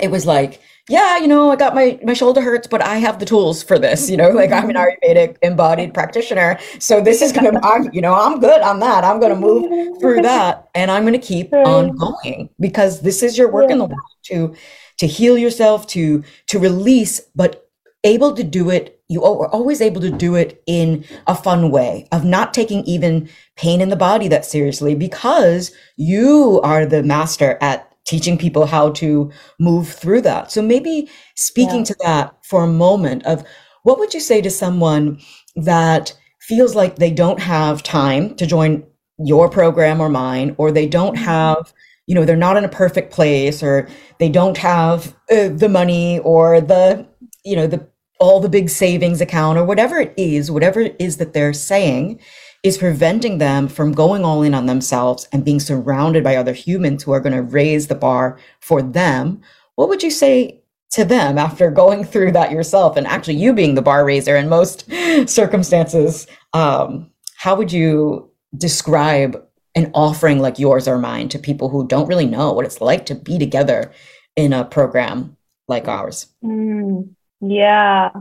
it 0.02 0.12
was 0.12 0.26
like 0.26 0.62
yeah, 0.90 1.18
you 1.18 1.30
know, 1.30 1.50
I 1.50 1.56
got 1.56 1.74
my 1.74 1.98
my 2.04 2.14
shoulder 2.14 2.42
hurts, 2.42 2.68
but 2.68 2.82
I 2.82 2.98
have 2.98 3.18
the 3.18 3.26
tools 3.26 3.64
for 3.64 3.80
this. 3.80 4.10
You 4.10 4.18
know, 4.18 4.30
like 4.30 4.52
I'm 4.52 4.70
an 4.70 4.76
mm-hmm. 4.76 5.12
Ayurvedic 5.12 5.38
embodied 5.42 5.94
practitioner, 5.94 6.60
so 6.78 7.00
this 7.00 7.22
is 7.22 7.32
gonna, 7.32 7.58
I'm, 7.64 7.90
you 7.94 8.02
know, 8.02 8.14
I'm 8.14 8.42
good 8.42 8.62
on 8.62 8.80
that. 8.82 9.06
I'm 9.06 9.22
gonna 9.22 9.38
move 9.38 9.70
through 10.00 10.16
mm-hmm. 10.16 10.24
that, 10.24 10.68
and 10.76 10.92
I'm 10.92 11.06
gonna 11.06 11.20
keep 11.20 11.54
on 11.54 11.96
going 11.96 12.50
because 12.60 13.00
this 13.02 13.24
is 13.24 13.38
your 13.38 13.50
work 13.50 13.68
yeah. 13.70 13.74
in 13.74 13.78
the 13.78 13.86
world 13.86 14.02
to 14.24 14.56
to 14.98 15.08
heal 15.08 15.38
yourself, 15.38 15.88
to 15.88 16.22
to 16.48 16.60
release, 16.60 17.22
but 17.34 17.70
able 18.04 18.34
to 18.34 18.44
do 18.44 18.70
it. 18.70 19.00
You 19.08 19.24
are 19.24 19.48
always 19.48 19.80
able 19.80 20.02
to 20.02 20.12
do 20.12 20.36
it 20.36 20.62
in 20.68 21.06
a 21.28 21.36
fun 21.36 21.72
way 21.72 22.10
of 22.12 22.26
not 22.26 22.54
taking 22.54 22.84
even 22.84 23.30
pain 23.56 23.80
in 23.80 23.88
the 23.88 23.96
body 23.96 24.28
that 24.28 24.44
seriously 24.44 24.96
because 24.96 25.72
you 25.96 26.60
are 26.62 26.86
the 26.86 27.04
master 27.04 27.58
at 27.62 27.93
teaching 28.06 28.38
people 28.38 28.66
how 28.66 28.92
to 28.92 29.32
move 29.60 29.90
through 29.90 30.22
that. 30.22 30.52
So 30.52 30.62
maybe 30.62 31.10
speaking 31.36 31.80
yeah. 31.80 31.86
to 31.86 31.96
that 32.04 32.36
for 32.44 32.64
a 32.64 32.68
moment 32.68 33.26
of 33.26 33.44
what 33.84 34.00
would 34.00 34.14
you 34.14 34.20
say 34.20 34.42
to 34.42 34.50
someone 34.50 35.20
that 35.56 36.14
feels 36.42 36.76
like 36.76 36.96
they 36.98 37.12
don't 37.12 37.40
have 37.40 37.84
time 37.84 38.36
to 38.36 38.46
join 38.46 38.84
your 39.20 39.50
program 39.50 40.02
or 40.02 40.10
mine 40.10 40.56
or 40.58 40.72
they 40.72 40.88
don't 40.88 41.16
mm-hmm. 41.16 41.26
have 41.26 41.74
you 42.08 42.16
know 42.16 42.26
they're 42.26 42.36
not 42.36 42.58
in 42.58 42.66
a 42.66 42.70
perfect 42.70 43.14
place 43.14 43.64
or 43.64 43.88
they 44.20 44.28
don't 44.28 44.58
have 44.58 45.16
uh, 45.32 45.48
the 45.50 45.70
money 45.70 46.20
or 46.20 46.60
the 46.60 47.08
you 47.46 47.56
know 47.56 47.68
the 47.68 47.88
all 48.20 48.40
the 48.40 48.50
big 48.50 48.70
savings 48.70 49.22
account 49.22 49.58
or 49.58 49.64
whatever 49.64 49.98
it 49.98 50.14
is 50.18 50.52
whatever 50.52 50.82
it 50.82 50.96
is 51.00 51.18
that 51.18 51.34
they're 51.34 51.54
saying 51.54 52.20
is 52.64 52.78
preventing 52.78 53.38
them 53.38 53.68
from 53.68 53.92
going 53.92 54.24
all 54.24 54.42
in 54.42 54.54
on 54.54 54.66
themselves 54.66 55.28
and 55.34 55.44
being 55.44 55.60
surrounded 55.60 56.24
by 56.24 56.38
other 56.38 56.54
humans 56.54 57.04
who 57.04 57.12
are 57.12 57.20
going 57.20 57.36
to 57.36 57.42
raise 57.42 57.88
the 57.88 57.96
bar 57.96 58.40
for 58.62 58.82
them, 58.82 59.42
what 59.76 59.90
would 59.90 60.02
you 60.02 60.10
say 60.10 60.62
to 60.92 61.04
them 61.04 61.38
after 61.38 61.70
going 61.70 62.04
through 62.12 62.32
that 62.32 62.52
yourself 62.52 62.96
and 62.96 63.06
actually 63.06 63.36
you 63.36 63.54
being 63.54 63.76
the 63.76 63.82
bar 63.82 64.06
raiser 64.06 64.38
in 64.38 64.48
most 64.48 64.90
circumstances? 65.28 66.26
Um, 66.54 67.12
how 67.36 67.56
would 67.56 67.72
you 67.72 68.32
describe 68.58 69.44
an 69.76 69.92
offering 69.94 70.40
like 70.40 70.60
yours 70.60 70.88
or 70.88 70.98
mine 70.98 71.28
to 71.30 71.40
people 71.40 71.68
who 71.68 71.88
don't 71.88 72.08
really 72.08 72.28
know 72.28 72.54
what 72.54 72.66
it's 72.66 72.80
like 72.80 73.06
to 73.08 73.16
be 73.16 73.38
together 73.38 73.92
in 74.36 74.54
a 74.54 74.64
program 74.64 75.36
like 75.68 75.90
ours? 75.90 76.28
Mm, 76.44 77.10
yeah, 77.42 78.12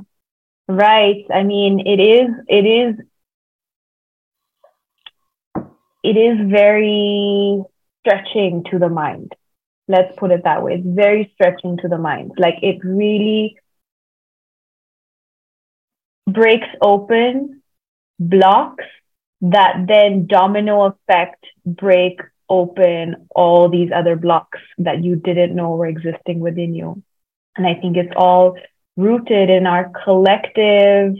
right. 0.67 1.25
I 1.33 1.45
mean, 1.45 1.87
it 1.87 2.01
is 2.01 2.31
it 2.49 2.67
is 2.67 2.97
it 6.03 6.17
is 6.17 6.51
very 6.51 7.63
stretching 8.01 8.65
to 8.71 8.79
the 8.79 8.89
mind. 8.89 9.33
Let's 9.89 10.17
put 10.17 10.31
it 10.31 10.45
that 10.45 10.63
way. 10.63 10.75
It's 10.75 10.87
very 10.87 11.31
stretching 11.35 11.79
to 11.79 11.89
the 11.89 11.99
mind. 11.99 12.33
Like 12.39 12.57
it 12.63 12.85
really 12.85 13.57
breaks 16.27 16.69
open 16.81 17.63
blocks 18.19 18.85
that 19.43 19.85
then 19.89 20.27
domino 20.27 20.85
effect 20.85 21.45
break 21.67 22.21
open 22.49 23.29
all 23.35 23.69
these 23.69 23.91
other 23.95 24.15
blocks 24.15 24.59
that 24.79 25.03
you 25.03 25.17
didn't 25.17 25.55
know 25.55 25.71
were 25.71 25.87
existing 25.87 26.39
within 26.39 26.75
you. 26.75 27.03
And 27.57 27.67
I 27.67 27.75
think 27.75 27.97
it's 27.97 28.13
all 28.17 28.57
rooted 28.97 29.51
in 29.51 29.67
our 29.67 29.91
collective 30.05 31.15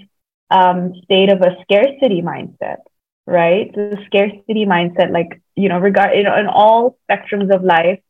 um, 0.51 0.93
state 1.05 1.31
of 1.31 1.41
a 1.41 1.57
scarcity 1.63 2.23
mindset 2.23 2.79
right? 3.33 3.73
The 3.75 3.99
scarcity 4.07 4.67
mindset, 4.67 5.11
like, 5.11 5.41
you 5.57 5.69
know, 5.69 5.79
regard, 5.79 6.17
you 6.17 6.23
know, 6.23 6.39
in 6.39 6.47
all 6.47 6.99
spectrums 7.09 7.53
of 7.55 7.65
life, 7.65 8.01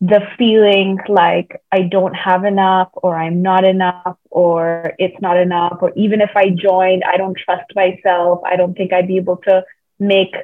the 0.00 0.20
feeling 0.36 0.98
like 1.08 1.62
I 1.72 1.82
don't 1.82 2.14
have 2.14 2.44
enough 2.44 2.90
or 2.94 3.16
I'm 3.16 3.42
not 3.42 3.64
enough 3.64 4.18
or 4.30 4.92
it's 4.98 5.20
not 5.20 5.36
enough, 5.38 5.78
or 5.80 5.92
even 5.96 6.20
if 6.20 6.30
I 6.36 6.50
joined, 6.50 7.02
I 7.04 7.16
don't 7.16 7.36
trust 7.36 7.70
myself. 7.74 8.40
I 8.44 8.56
don't 8.56 8.74
think 8.76 8.92
I'd 8.92 9.08
be 9.08 9.16
able 9.16 9.38
to 9.48 9.64
make 9.98 10.34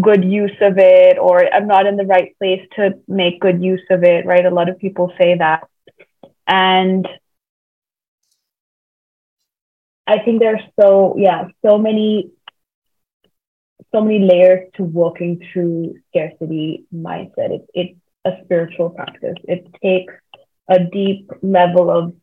good 0.00 0.24
use 0.24 0.56
of 0.60 0.78
it, 0.78 1.18
or 1.18 1.52
I'm 1.54 1.68
not 1.68 1.86
in 1.86 1.96
the 1.96 2.06
right 2.06 2.36
place 2.38 2.66
to 2.76 2.98
make 3.06 3.40
good 3.40 3.62
use 3.62 3.84
of 3.90 4.02
it, 4.02 4.24
right? 4.24 4.44
A 4.44 4.50
lot 4.50 4.68
of 4.70 4.78
people 4.78 5.12
say 5.18 5.36
that. 5.36 5.68
And 6.46 7.06
I 10.06 10.20
think 10.20 10.40
there's 10.40 10.62
so, 10.80 11.16
yeah, 11.18 11.48
so 11.64 11.78
many 11.78 12.30
so 13.94 14.00
many 14.00 14.20
layers 14.20 14.68
to 14.76 14.82
walking 14.82 15.40
through 15.52 15.94
scarcity 16.08 16.84
mindset. 16.94 17.50
It, 17.50 17.66
it's 17.74 17.98
a 18.24 18.32
spiritual 18.44 18.90
practice. 18.90 19.36
It 19.44 19.66
takes 19.82 20.14
a 20.68 20.80
deep 20.80 21.30
level 21.42 21.90
of 21.90 22.14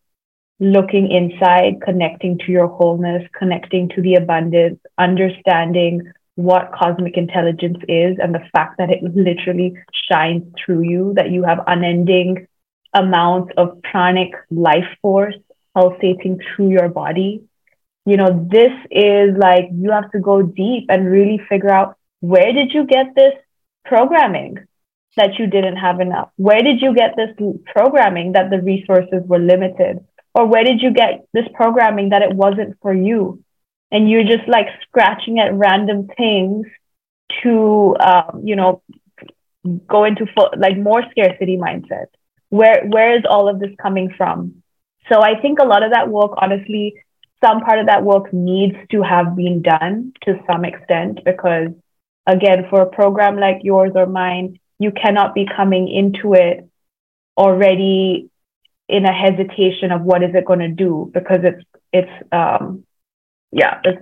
looking 0.59 1.11
inside, 1.11 1.81
connecting 1.83 2.37
to 2.39 2.51
your 2.51 2.67
wholeness, 2.67 3.23
connecting 3.37 3.89
to 3.89 4.01
the 4.01 4.15
abundance, 4.15 4.79
understanding 4.97 6.11
what 6.35 6.71
cosmic 6.73 7.15
intelligence 7.17 7.77
is 7.87 8.17
and 8.21 8.33
the 8.33 8.43
fact 8.53 8.77
that 8.77 8.89
it 8.89 9.03
literally 9.03 9.73
shines 10.11 10.43
through 10.63 10.81
you, 10.81 11.13
that 11.15 11.31
you 11.31 11.43
have 11.43 11.59
unending 11.67 12.47
amounts 12.93 13.51
of 13.57 13.81
pranic 13.83 14.31
life 14.51 14.87
force 15.01 15.35
pulsating 15.75 16.39
through 16.55 16.69
your 16.69 16.89
body 16.89 17.43
you 18.05 18.17
know, 18.17 18.47
this 18.51 18.71
is 18.91 19.37
like 19.37 19.69
you 19.73 19.91
have 19.91 20.11
to 20.11 20.19
go 20.19 20.41
deep 20.41 20.85
and 20.89 21.09
really 21.09 21.39
figure 21.49 21.69
out 21.69 21.97
where 22.19 22.51
did 22.51 22.73
you 22.73 22.85
get 22.85 23.15
this 23.15 23.33
programming 23.85 24.57
that 25.15 25.37
you 25.37 25.47
didn't 25.47 25.77
have 25.77 25.99
enough? 25.99 26.29
Where 26.37 26.61
did 26.61 26.81
you 26.81 26.93
get 26.93 27.15
this 27.15 27.35
programming 27.65 28.33
that 28.33 28.49
the 28.49 28.61
resources 28.61 29.23
were 29.25 29.39
limited? 29.39 30.05
Or 30.33 30.47
where 30.47 30.63
did 30.63 30.81
you 30.81 30.91
get 30.91 31.27
this 31.33 31.45
programming 31.53 32.09
that 32.09 32.23
it 32.23 32.33
wasn't 32.33 32.77
for 32.81 32.93
you? 32.93 33.43
And 33.91 34.09
you're 34.09 34.23
just 34.23 34.47
like 34.47 34.67
scratching 34.87 35.39
at 35.39 35.53
random 35.53 36.07
things 36.17 36.65
to, 37.43 37.95
um, 37.99 38.41
you 38.43 38.55
know, 38.55 38.81
go 39.87 40.03
into 40.03 40.25
full, 40.35 40.49
like 40.57 40.77
more 40.77 41.03
scarcity 41.11 41.57
mindset. 41.57 42.07
Where 42.49 42.85
where 42.87 43.15
is 43.17 43.23
all 43.29 43.47
of 43.47 43.59
this 43.59 43.71
coming 43.81 44.13
from? 44.17 44.63
So 45.11 45.21
I 45.21 45.39
think 45.39 45.59
a 45.59 45.65
lot 45.65 45.83
of 45.83 45.91
that 45.91 46.09
work, 46.09 46.31
honestly, 46.37 46.95
some 47.43 47.61
part 47.61 47.79
of 47.79 47.87
that 47.87 48.03
work 48.03 48.31
needs 48.33 48.75
to 48.91 49.01
have 49.01 49.35
been 49.35 49.61
done 49.61 50.13
to 50.25 50.39
some 50.47 50.65
extent 50.65 51.19
because 51.25 51.69
again 52.27 52.65
for 52.69 52.81
a 52.81 52.89
program 52.89 53.37
like 53.37 53.59
yours 53.63 53.91
or 53.95 54.05
mine 54.05 54.59
you 54.79 54.91
cannot 54.91 55.33
be 55.33 55.45
coming 55.45 55.87
into 55.87 56.33
it 56.33 56.67
already 57.37 58.29
in 58.87 59.05
a 59.05 59.13
hesitation 59.13 59.91
of 59.91 60.01
what 60.01 60.23
is 60.23 60.31
it 60.33 60.45
going 60.45 60.59
to 60.59 60.69
do 60.69 61.09
because 61.13 61.39
it's 61.43 61.63
it's 61.91 62.11
um 62.31 62.83
yeah 63.51 63.79
there's 63.83 63.97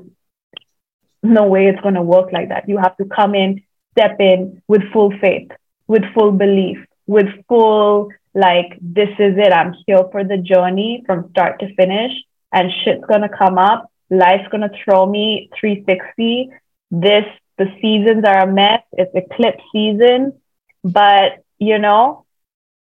no 1.23 1.47
way 1.47 1.67
it's 1.67 1.81
going 1.81 1.95
to 1.95 2.01
work 2.01 2.31
like 2.31 2.49
that. 2.49 2.67
You 2.67 2.77
have 2.77 2.97
to 2.97 3.05
come 3.05 3.35
in 3.35 3.61
step 3.91 4.17
in 4.19 4.61
with 4.67 4.81
full 4.91 5.11
faith 5.19 5.49
with 5.87 6.03
full 6.13 6.31
belief 6.31 6.77
with 7.07 7.27
full 7.47 8.09
like 8.33 8.77
this 8.81 9.09
is 9.19 9.37
it. 9.37 9.51
I'm 9.51 9.75
here 9.85 10.03
for 10.11 10.23
the 10.23 10.37
journey 10.37 11.03
from 11.05 11.29
start 11.31 11.59
to 11.59 11.73
finish 11.75 12.11
and 12.51 12.71
shit's 12.83 13.05
gonna 13.05 13.29
come 13.29 13.57
up. 13.57 13.91
Life's 14.09 14.47
gonna 14.51 14.71
throw 14.83 15.05
me 15.05 15.49
360. 15.59 16.49
This 16.91 17.25
the 17.57 17.67
seasons 17.81 18.23
are 18.25 18.41
a 18.41 18.51
mess. 18.51 18.81
It's 18.93 19.13
eclipse 19.15 19.63
season, 19.71 20.33
but 20.83 21.43
you 21.59 21.77
know, 21.77 22.25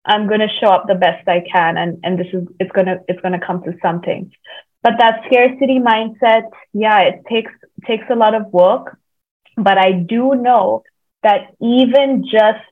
I'm 0.05 0.29
gonna 0.29 0.49
show 0.61 0.69
up 0.69 0.87
the 0.89 0.95
best 0.95 1.29
I 1.29 1.41
can, 1.41 1.77
and 1.77 2.01
and 2.03 2.19
this 2.19 2.29
is 2.33 2.49
it's 2.59 2.73
gonna 2.73 3.01
it's 3.09 3.21
gonna 3.21 3.45
come 3.45 3.63
to 3.65 3.75
something. 3.83 4.33
But 4.83 4.95
that 4.99 5.23
scarcity 5.27 5.79
mindset, 5.79 6.45
yeah, 6.73 7.01
it 7.01 7.23
takes 7.29 7.53
takes 7.87 8.05
a 8.11 8.15
lot 8.17 8.35
of 8.35 8.47
work. 8.53 8.99
But 9.57 9.77
I 9.79 9.93
do 9.93 10.35
know 10.35 10.83
that 11.23 11.55
even 11.61 12.25
just 12.25 12.65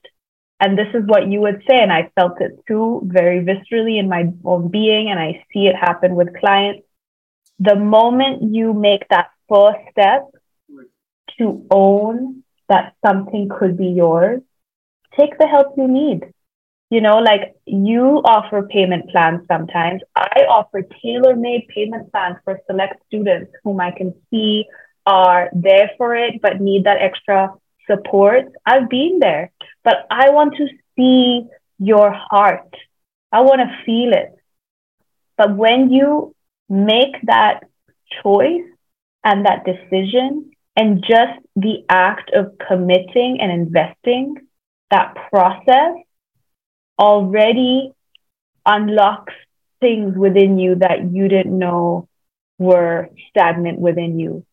and 0.59 0.77
this 0.77 0.87
is 0.93 1.03
what 1.05 1.27
you 1.27 1.39
would 1.39 1.63
say, 1.69 1.79
and 1.79 1.93
I 1.93 2.11
felt 2.15 2.41
it 2.41 2.59
too 2.67 3.01
very 3.05 3.39
viscerally 3.45 3.97
in 3.97 4.09
my 4.09 4.33
own 4.43 4.67
being, 4.69 5.09
and 5.09 5.19
I 5.19 5.45
see 5.53 5.67
it 5.67 5.75
happen 5.75 6.15
with 6.15 6.37
clients 6.37 6.88
the 7.59 7.75
moment 7.75 8.53
you 8.53 8.73
make 8.73 9.07
that 9.09 9.29
first 9.49 9.79
step 9.91 10.29
to 11.37 11.65
own 11.71 12.43
that 12.69 12.93
something 13.05 13.49
could 13.49 13.77
be 13.77 13.87
yours, 13.87 14.41
take 15.17 15.37
the 15.37 15.47
help 15.47 15.73
you 15.77 15.87
need. 15.87 16.23
You 16.89 17.01
know, 17.01 17.19
like 17.19 17.55
you 17.65 18.21
offer 18.25 18.63
payment 18.63 19.09
plans 19.11 19.41
sometimes. 19.47 20.01
I 20.15 20.45
offer 20.49 20.81
tailor 21.03 21.35
made 21.35 21.67
payment 21.67 22.11
plans 22.11 22.37
for 22.43 22.59
select 22.65 23.03
students 23.07 23.51
whom 23.63 23.79
I 23.79 23.91
can 23.91 24.13
see 24.29 24.65
are 25.05 25.49
there 25.53 25.91
for 25.97 26.15
it 26.15 26.41
but 26.41 26.61
need 26.61 26.85
that 26.85 27.01
extra 27.01 27.53
support. 27.85 28.45
I've 28.65 28.89
been 28.89 29.19
there, 29.19 29.51
but 29.83 30.07
I 30.09 30.29
want 30.29 30.55
to 30.57 30.67
see 30.95 31.45
your 31.77 32.11
heart. 32.11 32.73
I 33.31 33.41
want 33.41 33.61
to 33.61 33.85
feel 33.85 34.13
it. 34.13 34.35
But 35.37 35.55
when 35.55 35.91
you 35.91 36.35
make 36.69 37.15
that 37.23 37.61
choice 38.23 38.65
and 39.23 39.45
that 39.45 39.65
decision, 39.65 40.51
and 40.75 41.01
just 41.01 41.39
the 41.55 41.83
act 41.89 42.31
of 42.33 42.53
committing 42.67 43.39
and 43.41 43.51
investing, 43.51 44.35
that 44.91 45.13
process 45.29 45.95
already 46.97 47.91
unlocks 48.65 49.33
things 49.79 50.15
within 50.17 50.57
you 50.59 50.75
that 50.75 51.11
you 51.11 51.27
didn't 51.27 51.57
know 51.57 52.07
were 52.57 53.09
stagnant 53.29 53.79
within 53.79 54.19
you 54.19 54.45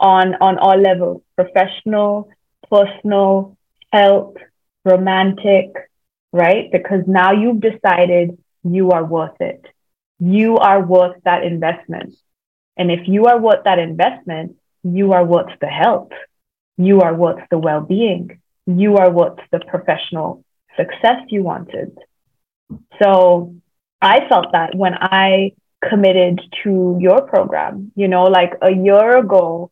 on 0.00 0.34
on 0.40 0.58
all 0.58 0.80
levels 0.80 1.22
professional 1.36 2.30
personal 2.70 3.56
health 3.92 4.34
romantic 4.84 5.74
right? 6.34 6.70
Because 6.72 7.04
now 7.06 7.30
you've 7.32 7.60
decided 7.60 8.36
you 8.64 8.90
are 8.90 9.04
worth 9.04 9.40
it 9.40 9.64
you 10.18 10.56
are 10.58 10.82
worth 10.84 11.16
that 11.24 11.44
investment 11.44 12.14
and 12.76 12.90
if 12.90 13.06
you 13.06 13.26
are 13.26 13.38
worth 13.40 13.64
that 13.64 13.78
investment 13.78 14.56
you 14.82 15.12
are 15.12 15.24
worth 15.24 15.52
the 15.60 15.66
health 15.66 16.12
you 16.76 17.00
are 17.00 17.14
worth 17.14 17.42
the 17.50 17.58
well-being 17.58 18.40
you 18.66 18.96
are 18.96 19.10
worth 19.10 19.38
the 19.52 19.60
professional 19.60 20.44
success 20.76 21.22
you 21.28 21.42
wanted. 21.42 21.96
So 23.02 23.54
I 24.00 24.28
felt 24.28 24.52
that 24.52 24.74
when 24.74 24.94
I 24.94 25.52
committed 25.88 26.40
to 26.62 26.98
your 27.00 27.22
program, 27.22 27.92
you 27.94 28.08
know, 28.08 28.24
like 28.24 28.54
a 28.62 28.70
year 28.70 29.18
ago, 29.18 29.70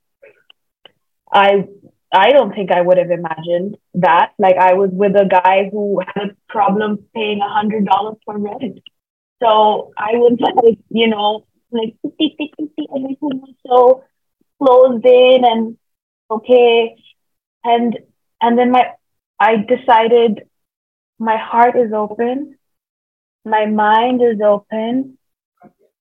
I 1.32 1.66
I 2.14 2.30
don't 2.30 2.54
think 2.54 2.70
I 2.70 2.82
would 2.82 2.98
have 2.98 3.10
imagined 3.10 3.78
that. 3.94 4.32
Like 4.38 4.56
I 4.56 4.74
was 4.74 4.90
with 4.92 5.16
a 5.16 5.24
guy 5.24 5.70
who 5.72 6.00
had 6.06 6.30
a 6.30 6.36
problem 6.48 6.98
paying 7.14 7.40
a 7.40 7.48
hundred 7.48 7.86
dollars 7.86 8.16
for 8.24 8.36
rent. 8.36 8.80
So 9.42 9.92
I 9.96 10.12
was 10.14 10.38
like, 10.40 10.78
you 10.90 11.08
know, 11.08 11.46
like 11.72 11.96
50, 12.02 12.36
50, 12.38 12.72
50, 12.76 12.88
everything 12.96 13.18
was 13.40 13.54
so 13.66 14.04
closed 14.62 15.04
in 15.04 15.44
and 15.44 15.76
okay. 16.30 16.96
And 17.64 17.98
and 18.40 18.58
then 18.58 18.70
my 18.70 18.92
I 19.40 19.56
decided 19.56 20.42
my 21.18 21.36
heart 21.36 21.76
is 21.76 21.92
open, 21.92 22.56
my 23.44 23.66
mind 23.66 24.22
is 24.22 24.40
open, 24.40 25.18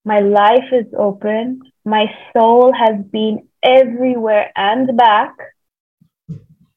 my 0.05 0.19
life 0.19 0.71
is 0.71 0.87
open, 0.97 1.61
my 1.85 2.05
soul 2.33 2.71
has 2.73 3.03
been 3.11 3.47
everywhere 3.63 4.51
and 4.55 4.95
back. 4.97 5.33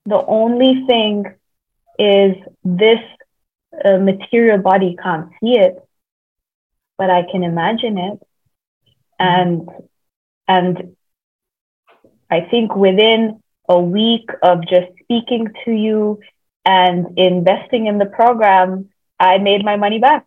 The 0.07 0.25
only 0.27 0.85
thing 0.87 1.25
is 1.99 2.37
this 2.65 3.01
uh, 3.85 3.99
material 3.99 4.59
body 4.59 4.97
can't 5.03 5.31
see 5.41 5.59
it, 5.59 5.77
but 6.99 7.11
I 7.11 7.25
can 7.31 7.43
imagine 7.43 7.99
it. 7.99 8.21
Mm-hmm. 9.21 9.25
And, 9.25 9.69
and 10.49 10.97
I 12.31 12.41
think 12.51 12.75
within 12.75 13.43
a 13.69 13.81
week 13.81 14.29
of 14.43 14.67
just 14.67 14.89
speaking 15.03 15.49
to 15.65 15.73
you 15.73 16.21
and 16.65 17.19
investing 17.19 17.87
in 17.87 17.99
the 17.99 18.07
program, 18.07 18.91
I 19.19 19.39
made 19.39 19.65
my 19.65 19.77
money 19.77 19.99
back. 19.99 20.27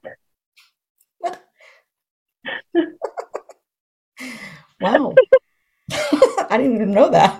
wow. 4.82 5.13
I 6.49 6.57
didn't 6.57 6.76
even 6.76 6.91
know 6.91 7.09
that. 7.09 7.39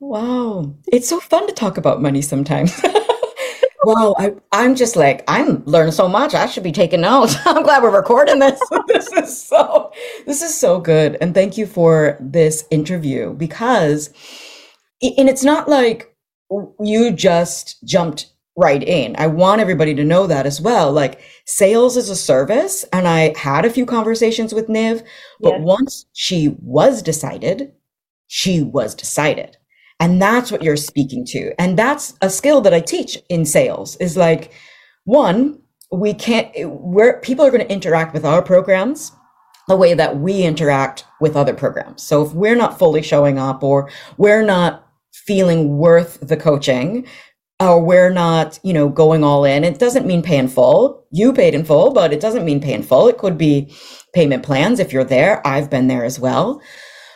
wow. 0.00 0.74
It's 0.86 1.08
so 1.08 1.20
fun 1.20 1.46
to 1.46 1.52
talk 1.52 1.76
about 1.76 2.00
money 2.02 2.22
sometimes. 2.22 2.80
Wow, 3.84 4.14
I, 4.18 4.34
I'm 4.52 4.74
just 4.74 4.96
like, 4.96 5.24
I'm 5.28 5.64
learning 5.64 5.92
so 5.92 6.08
much. 6.08 6.34
I 6.34 6.46
should 6.46 6.62
be 6.62 6.72
taking 6.72 7.00
notes. 7.02 7.36
I'm 7.46 7.62
glad 7.62 7.82
we're 7.82 7.94
recording 7.94 8.38
this. 8.38 8.60
this 8.86 9.12
is 9.12 9.42
so 9.42 9.92
this 10.26 10.42
is 10.42 10.58
so 10.58 10.80
good. 10.80 11.16
And 11.20 11.34
thank 11.34 11.56
you 11.56 11.66
for 11.66 12.16
this 12.20 12.64
interview 12.70 13.34
because 13.34 14.08
and 15.02 15.28
it's 15.28 15.44
not 15.44 15.68
like 15.68 16.14
you 16.80 17.10
just 17.12 17.82
jumped 17.84 18.32
right 18.56 18.82
in. 18.82 19.16
I 19.18 19.26
want 19.26 19.60
everybody 19.60 19.94
to 19.94 20.04
know 20.04 20.26
that 20.26 20.46
as 20.46 20.60
well. 20.60 20.92
Like 20.92 21.20
sales 21.46 21.96
is 21.96 22.10
a 22.10 22.16
service. 22.16 22.84
And 22.92 23.08
I 23.08 23.36
had 23.36 23.64
a 23.64 23.70
few 23.70 23.86
conversations 23.86 24.52
with 24.52 24.68
Niv, 24.68 25.04
but 25.40 25.54
yes. 25.54 25.60
once 25.62 26.06
she 26.12 26.54
was 26.60 27.02
decided, 27.02 27.72
she 28.26 28.62
was 28.62 28.94
decided. 28.94 29.56
And 30.02 30.20
that's 30.20 30.50
what 30.50 30.64
you're 30.64 30.76
speaking 30.76 31.24
to. 31.26 31.54
And 31.60 31.78
that's 31.78 32.14
a 32.20 32.28
skill 32.28 32.60
that 32.62 32.74
I 32.74 32.80
teach 32.80 33.16
in 33.28 33.46
sales 33.46 33.94
is 33.96 34.16
like, 34.16 34.52
one, 35.04 35.62
we 35.92 36.12
can't, 36.12 36.50
where 36.66 37.20
people 37.20 37.44
are 37.44 37.52
going 37.52 37.64
to 37.64 37.72
interact 37.72 38.12
with 38.12 38.24
our 38.24 38.42
programs 38.42 39.12
the 39.68 39.76
way 39.76 39.94
that 39.94 40.18
we 40.18 40.42
interact 40.42 41.04
with 41.20 41.36
other 41.36 41.54
programs. 41.54 42.02
So 42.02 42.26
if 42.26 42.32
we're 42.32 42.56
not 42.56 42.80
fully 42.80 43.00
showing 43.00 43.38
up 43.38 43.62
or 43.62 43.90
we're 44.16 44.42
not 44.42 44.88
feeling 45.12 45.78
worth 45.78 46.18
the 46.20 46.36
coaching 46.36 47.06
or 47.60 47.80
we're 47.80 48.10
not, 48.10 48.58
you 48.64 48.72
know, 48.72 48.88
going 48.88 49.22
all 49.22 49.44
in. 49.44 49.62
It 49.62 49.78
doesn't 49.78 50.04
mean 50.04 50.20
paying 50.20 50.48
full. 50.48 51.06
You 51.12 51.32
paid 51.32 51.54
in 51.54 51.64
full, 51.64 51.92
but 51.92 52.12
it 52.12 52.18
doesn't 52.18 52.44
mean 52.44 52.60
paying 52.60 52.82
full. 52.82 53.06
It 53.06 53.18
could 53.18 53.38
be 53.38 53.72
payment 54.16 54.42
plans 54.42 54.80
if 54.80 54.92
you're 54.92 55.04
there. 55.04 55.46
I've 55.46 55.70
been 55.70 55.86
there 55.86 56.04
as 56.04 56.18
well. 56.18 56.60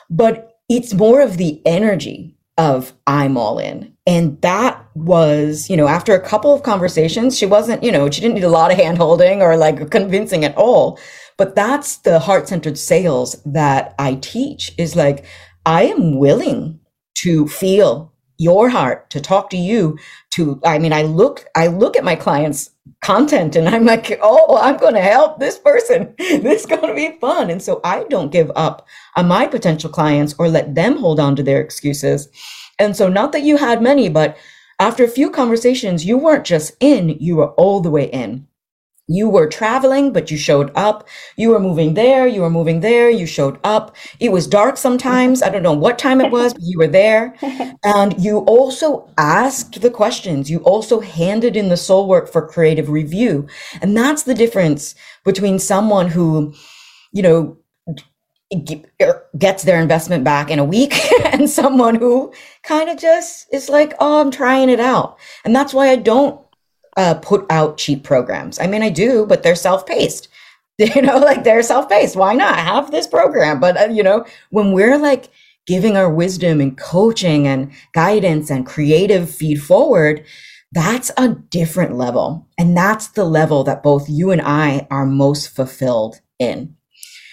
But 0.08 0.52
it's 0.68 0.94
more 0.94 1.20
of 1.20 1.36
the 1.36 1.60
energy 1.66 2.35
of 2.58 2.94
I'm 3.06 3.36
all 3.36 3.58
in. 3.58 3.94
And 4.06 4.40
that 4.42 4.82
was, 4.94 5.68
you 5.68 5.76
know, 5.76 5.88
after 5.88 6.14
a 6.14 6.24
couple 6.24 6.54
of 6.54 6.62
conversations, 6.62 7.36
she 7.36 7.46
wasn't, 7.46 7.82
you 7.82 7.92
know, 7.92 8.10
she 8.10 8.20
didn't 8.20 8.36
need 8.36 8.44
a 8.44 8.48
lot 8.48 8.70
of 8.70 8.78
hand 8.78 8.98
holding 8.98 9.42
or 9.42 9.56
like 9.56 9.90
convincing 9.90 10.44
at 10.44 10.56
all. 10.56 10.98
But 11.36 11.54
that's 11.54 11.98
the 11.98 12.18
heart 12.18 12.48
centered 12.48 12.78
sales 12.78 13.36
that 13.44 13.94
I 13.98 14.14
teach 14.14 14.72
is 14.78 14.96
like, 14.96 15.26
I 15.66 15.84
am 15.84 16.18
willing 16.18 16.80
to 17.16 17.46
feel 17.48 18.12
your 18.38 18.68
heart 18.68 19.08
to 19.10 19.20
talk 19.20 19.50
to 19.50 19.56
you 19.56 19.98
to 20.30 20.60
i 20.64 20.78
mean 20.78 20.92
i 20.92 21.02
look 21.02 21.46
i 21.54 21.66
look 21.66 21.96
at 21.96 22.04
my 22.04 22.14
clients 22.14 22.70
content 23.00 23.56
and 23.56 23.68
i'm 23.68 23.84
like 23.84 24.18
oh 24.22 24.58
i'm 24.60 24.76
going 24.76 24.94
to 24.94 25.00
help 25.00 25.38
this 25.38 25.58
person. 25.58 26.14
This 26.18 26.60
is 26.60 26.66
going 26.66 26.86
to 26.86 26.94
be 26.94 27.18
fun. 27.20 27.50
And 27.50 27.62
so 27.62 27.80
i 27.84 28.04
don't 28.04 28.32
give 28.32 28.50
up 28.56 28.86
on 29.16 29.28
my 29.28 29.46
potential 29.46 29.90
clients 29.90 30.34
or 30.38 30.48
let 30.48 30.74
them 30.74 30.96
hold 30.98 31.20
on 31.20 31.36
to 31.36 31.42
their 31.42 31.60
excuses. 31.60 32.28
And 32.78 32.96
so 32.96 33.08
not 33.08 33.32
that 33.32 33.42
you 33.42 33.56
had 33.56 33.82
many 33.82 34.08
but 34.08 34.36
after 34.78 35.04
a 35.04 35.08
few 35.08 35.30
conversations 35.30 36.04
you 36.04 36.18
weren't 36.18 36.44
just 36.44 36.76
in 36.80 37.10
you 37.20 37.36
were 37.36 37.52
all 37.52 37.80
the 37.80 37.90
way 37.90 38.04
in 38.10 38.46
you 39.08 39.28
were 39.28 39.46
traveling, 39.46 40.12
but 40.12 40.30
you 40.30 40.36
showed 40.36 40.72
up. 40.74 41.08
You 41.36 41.50
were 41.50 41.60
moving 41.60 41.94
there, 41.94 42.26
you 42.26 42.40
were 42.40 42.50
moving 42.50 42.80
there, 42.80 43.08
you 43.08 43.26
showed 43.26 43.58
up. 43.62 43.94
It 44.18 44.32
was 44.32 44.46
dark 44.46 44.76
sometimes. 44.76 45.42
I 45.42 45.48
don't 45.48 45.62
know 45.62 45.72
what 45.72 45.98
time 45.98 46.20
it 46.20 46.32
was, 46.32 46.54
but 46.54 46.62
you 46.62 46.78
were 46.78 46.88
there. 46.88 47.34
And 47.84 48.18
you 48.22 48.38
also 48.38 49.08
asked 49.16 49.80
the 49.80 49.90
questions. 49.90 50.50
You 50.50 50.58
also 50.60 51.00
handed 51.00 51.56
in 51.56 51.68
the 51.68 51.76
soul 51.76 52.08
work 52.08 52.28
for 52.28 52.48
creative 52.48 52.88
review. 52.88 53.46
And 53.80 53.96
that's 53.96 54.24
the 54.24 54.34
difference 54.34 54.94
between 55.24 55.58
someone 55.60 56.08
who, 56.08 56.52
you 57.12 57.22
know, 57.22 57.56
er, 59.02 59.22
gets 59.38 59.62
their 59.64 59.80
investment 59.80 60.24
back 60.24 60.50
in 60.50 60.58
a 60.58 60.64
week 60.64 60.94
and 61.26 61.48
someone 61.48 61.94
who 61.96 62.32
kind 62.62 62.88
of 62.88 62.98
just 62.98 63.46
is 63.52 63.68
like, 63.68 63.94
oh, 64.00 64.20
I'm 64.20 64.30
trying 64.30 64.68
it 64.68 64.80
out. 64.80 65.18
And 65.44 65.54
that's 65.54 65.74
why 65.74 65.90
I 65.90 65.96
don't 65.96 66.40
uh, 66.96 67.14
put 67.14 67.46
out 67.50 67.78
cheap 67.78 68.04
programs. 68.04 68.58
I 68.58 68.66
mean, 68.66 68.82
I 68.82 68.88
do, 68.88 69.26
but 69.26 69.42
they're 69.42 69.54
self-paced. 69.54 70.28
You 70.78 71.00
know, 71.00 71.16
like 71.16 71.42
they're 71.42 71.62
self-paced. 71.62 72.16
Why 72.16 72.34
not 72.34 72.58
have 72.58 72.90
this 72.90 73.06
program? 73.06 73.60
But 73.60 73.80
uh, 73.80 73.84
you 73.86 74.02
know, 74.02 74.26
when 74.50 74.72
we're 74.72 74.98
like 74.98 75.30
giving 75.66 75.96
our 75.96 76.12
wisdom 76.12 76.60
and 76.60 76.76
coaching 76.76 77.46
and 77.46 77.72
guidance 77.94 78.50
and 78.50 78.66
creative 78.66 79.30
feed 79.30 79.62
forward, 79.62 80.22
that's 80.72 81.10
a 81.16 81.28
different 81.28 81.96
level. 81.96 82.46
And 82.58 82.76
that's 82.76 83.08
the 83.08 83.24
level 83.24 83.64
that 83.64 83.82
both 83.82 84.08
you 84.10 84.30
and 84.30 84.42
I 84.42 84.86
are 84.90 85.06
most 85.06 85.48
fulfilled 85.48 86.20
in. 86.38 86.76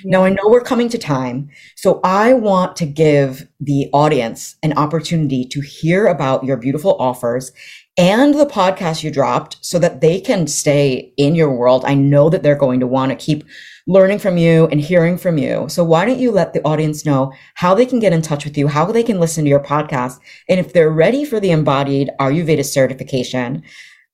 Yeah. 0.04 0.12
Now, 0.12 0.24
I 0.26 0.30
know 0.30 0.48
we're 0.50 0.62
coming 0.62 0.90
to 0.90 0.98
time, 0.98 1.50
so 1.76 2.00
I 2.04 2.34
want 2.34 2.76
to 2.78 2.86
give 2.86 3.48
the 3.60 3.90
audience 3.94 4.56
an 4.64 4.74
opportunity 4.74 5.46
to 5.46 5.62
hear 5.62 6.08
about 6.08 6.44
your 6.44 6.58
beautiful 6.58 6.96
offers 7.00 7.52
and 7.98 8.34
the 8.34 8.46
podcast 8.46 9.04
you 9.04 9.12
dropped 9.12 9.58
so 9.62 9.78
that 9.80 10.02
they 10.02 10.20
can 10.20 10.48
stay 10.48 11.14
in 11.18 11.36
your 11.36 11.56
world. 11.56 11.86
I 11.86 11.94
know 11.94 12.30
that 12.30 12.42
they're 12.42 12.56
going 12.56 12.80
to 12.80 12.88
want 12.88 13.12
to 13.12 13.16
keep 13.16 13.44
learning 13.86 14.18
from 14.18 14.38
you 14.38 14.68
and 14.68 14.80
hearing 14.80 15.18
from 15.18 15.38
you. 15.38 15.68
So 15.70 15.84
why 15.84 16.06
don't 16.06 16.20
you 16.20 16.32
let 16.32 16.54
the 16.54 16.64
audience 16.64 17.06
know 17.06 17.34
how 17.56 17.76
they 17.76 17.86
can 17.86 18.00
get 18.00 18.14
in 18.14 18.22
touch 18.22 18.46
with 18.46 18.58
you, 18.58 18.68
how 18.68 18.86
they 18.86 19.04
can 19.04 19.20
listen 19.20 19.44
to 19.44 19.50
your 19.50 19.60
podcast, 19.60 20.20
and 20.50 20.60
if 20.60 20.74
they're 20.74 20.90
ready 20.90 21.26
for 21.26 21.40
the 21.40 21.52
embodied 21.52 22.10
Ayurveda 22.20 22.66
certification, 22.66 23.64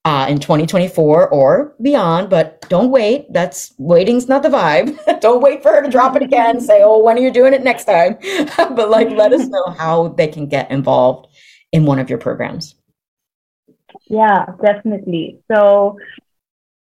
uh, 0.06 0.26
in 0.30 0.40
2024 0.40 1.30
or 1.30 1.76
beyond, 1.82 2.30
but 2.30 2.68
don't 2.70 2.90
wait. 2.90 3.32
That's 3.34 3.74
waiting's 3.78 4.30
not 4.30 4.44
the 4.44 4.50
vibe. 4.50 4.98
don't 5.22 5.42
wait 5.42 5.62
for 5.62 5.72
her 5.72 5.84
to 5.84 5.90
drop 5.90 6.16
it 6.16 6.24
again 6.24 6.62
say, 6.62 6.82
oh, 6.82 7.04
when 7.04 7.18
are 7.18 7.22
you 7.22 7.32
doing 7.32 7.54
it 7.54 7.64
next 7.64 7.84
time? 7.84 8.18
but 8.58 8.90
like, 8.90 9.10
let 9.10 9.34
us 9.34 9.48
know 9.48 9.66
how 9.78 10.08
they 10.10 10.28
can 10.28 10.48
get 10.48 10.72
involved 10.72 11.28
in 11.74 11.86
one 11.86 12.00
of 12.00 12.10
your 12.10 12.18
programs. 12.18 12.76
Yeah, 14.10 14.46
definitely. 14.62 15.40
So, 15.52 15.98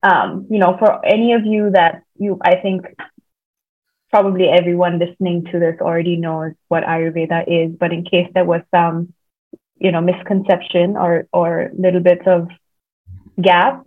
um, 0.03 0.47
you 0.51 0.59
know, 0.59 0.77
for 0.79 1.05
any 1.05 1.33
of 1.33 1.45
you 1.45 1.71
that 1.75 2.03
you, 2.17 2.39
I 2.43 2.57
think 2.57 2.83
probably 4.11 4.49
everyone 4.49 4.99
listening 4.99 5.45
to 5.51 5.59
this 5.59 5.77
already 5.81 6.17
knows 6.17 6.53
what 6.69 6.85
Ayurveda 6.85 7.45
is, 7.47 7.77
but 7.79 7.93
in 7.93 8.05
case 8.05 8.29
there 8.35 8.45
was 8.45 8.61
some, 8.75 9.13
you 9.79 9.91
know, 9.93 10.01
misconception 10.01 10.97
or 10.97 11.27
or 11.33 11.71
little 11.79 12.01
bits 12.01 12.23
of 12.27 12.49
gap, 13.41 13.85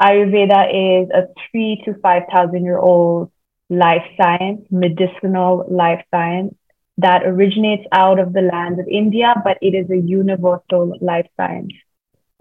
Ayurveda 0.00 1.02
is 1.04 1.10
a 1.10 1.26
three 1.50 1.80
to 1.84 1.94
five 2.02 2.22
thousand 2.34 2.64
year 2.64 2.78
old 2.78 3.30
life 3.70 4.04
science, 4.20 4.62
medicinal 4.70 5.66
life 5.70 6.02
science 6.10 6.54
that 6.98 7.22
originates 7.24 7.84
out 7.92 8.18
of 8.18 8.32
the 8.32 8.42
land 8.42 8.78
of 8.80 8.86
India, 8.88 9.34
but 9.44 9.58
it 9.62 9.74
is 9.74 9.90
a 9.90 9.96
universal 9.96 10.96
life 11.00 11.26
science, 11.36 11.72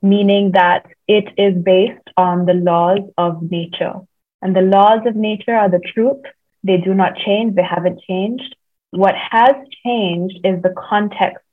meaning 0.01 0.51
that 0.53 0.85
it 1.07 1.25
is 1.37 1.61
based 1.63 2.07
on 2.17 2.45
the 2.45 2.53
laws 2.53 3.01
of 3.17 3.41
nature. 3.41 3.95
And 4.41 4.55
the 4.55 4.61
laws 4.61 5.01
of 5.05 5.15
nature 5.15 5.55
are 5.55 5.69
the 5.69 5.81
truth. 5.93 6.21
They 6.63 6.77
do 6.77 6.93
not 6.93 7.17
change, 7.17 7.55
they 7.55 7.63
haven't 7.63 8.01
changed. 8.07 8.55
What 8.91 9.15
has 9.15 9.55
changed 9.85 10.39
is 10.43 10.61
the 10.61 10.73
context 10.89 11.45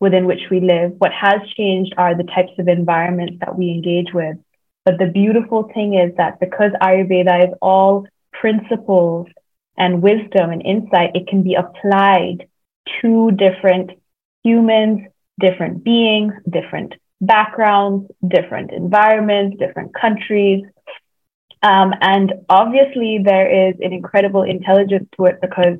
within 0.00 0.26
which 0.26 0.42
we 0.50 0.60
live. 0.60 0.92
What 0.98 1.12
has 1.12 1.40
changed 1.56 1.94
are 1.96 2.16
the 2.16 2.24
types 2.24 2.52
of 2.58 2.68
environments 2.68 3.36
that 3.40 3.56
we 3.56 3.70
engage 3.70 4.12
with. 4.12 4.36
But 4.84 4.98
the 4.98 5.06
beautiful 5.06 5.70
thing 5.72 5.94
is 5.94 6.16
that 6.16 6.40
because 6.40 6.72
Ayurveda 6.82 7.48
is 7.48 7.54
all 7.62 8.06
principles 8.32 9.28
and 9.76 10.02
wisdom 10.02 10.50
and 10.50 10.60
insight, 10.62 11.12
it 11.14 11.28
can 11.28 11.42
be 11.42 11.54
applied 11.54 12.48
to 13.00 13.30
different 13.30 13.92
humans, 14.42 15.06
different 15.38 15.84
beings, 15.84 16.34
different 16.50 16.94
backgrounds, 17.22 18.10
different 18.26 18.72
environments, 18.72 19.56
different 19.58 19.94
countries. 19.94 20.64
Um, 21.62 21.94
and 22.00 22.34
obviously, 22.50 23.20
there 23.24 23.68
is 23.68 23.76
an 23.80 23.94
incredible 23.94 24.42
intelligence 24.42 25.08
to 25.16 25.24
it 25.26 25.40
because 25.40 25.78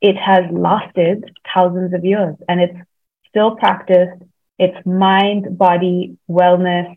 it 0.00 0.16
has 0.16 0.44
lasted 0.50 1.24
thousands 1.54 1.94
of 1.94 2.04
years 2.04 2.34
and 2.48 2.60
it's 2.60 2.78
still 3.28 3.54
practiced. 3.54 4.22
It's 4.58 4.84
mind, 4.84 5.56
body, 5.56 6.16
wellness, 6.28 6.96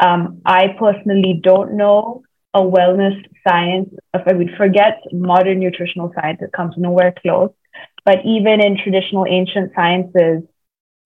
um, 0.00 0.42
I 0.44 0.68
personally 0.78 1.40
don't 1.42 1.76
know 1.76 2.22
a 2.52 2.60
wellness 2.60 3.16
science. 3.46 3.90
If 4.12 4.26
I 4.26 4.32
would 4.32 4.50
forget 4.56 5.00
modern 5.12 5.60
nutritional 5.60 6.12
science, 6.14 6.40
it 6.42 6.52
comes 6.52 6.74
nowhere 6.76 7.14
close. 7.20 7.50
But 8.04 8.18
even 8.24 8.60
in 8.60 8.76
traditional 8.82 9.26
ancient 9.28 9.72
sciences, 9.74 10.42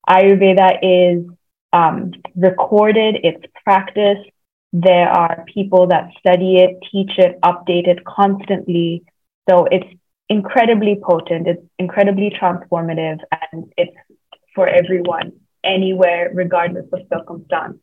Ayurveda 0.08 0.78
is 0.82 1.26
um, 1.72 2.12
recorded, 2.34 3.16
it's 3.22 3.44
practiced. 3.64 4.28
There 4.72 5.08
are 5.08 5.44
people 5.52 5.86
that 5.88 6.10
study 6.18 6.56
it, 6.58 6.78
teach 6.90 7.18
it, 7.18 7.40
update 7.40 7.88
it 7.88 8.04
constantly. 8.04 9.04
So 9.48 9.66
it's 9.70 9.88
incredibly 10.28 11.00
potent, 11.02 11.48
it's 11.48 11.62
incredibly 11.78 12.30
transformative, 12.30 13.18
and 13.52 13.72
it's 13.76 13.96
for 14.54 14.68
everyone, 14.68 15.32
anywhere, 15.64 16.30
regardless 16.34 16.86
of 16.92 17.00
circumstance. 17.12 17.78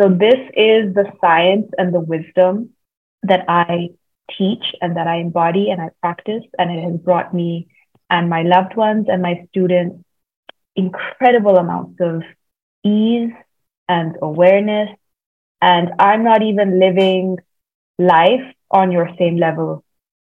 So 0.00 0.08
this 0.08 0.38
is 0.54 0.94
the 0.94 1.10
science 1.20 1.70
and 1.78 1.94
the 1.94 2.00
wisdom 2.00 2.70
that 3.22 3.44
I 3.48 3.90
teach 4.36 4.74
and 4.80 4.96
that 4.96 5.06
I 5.06 5.16
embody 5.16 5.70
and 5.70 5.80
I 5.80 5.90
practice. 6.00 6.44
And 6.58 6.70
it 6.70 6.82
has 6.82 7.00
brought 7.00 7.34
me 7.34 7.68
and 8.10 8.28
my 8.28 8.42
loved 8.42 8.76
ones 8.76 9.06
and 9.08 9.22
my 9.22 9.46
students 9.50 10.04
incredible 10.76 11.56
amounts 11.56 12.00
of 12.00 12.22
ease 12.84 13.32
and 13.88 14.16
awareness. 14.22 14.90
And 15.60 15.90
I'm 15.98 16.24
not 16.24 16.42
even 16.42 16.78
living 16.78 17.38
life 17.98 18.54
on 18.70 18.92
your 18.92 19.10
same 19.18 19.36
level, 19.36 19.84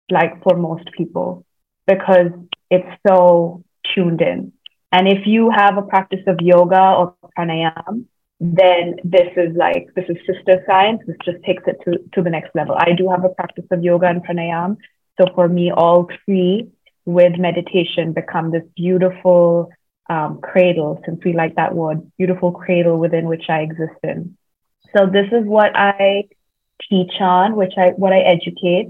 like 0.09 0.43
for 0.43 0.57
most 0.57 0.89
people, 0.97 1.45
because 1.87 2.31
it's 2.69 2.89
so 3.07 3.63
tuned 3.93 4.21
in. 4.21 4.51
And 4.91 5.07
if 5.07 5.25
you 5.25 5.49
have 5.49 5.77
a 5.77 5.83
practice 5.83 6.23
of 6.27 6.37
yoga 6.41 6.81
or 6.81 7.15
pranayama, 7.37 8.05
then 8.41 8.95
this 9.03 9.29
is 9.37 9.55
like 9.55 9.87
this 9.95 10.05
is 10.09 10.17
sister 10.25 10.63
science 10.65 10.99
this 11.05 11.15
just 11.23 11.37
takes 11.43 11.61
it 11.67 11.77
to, 11.85 11.99
to 12.11 12.23
the 12.23 12.29
next 12.29 12.49
level 12.55 12.75
i 12.79 12.91
do 12.91 13.07
have 13.07 13.23
a 13.23 13.29
practice 13.29 13.65
of 13.69 13.83
yoga 13.83 14.07
and 14.07 14.25
pranayam 14.25 14.77
so 15.19 15.27
for 15.35 15.47
me 15.47 15.71
all 15.71 16.09
three 16.25 16.67
with 17.05 17.37
meditation 17.37 18.13
become 18.13 18.49
this 18.49 18.63
beautiful 18.75 19.69
um, 20.11 20.41
cradle 20.41 21.01
since 21.05 21.19
we 21.23 21.33
like 21.33 21.55
that 21.55 21.73
word 21.73 21.99
beautiful 22.17 22.51
cradle 22.51 22.97
within 22.97 23.25
which 23.27 23.45
i 23.49 23.59
exist 23.61 23.99
in. 24.03 24.37
So 24.93 25.05
this 25.05 25.27
is 25.31 25.45
what 25.45 25.71
i 25.75 26.23
teach 26.89 27.13
on 27.21 27.55
which 27.55 27.73
i 27.77 27.87
what 28.03 28.11
i 28.11 28.19
educate. 28.19 28.87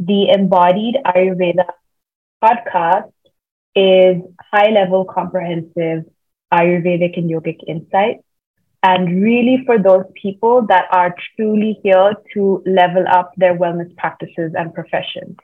The 0.00 0.30
embodied 0.36 0.96
ayurveda 1.06 1.66
podcast 2.42 3.12
is 3.76 4.16
high 4.52 4.70
level 4.70 5.04
comprehensive 5.04 6.04
ayurvedic 6.52 7.16
and 7.18 7.30
yogic 7.30 7.58
insights 7.68 8.24
and 8.82 9.22
really 9.22 9.62
for 9.64 9.78
those 9.78 10.04
people 10.20 10.66
that 10.68 10.86
are 10.90 11.14
truly 11.36 11.78
here 11.82 12.12
to 12.34 12.62
level 12.66 13.04
up 13.10 13.32
their 13.36 13.56
wellness 13.56 13.96
practices 13.96 14.52
and 14.58 14.74
professions. 14.74 15.36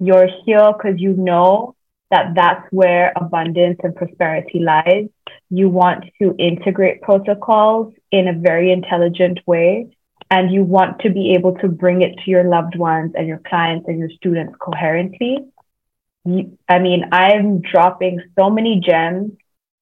You're 0.00 0.28
here 0.44 0.72
because 0.72 0.98
you 0.98 1.12
know 1.12 1.76
that 2.10 2.34
that's 2.34 2.66
where 2.70 3.12
abundance 3.16 3.78
and 3.82 3.94
prosperity 3.94 4.58
lies. 4.58 5.08
You 5.48 5.68
want 5.68 6.04
to 6.20 6.34
integrate 6.38 7.02
protocols 7.02 7.94
in 8.10 8.28
a 8.28 8.32
very 8.32 8.72
intelligent 8.72 9.40
way, 9.46 9.96
and 10.30 10.52
you 10.52 10.64
want 10.64 11.00
to 11.00 11.10
be 11.10 11.34
able 11.34 11.54
to 11.58 11.68
bring 11.68 12.02
it 12.02 12.16
to 12.24 12.30
your 12.30 12.44
loved 12.44 12.76
ones 12.76 13.12
and 13.14 13.26
your 13.26 13.40
clients 13.46 13.86
and 13.88 13.98
your 13.98 14.10
students 14.10 14.54
coherently. 14.60 15.38
I 16.68 16.78
mean, 16.78 17.06
I'm 17.12 17.60
dropping 17.60 18.20
so 18.38 18.50
many 18.50 18.80
gems 18.80 19.32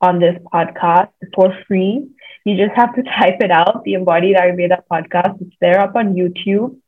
on 0.01 0.21
this 0.21 0.37
podcast 0.53 1.11
for 1.35 1.53
free 1.67 2.09
you 2.49 2.57
just 2.57 2.77
have 2.77 2.95
to 2.95 3.03
type 3.21 3.41
it 3.41 3.51
out, 3.51 3.83
the 3.85 3.95
Embodied 3.95 4.37
Ayurveda 4.37 4.83
podcast. 4.91 5.41
It's 5.43 5.57
there 5.61 5.81
up 5.81 5.95
on 5.97 6.15
YouTube. 6.15 6.79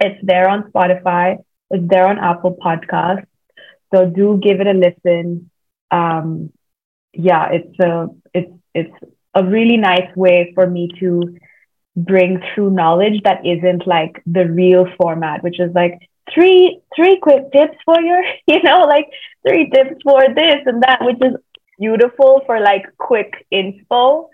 It's 0.00 0.18
there 0.22 0.48
on 0.48 0.70
Spotify. 0.70 1.38
It's 1.70 1.88
there 1.88 2.06
on 2.08 2.18
Apple 2.18 2.56
Podcasts. 2.60 3.26
So 3.94 4.06
do 4.06 4.38
give 4.42 4.60
it 4.60 4.66
a 4.66 4.72
listen. 4.72 5.50
Um, 5.90 6.52
yeah, 7.12 7.50
it's 7.50 7.78
a 7.80 8.08
it's 8.34 8.52
it's 8.74 8.94
a 9.34 9.44
really 9.44 9.76
nice 9.76 10.14
way 10.16 10.52
for 10.54 10.66
me 10.66 10.88
to 11.00 11.36
bring 11.96 12.42
through 12.54 12.70
knowledge 12.70 13.22
that 13.24 13.44
isn't 13.46 13.86
like 13.86 14.22
the 14.26 14.46
reel 14.46 14.86
format, 15.00 15.42
which 15.42 15.60
is 15.60 15.72
like 15.74 15.98
three 16.32 16.80
three 16.94 17.18
quick 17.20 17.50
tips 17.52 17.76
for 17.84 18.00
your, 18.00 18.22
you 18.46 18.62
know, 18.62 18.80
like 18.80 19.06
three 19.46 19.70
tips 19.70 20.00
for 20.04 20.22
this 20.34 20.60
and 20.66 20.82
that, 20.82 20.98
which 21.02 21.18
is 21.22 21.36
beautiful 21.78 22.42
for 22.46 22.60
like 22.60 22.84
quick 22.98 23.46
info 23.50 24.28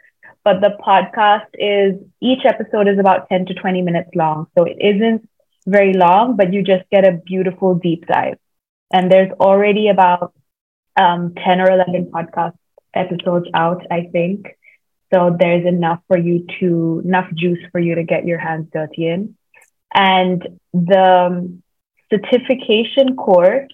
but 0.45 0.61
the 0.61 0.77
podcast 0.85 1.47
is 1.55 2.01
each 2.21 2.45
episode 2.45 2.89
is 2.89 2.99
about 2.99 3.29
10 3.29 3.47
to 3.47 3.55
20 3.55 3.83
minutes 3.83 4.11
long. 4.15 4.47
So 4.57 4.65
it 4.65 4.77
isn't 4.81 5.29
very 5.67 5.93
long, 5.93 6.37
but 6.37 6.53
you 6.53 6.63
just 6.63 6.89
get 6.91 7.07
a 7.07 7.13
beautiful 7.25 7.75
deep 7.77 8.07
dive. 8.07 8.39
And 8.93 9.11
there's 9.11 9.33
already 9.33 9.89
about 9.89 10.35
um, 10.97 11.35
10 11.35 11.61
or 11.61 11.71
11 11.71 12.11
podcast 12.13 12.57
episodes 12.95 13.47
out, 13.55 13.87
I 13.91 14.09
think. 14.13 14.47
So 15.13 15.37
there's 15.39 15.67
enough 15.67 16.01
for 16.09 16.19
you 16.19 16.47
to, 16.61 17.03
enough 17.05 17.33
juice 17.35 17.59
for 17.71 17.81
you 17.81 17.95
to 17.97 18.03
get 18.03 18.27
your 18.27 18.39
hands 18.39 18.69
dirty 18.73 19.09
in. 19.09 19.37
And 19.95 20.61
the 20.73 21.59
certification 22.11 23.17
course, 23.17 23.69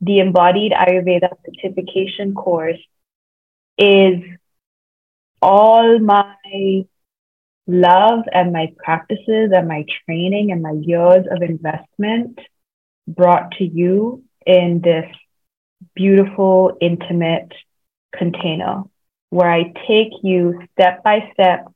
the 0.00 0.18
embodied 0.20 0.72
Ayurveda 0.72 1.30
certification 1.44 2.34
course, 2.34 2.80
is 3.78 4.20
all 5.40 5.98
my 5.98 6.84
love 7.66 8.24
and 8.32 8.52
my 8.52 8.72
practices 8.76 9.50
and 9.54 9.68
my 9.68 9.84
training 10.04 10.50
and 10.50 10.62
my 10.62 10.72
years 10.72 11.26
of 11.30 11.42
investment 11.42 12.38
brought 13.06 13.52
to 13.52 13.64
you 13.64 14.24
in 14.46 14.80
this 14.82 15.06
beautiful, 15.94 16.76
intimate 16.80 17.52
container 18.16 18.82
where 19.30 19.50
I 19.50 19.72
take 19.88 20.12
you 20.22 20.60
step 20.72 21.02
by 21.02 21.30
step 21.32 21.72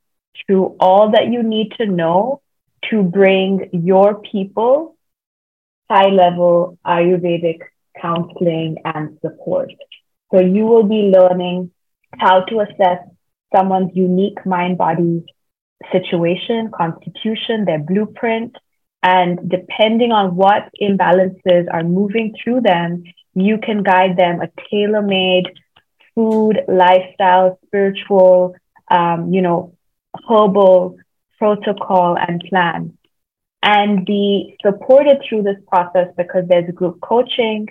through 0.47 0.77
all 0.79 1.13
that 1.13 1.29
you 1.29 1.43
need 1.43 1.73
to 1.79 1.87
know 1.87 2.43
to 2.91 3.03
bring 3.03 3.71
your 3.73 4.21
people 4.21 4.97
high 5.91 6.09
level 6.09 6.79
Ayurvedic 6.87 7.61
counseling 8.01 8.77
and 8.85 9.19
support. 9.23 9.73
So 10.33 10.41
you 10.41 10.67
will 10.67 10.83
be 10.83 11.13
learning 11.17 11.71
how 12.19 12.45
to 12.45 12.61
assess 12.61 12.99
someone's 13.55 13.95
unique 13.95 14.45
mind 14.45 14.79
body 14.79 15.25
situation, 15.93 16.71
constitution, 16.77 17.65
their 17.65 17.79
blueprint. 17.79 18.57
And 19.07 19.49
depending 19.49 20.11
on 20.11 20.35
what 20.35 20.69
imbalances 20.83 21.73
are 21.73 21.85
moving 21.85 22.35
through 22.43 22.63
them, 22.63 23.05
you 23.35 23.59
can 23.59 23.85
guide 23.85 24.17
them 24.17 24.41
a 24.41 24.51
tailor 24.69 25.01
made 25.01 25.45
food, 26.13 26.59
lifestyle, 26.67 27.57
spiritual, 27.67 28.57
um, 28.91 29.33
you 29.33 29.43
know, 29.43 29.77
herbal 30.29 30.97
protocol 31.39 32.17
and 32.19 32.43
plan. 32.49 32.99
And 33.63 34.05
be 34.05 34.57
supported 34.61 35.19
through 35.29 35.43
this 35.45 35.63
process 35.69 36.09
because 36.17 36.49
there's 36.49 36.69
group 36.75 37.01
coaching 37.01 37.69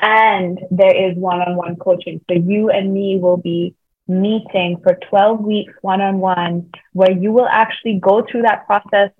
and 0.00 0.60
there 0.70 1.10
is 1.10 1.14
one 1.14 1.42
on 1.42 1.56
one 1.56 1.76
coaching. 1.76 2.22
So 2.30 2.38
you 2.38 2.70
and 2.70 2.94
me 2.94 3.18
will 3.20 3.36
be 3.36 3.74
meeting 4.08 4.80
for 4.82 4.98
12 5.10 5.40
weeks 5.40 5.74
one 5.82 6.00
on 6.00 6.20
one, 6.20 6.70
where 6.94 7.12
you 7.12 7.32
will 7.32 7.48
actually 7.48 7.98
go 7.98 8.24
through 8.24 8.42
that 8.42 8.66
process 8.66 9.10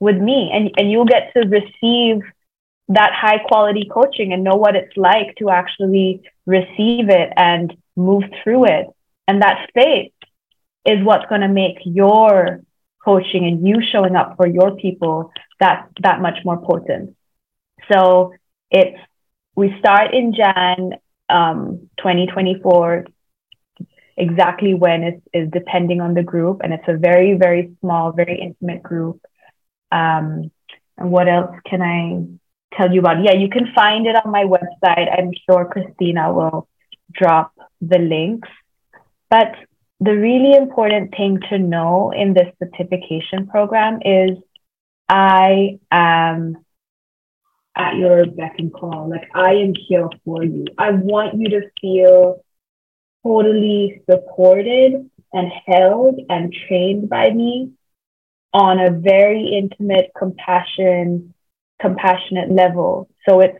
with 0.00 0.16
me 0.16 0.50
and, 0.52 0.70
and 0.76 0.90
you'll 0.90 1.04
get 1.04 1.32
to 1.34 1.46
receive 1.48 2.22
that 2.88 3.12
high 3.12 3.38
quality 3.38 3.88
coaching 3.90 4.32
and 4.32 4.42
know 4.42 4.56
what 4.56 4.74
it's 4.74 4.96
like 4.96 5.34
to 5.36 5.50
actually 5.50 6.22
receive 6.46 7.10
it 7.10 7.32
and 7.36 7.76
move 7.96 8.24
through 8.42 8.64
it. 8.64 8.86
And 9.26 9.42
that 9.42 9.68
space 9.68 10.12
is 10.86 11.04
what's 11.04 11.26
going 11.26 11.42
to 11.42 11.48
make 11.48 11.78
your 11.84 12.62
coaching 13.04 13.46
and 13.46 13.66
you 13.66 13.82
showing 13.92 14.16
up 14.16 14.36
for 14.36 14.46
your 14.46 14.74
people 14.76 15.32
that 15.60 15.88
that 16.02 16.20
much 16.20 16.38
more 16.44 16.60
potent. 16.60 17.14
So 17.92 18.32
it's 18.70 18.98
we 19.54 19.76
start 19.78 20.14
in 20.14 20.34
Jan 20.34 20.94
um, 21.28 21.90
2024. 21.98 23.06
Exactly 24.16 24.74
when 24.74 25.04
is 25.04 25.20
is 25.32 25.48
depending 25.50 26.00
on 26.00 26.14
the 26.14 26.22
group, 26.22 26.60
and 26.62 26.72
it's 26.72 26.88
a 26.88 26.96
very 26.96 27.34
very 27.34 27.76
small, 27.80 28.12
very 28.12 28.40
intimate 28.40 28.82
group. 28.82 29.20
Um, 29.90 30.50
and 30.96 31.10
what 31.10 31.28
else 31.28 31.54
can 31.66 31.82
I 31.82 32.76
tell 32.76 32.92
you 32.92 33.00
about? 33.00 33.22
Yeah, 33.22 33.34
you 33.34 33.48
can 33.48 33.72
find 33.74 34.06
it 34.06 34.16
on 34.16 34.30
my 34.30 34.44
website. 34.44 35.08
I'm 35.16 35.32
sure 35.48 35.64
Christina 35.64 36.32
will 36.32 36.68
drop 37.12 37.52
the 37.80 37.98
links. 37.98 38.48
But 39.30 39.54
the 40.00 40.16
really 40.16 40.56
important 40.56 41.14
thing 41.16 41.40
to 41.50 41.58
know 41.58 42.12
in 42.12 42.34
this 42.34 42.52
certification 42.62 43.46
program 43.48 44.00
is 44.04 44.38
I 45.08 45.78
am 45.90 46.56
at 47.76 47.96
your 47.96 48.26
beck 48.26 48.56
and 48.58 48.72
call. 48.72 49.08
Like 49.08 49.28
I 49.34 49.54
am 49.54 49.72
here 49.74 50.08
for 50.24 50.44
you. 50.44 50.66
I 50.76 50.90
want 50.90 51.38
you 51.38 51.48
to 51.50 51.62
feel 51.80 52.44
totally 53.24 54.02
supported 54.10 55.10
and 55.32 55.52
held 55.66 56.20
and 56.28 56.54
trained 56.66 57.08
by 57.08 57.30
me 57.30 57.72
on 58.52 58.80
a 58.80 58.90
very 58.90 59.58
intimate, 59.58 60.10
compassion, 60.16 61.34
compassionate 61.80 62.50
level. 62.50 63.08
So 63.28 63.40
it's, 63.40 63.58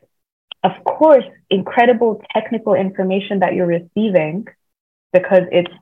of 0.64 0.72
course, 0.84 1.24
incredible 1.51 2.20
technical 2.34 2.74
information 2.74 3.41
that 3.41 3.55
you're 3.55 3.66
receiving 3.66 4.47
because 5.12 5.43
it's 5.53 5.72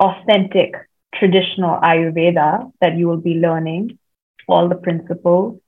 authentic 0.00 0.74
traditional 1.14 1.78
Ayurveda 1.80 2.72
that 2.80 2.96
you 2.96 3.06
will 3.06 3.20
be 3.20 3.34
learning, 3.34 3.98
all 4.48 4.68
the 4.68 4.74
principles 4.74 5.60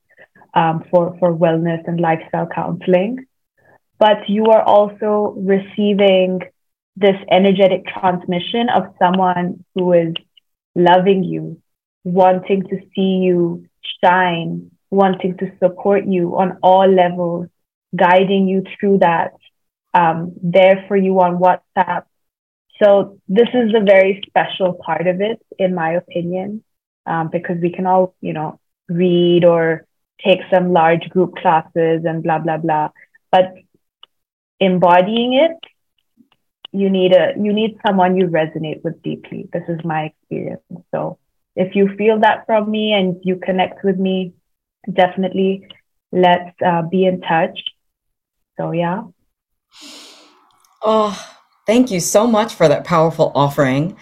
um, 0.54 0.84
for, 0.90 1.16
for 1.18 1.34
wellness 1.34 1.86
and 1.86 2.00
lifestyle 2.00 2.46
counseling. 2.46 3.26
But 3.98 4.28
you 4.28 4.46
are 4.46 4.62
also 4.62 5.34
receiving 5.36 6.40
this 6.96 7.16
energetic 7.30 7.86
transmission 7.86 8.68
of 8.68 8.94
someone 8.98 9.64
who 9.74 9.92
is 9.92 10.14
loving 10.74 11.22
you, 11.24 11.60
wanting 12.04 12.62
to 12.64 12.78
see 12.94 13.20
you 13.26 13.66
shine, 14.02 14.70
wanting 14.90 15.36
to 15.38 15.52
support 15.58 16.06
you 16.06 16.36
on 16.36 16.58
all 16.62 16.86
levels, 16.90 17.48
guiding 17.94 18.48
you 18.48 18.64
through 18.78 18.98
that, 18.98 19.32
um, 19.94 20.34
there 20.42 20.84
for 20.88 20.96
you 20.96 21.20
on 21.20 21.38
WhatsApp. 21.38 22.04
So 22.82 23.18
this 23.28 23.48
is 23.52 23.74
a 23.74 23.84
very 23.84 24.22
special 24.26 24.74
part 24.74 25.06
of 25.06 25.20
it, 25.20 25.40
in 25.58 25.74
my 25.74 25.92
opinion, 25.92 26.62
um, 27.06 27.28
because 27.30 27.56
we 27.60 27.70
can 27.72 27.86
all, 27.86 28.14
you 28.20 28.32
know, 28.32 28.60
read 28.88 29.44
or 29.44 29.84
take 30.24 30.40
some 30.52 30.72
large 30.72 31.08
group 31.08 31.36
classes 31.36 32.04
and 32.04 32.22
blah 32.22 32.38
blah 32.38 32.58
blah. 32.58 32.90
But 33.32 33.54
embodying 34.60 35.34
it, 35.34 35.56
you 36.72 36.90
need 36.90 37.12
a 37.14 37.32
you 37.36 37.52
need 37.52 37.78
someone 37.86 38.16
you 38.16 38.28
resonate 38.28 38.84
with 38.84 39.02
deeply. 39.02 39.48
This 39.52 39.64
is 39.68 39.80
my 39.84 40.12
experience. 40.12 40.62
So 40.92 41.18
if 41.58 41.74
you 41.74 41.94
feel 41.96 42.20
that 42.20 42.46
from 42.46 42.70
me 42.70 42.92
and 42.92 43.16
you 43.24 43.36
connect 43.36 43.84
with 43.84 43.98
me, 43.98 44.32
definitely 44.92 45.66
let's 46.12 46.54
uh, 46.64 46.82
be 46.82 47.04
in 47.04 47.20
touch. 47.20 47.58
So 48.56 48.70
yeah. 48.70 49.02
Oh, 50.82 51.36
thank 51.66 51.90
you 51.90 51.98
so 51.98 52.28
much 52.28 52.54
for 52.54 52.68
that 52.68 52.84
powerful 52.84 53.32
offering. 53.34 53.96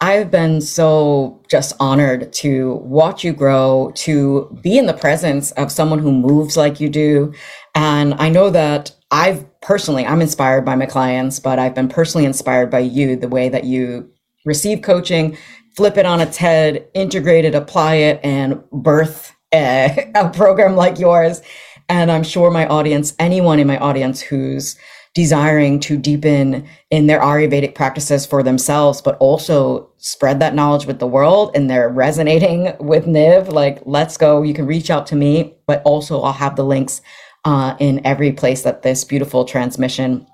I've 0.00 0.32
been 0.32 0.60
so 0.60 1.42
just 1.48 1.74
honored 1.78 2.32
to 2.34 2.74
watch 2.82 3.22
you 3.22 3.32
grow, 3.32 3.92
to 3.94 4.58
be 4.60 4.76
in 4.76 4.86
the 4.86 4.92
presence 4.92 5.52
of 5.52 5.70
someone 5.70 6.00
who 6.00 6.12
moves 6.12 6.56
like 6.56 6.80
you 6.80 6.88
do. 6.88 7.32
And 7.76 8.14
I 8.14 8.28
know 8.28 8.50
that 8.50 8.90
I've 9.12 9.46
personally, 9.60 10.04
I'm 10.04 10.20
inspired 10.20 10.64
by 10.64 10.74
my 10.74 10.86
clients, 10.86 11.38
but 11.38 11.60
I've 11.60 11.74
been 11.74 11.88
personally 11.88 12.26
inspired 12.26 12.68
by 12.68 12.80
you, 12.80 13.14
the 13.16 13.28
way 13.28 13.48
that 13.48 13.64
you 13.64 14.10
receive 14.44 14.82
coaching, 14.82 15.38
flip 15.76 15.98
it 15.98 16.06
on 16.06 16.20
its 16.20 16.36
head, 16.36 16.88
integrate 16.94 17.44
it, 17.44 17.54
apply 17.54 17.96
it, 17.96 18.20
and 18.24 18.62
birth 18.70 19.34
a, 19.52 20.10
a 20.14 20.30
program 20.30 20.74
like 20.74 20.98
yours. 20.98 21.42
And 21.88 22.10
I'm 22.10 22.24
sure 22.24 22.50
my 22.50 22.66
audience, 22.66 23.14
anyone 23.18 23.60
in 23.60 23.66
my 23.66 23.78
audience 23.78 24.20
who's 24.20 24.76
desiring 25.14 25.80
to 25.80 25.96
deepen 25.96 26.66
in 26.90 27.06
their 27.06 27.20
Ayurvedic 27.20 27.74
practices 27.74 28.26
for 28.26 28.42
themselves, 28.42 29.00
but 29.00 29.16
also 29.18 29.88
spread 29.96 30.40
that 30.40 30.54
knowledge 30.54 30.84
with 30.84 30.98
the 30.98 31.06
world 31.06 31.52
and 31.54 31.70
they're 31.70 31.88
resonating 31.88 32.74
with 32.80 33.06
Niv, 33.06 33.48
like, 33.48 33.80
let's 33.86 34.16
go. 34.16 34.42
You 34.42 34.52
can 34.52 34.66
reach 34.66 34.90
out 34.90 35.06
to 35.08 35.16
me, 35.16 35.54
but 35.66 35.80
also 35.84 36.20
I'll 36.20 36.32
have 36.32 36.56
the 36.56 36.64
links 36.64 37.00
uh, 37.44 37.76
in 37.78 38.04
every 38.04 38.32
place 38.32 38.62
that 38.62 38.82
this 38.82 39.04
beautiful 39.04 39.44
transmission 39.44 40.26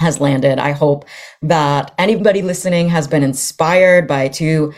has 0.00 0.20
landed. 0.20 0.58
I 0.58 0.72
hope 0.72 1.04
that 1.42 1.94
anybody 1.98 2.42
listening 2.42 2.88
has 2.88 3.06
been 3.06 3.22
inspired 3.22 4.08
by 4.08 4.28
two 4.28 4.72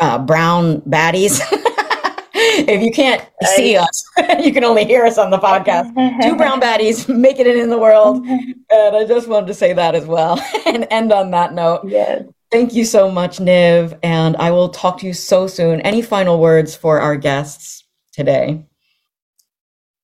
uh, 0.00 0.18
brown 0.18 0.80
baddies. 0.82 1.40
if 2.34 2.82
you 2.82 2.90
can't 2.90 3.24
see 3.54 3.76
us, 3.76 4.04
you 4.40 4.52
can 4.52 4.64
only 4.64 4.84
hear 4.84 5.06
us 5.06 5.18
on 5.18 5.30
the 5.30 5.38
podcast. 5.38 5.94
Two 6.20 6.36
brown 6.36 6.60
baddies 6.60 7.08
making 7.08 7.46
it 7.46 7.56
in 7.56 7.70
the 7.70 7.78
world. 7.78 8.26
And 8.68 8.96
I 8.96 9.04
just 9.04 9.28
wanted 9.28 9.46
to 9.46 9.54
say 9.54 9.72
that 9.72 9.94
as 9.94 10.06
well 10.06 10.40
and 10.66 10.88
end 10.90 11.12
on 11.12 11.30
that 11.30 11.54
note. 11.54 11.82
Yes. 11.86 12.24
Thank 12.50 12.74
you 12.74 12.84
so 12.84 13.08
much, 13.10 13.38
Niv. 13.38 13.96
And 14.02 14.36
I 14.36 14.50
will 14.50 14.70
talk 14.70 14.98
to 14.98 15.06
you 15.06 15.14
so 15.14 15.46
soon. 15.46 15.80
Any 15.82 16.02
final 16.02 16.40
words 16.40 16.74
for 16.74 17.00
our 17.00 17.16
guests 17.16 17.84
today? 18.12 18.66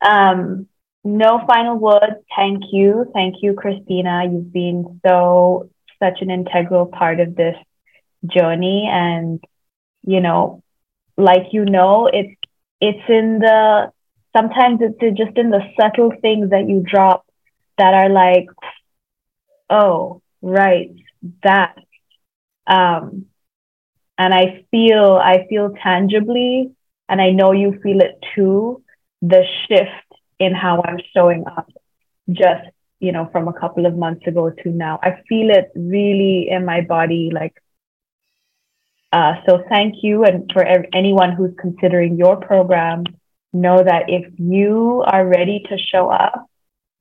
Um, 0.01 0.69
no 1.05 1.45
final 1.47 1.77
words. 1.77 2.17
Thank 2.37 2.65
you. 2.73 3.11
Thank 3.13 3.37
you, 3.43 3.55
Christina. 3.55 4.25
You've 4.25 4.53
been 4.53 5.01
so, 5.07 5.71
such 6.03 6.21
an 6.21 6.31
integral 6.31 6.87
part 6.87 7.21
of 7.21 7.35
this 7.35 7.57
journey. 8.27 8.89
And, 8.91 9.43
you 10.03 10.21
know, 10.21 10.63
like 11.17 11.53
you 11.53 11.65
know, 11.65 12.09
it's 12.13 12.35
it's 12.81 13.09
in 13.09 13.39
the 13.39 13.93
sometimes 14.37 14.81
it's 14.81 15.17
just 15.17 15.37
in 15.37 15.51
the 15.51 15.63
subtle 15.79 16.13
things 16.21 16.51
that 16.51 16.69
you 16.69 16.83
drop 16.85 17.25
that 17.79 17.95
are 17.95 18.09
like, 18.09 18.47
oh, 19.71 20.23
right, 20.41 20.91
that. 21.43 21.77
Um, 22.67 23.27
and 24.19 24.33
I 24.33 24.65
feel 24.71 25.21
I 25.23 25.47
feel 25.49 25.75
tangibly, 25.83 26.73
and 27.09 27.21
I 27.21 27.31
know 27.31 27.53
you 27.53 27.79
feel 27.83 28.01
it 28.01 28.23
too, 28.35 28.83
the 29.21 29.45
shift 29.67 30.02
in 30.43 30.55
how 30.55 30.83
I'm 30.85 30.99
showing 31.15 31.45
up 31.47 31.69
just, 32.31 32.65
you 33.01 33.13
know, 33.13 33.29
from 33.33 33.49
a 33.49 33.53
couple 33.53 33.87
of 33.87 33.97
months 33.97 34.27
ago 34.27 34.51
to 34.51 34.69
now. 34.71 34.99
I 35.03 35.23
feel 35.29 35.51
it 35.51 35.71
really 35.75 36.49
in 36.51 36.65
my 36.65 36.81
body, 36.83 37.31
like 37.33 37.55
uh, 39.13 39.35
so 39.47 39.63
thank 39.69 39.97
you. 40.03 40.25
And 40.25 40.51
for 40.53 40.65
anyone 40.95 41.33
who's 41.33 41.53
considering 41.61 42.17
your 42.17 42.37
program, 42.37 43.05
know 43.53 43.83
that 43.83 44.05
if 44.09 44.33
you 44.39 45.05
are 45.07 45.27
ready 45.27 45.63
to 45.69 45.77
show 45.77 46.09
up 46.09 46.49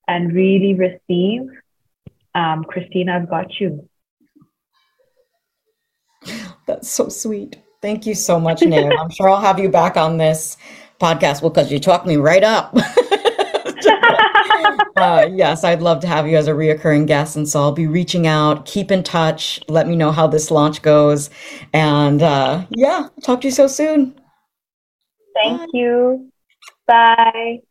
and 0.07 0.33
really 0.33 0.73
receive, 0.73 1.49
um, 2.35 2.65
Christina's 2.65 3.27
got 3.29 3.59
you. 3.59 3.87
That's 6.67 6.89
so 6.89 7.07
sweet. 7.07 7.57
Thank 7.81 8.05
you 8.05 8.13
so 8.13 8.39
much, 8.39 8.59
Niv. 8.59 8.95
I'm 8.99 9.09
sure 9.09 9.29
I'll 9.29 9.41
have 9.41 9.59
you 9.59 9.69
back 9.69 9.97
on 9.97 10.17
this 10.17 10.57
podcast 10.99 11.41
because 11.41 11.71
you 11.71 11.79
talked 11.79 12.05
me 12.05 12.17
right 12.17 12.43
up. 12.43 12.77
uh, 14.97 15.27
yes, 15.31 15.63
I'd 15.63 15.81
love 15.81 15.99
to 16.01 16.07
have 16.07 16.27
you 16.27 16.37
as 16.37 16.47
a 16.47 16.51
reoccurring 16.51 17.07
guest. 17.07 17.35
And 17.35 17.47
so 17.47 17.59
I'll 17.61 17.71
be 17.71 17.87
reaching 17.87 18.27
out, 18.27 18.65
keep 18.65 18.91
in 18.91 19.03
touch, 19.03 19.61
let 19.67 19.87
me 19.87 19.95
know 19.95 20.11
how 20.11 20.27
this 20.27 20.51
launch 20.51 20.81
goes. 20.81 21.29
And 21.73 22.21
uh, 22.21 22.65
yeah, 22.71 23.07
talk 23.23 23.41
to 23.41 23.47
you 23.47 23.51
so 23.51 23.67
soon. 23.67 24.19
Thank 25.33 25.59
Bye. 25.59 25.67
you. 25.73 26.31
Bye. 26.87 27.61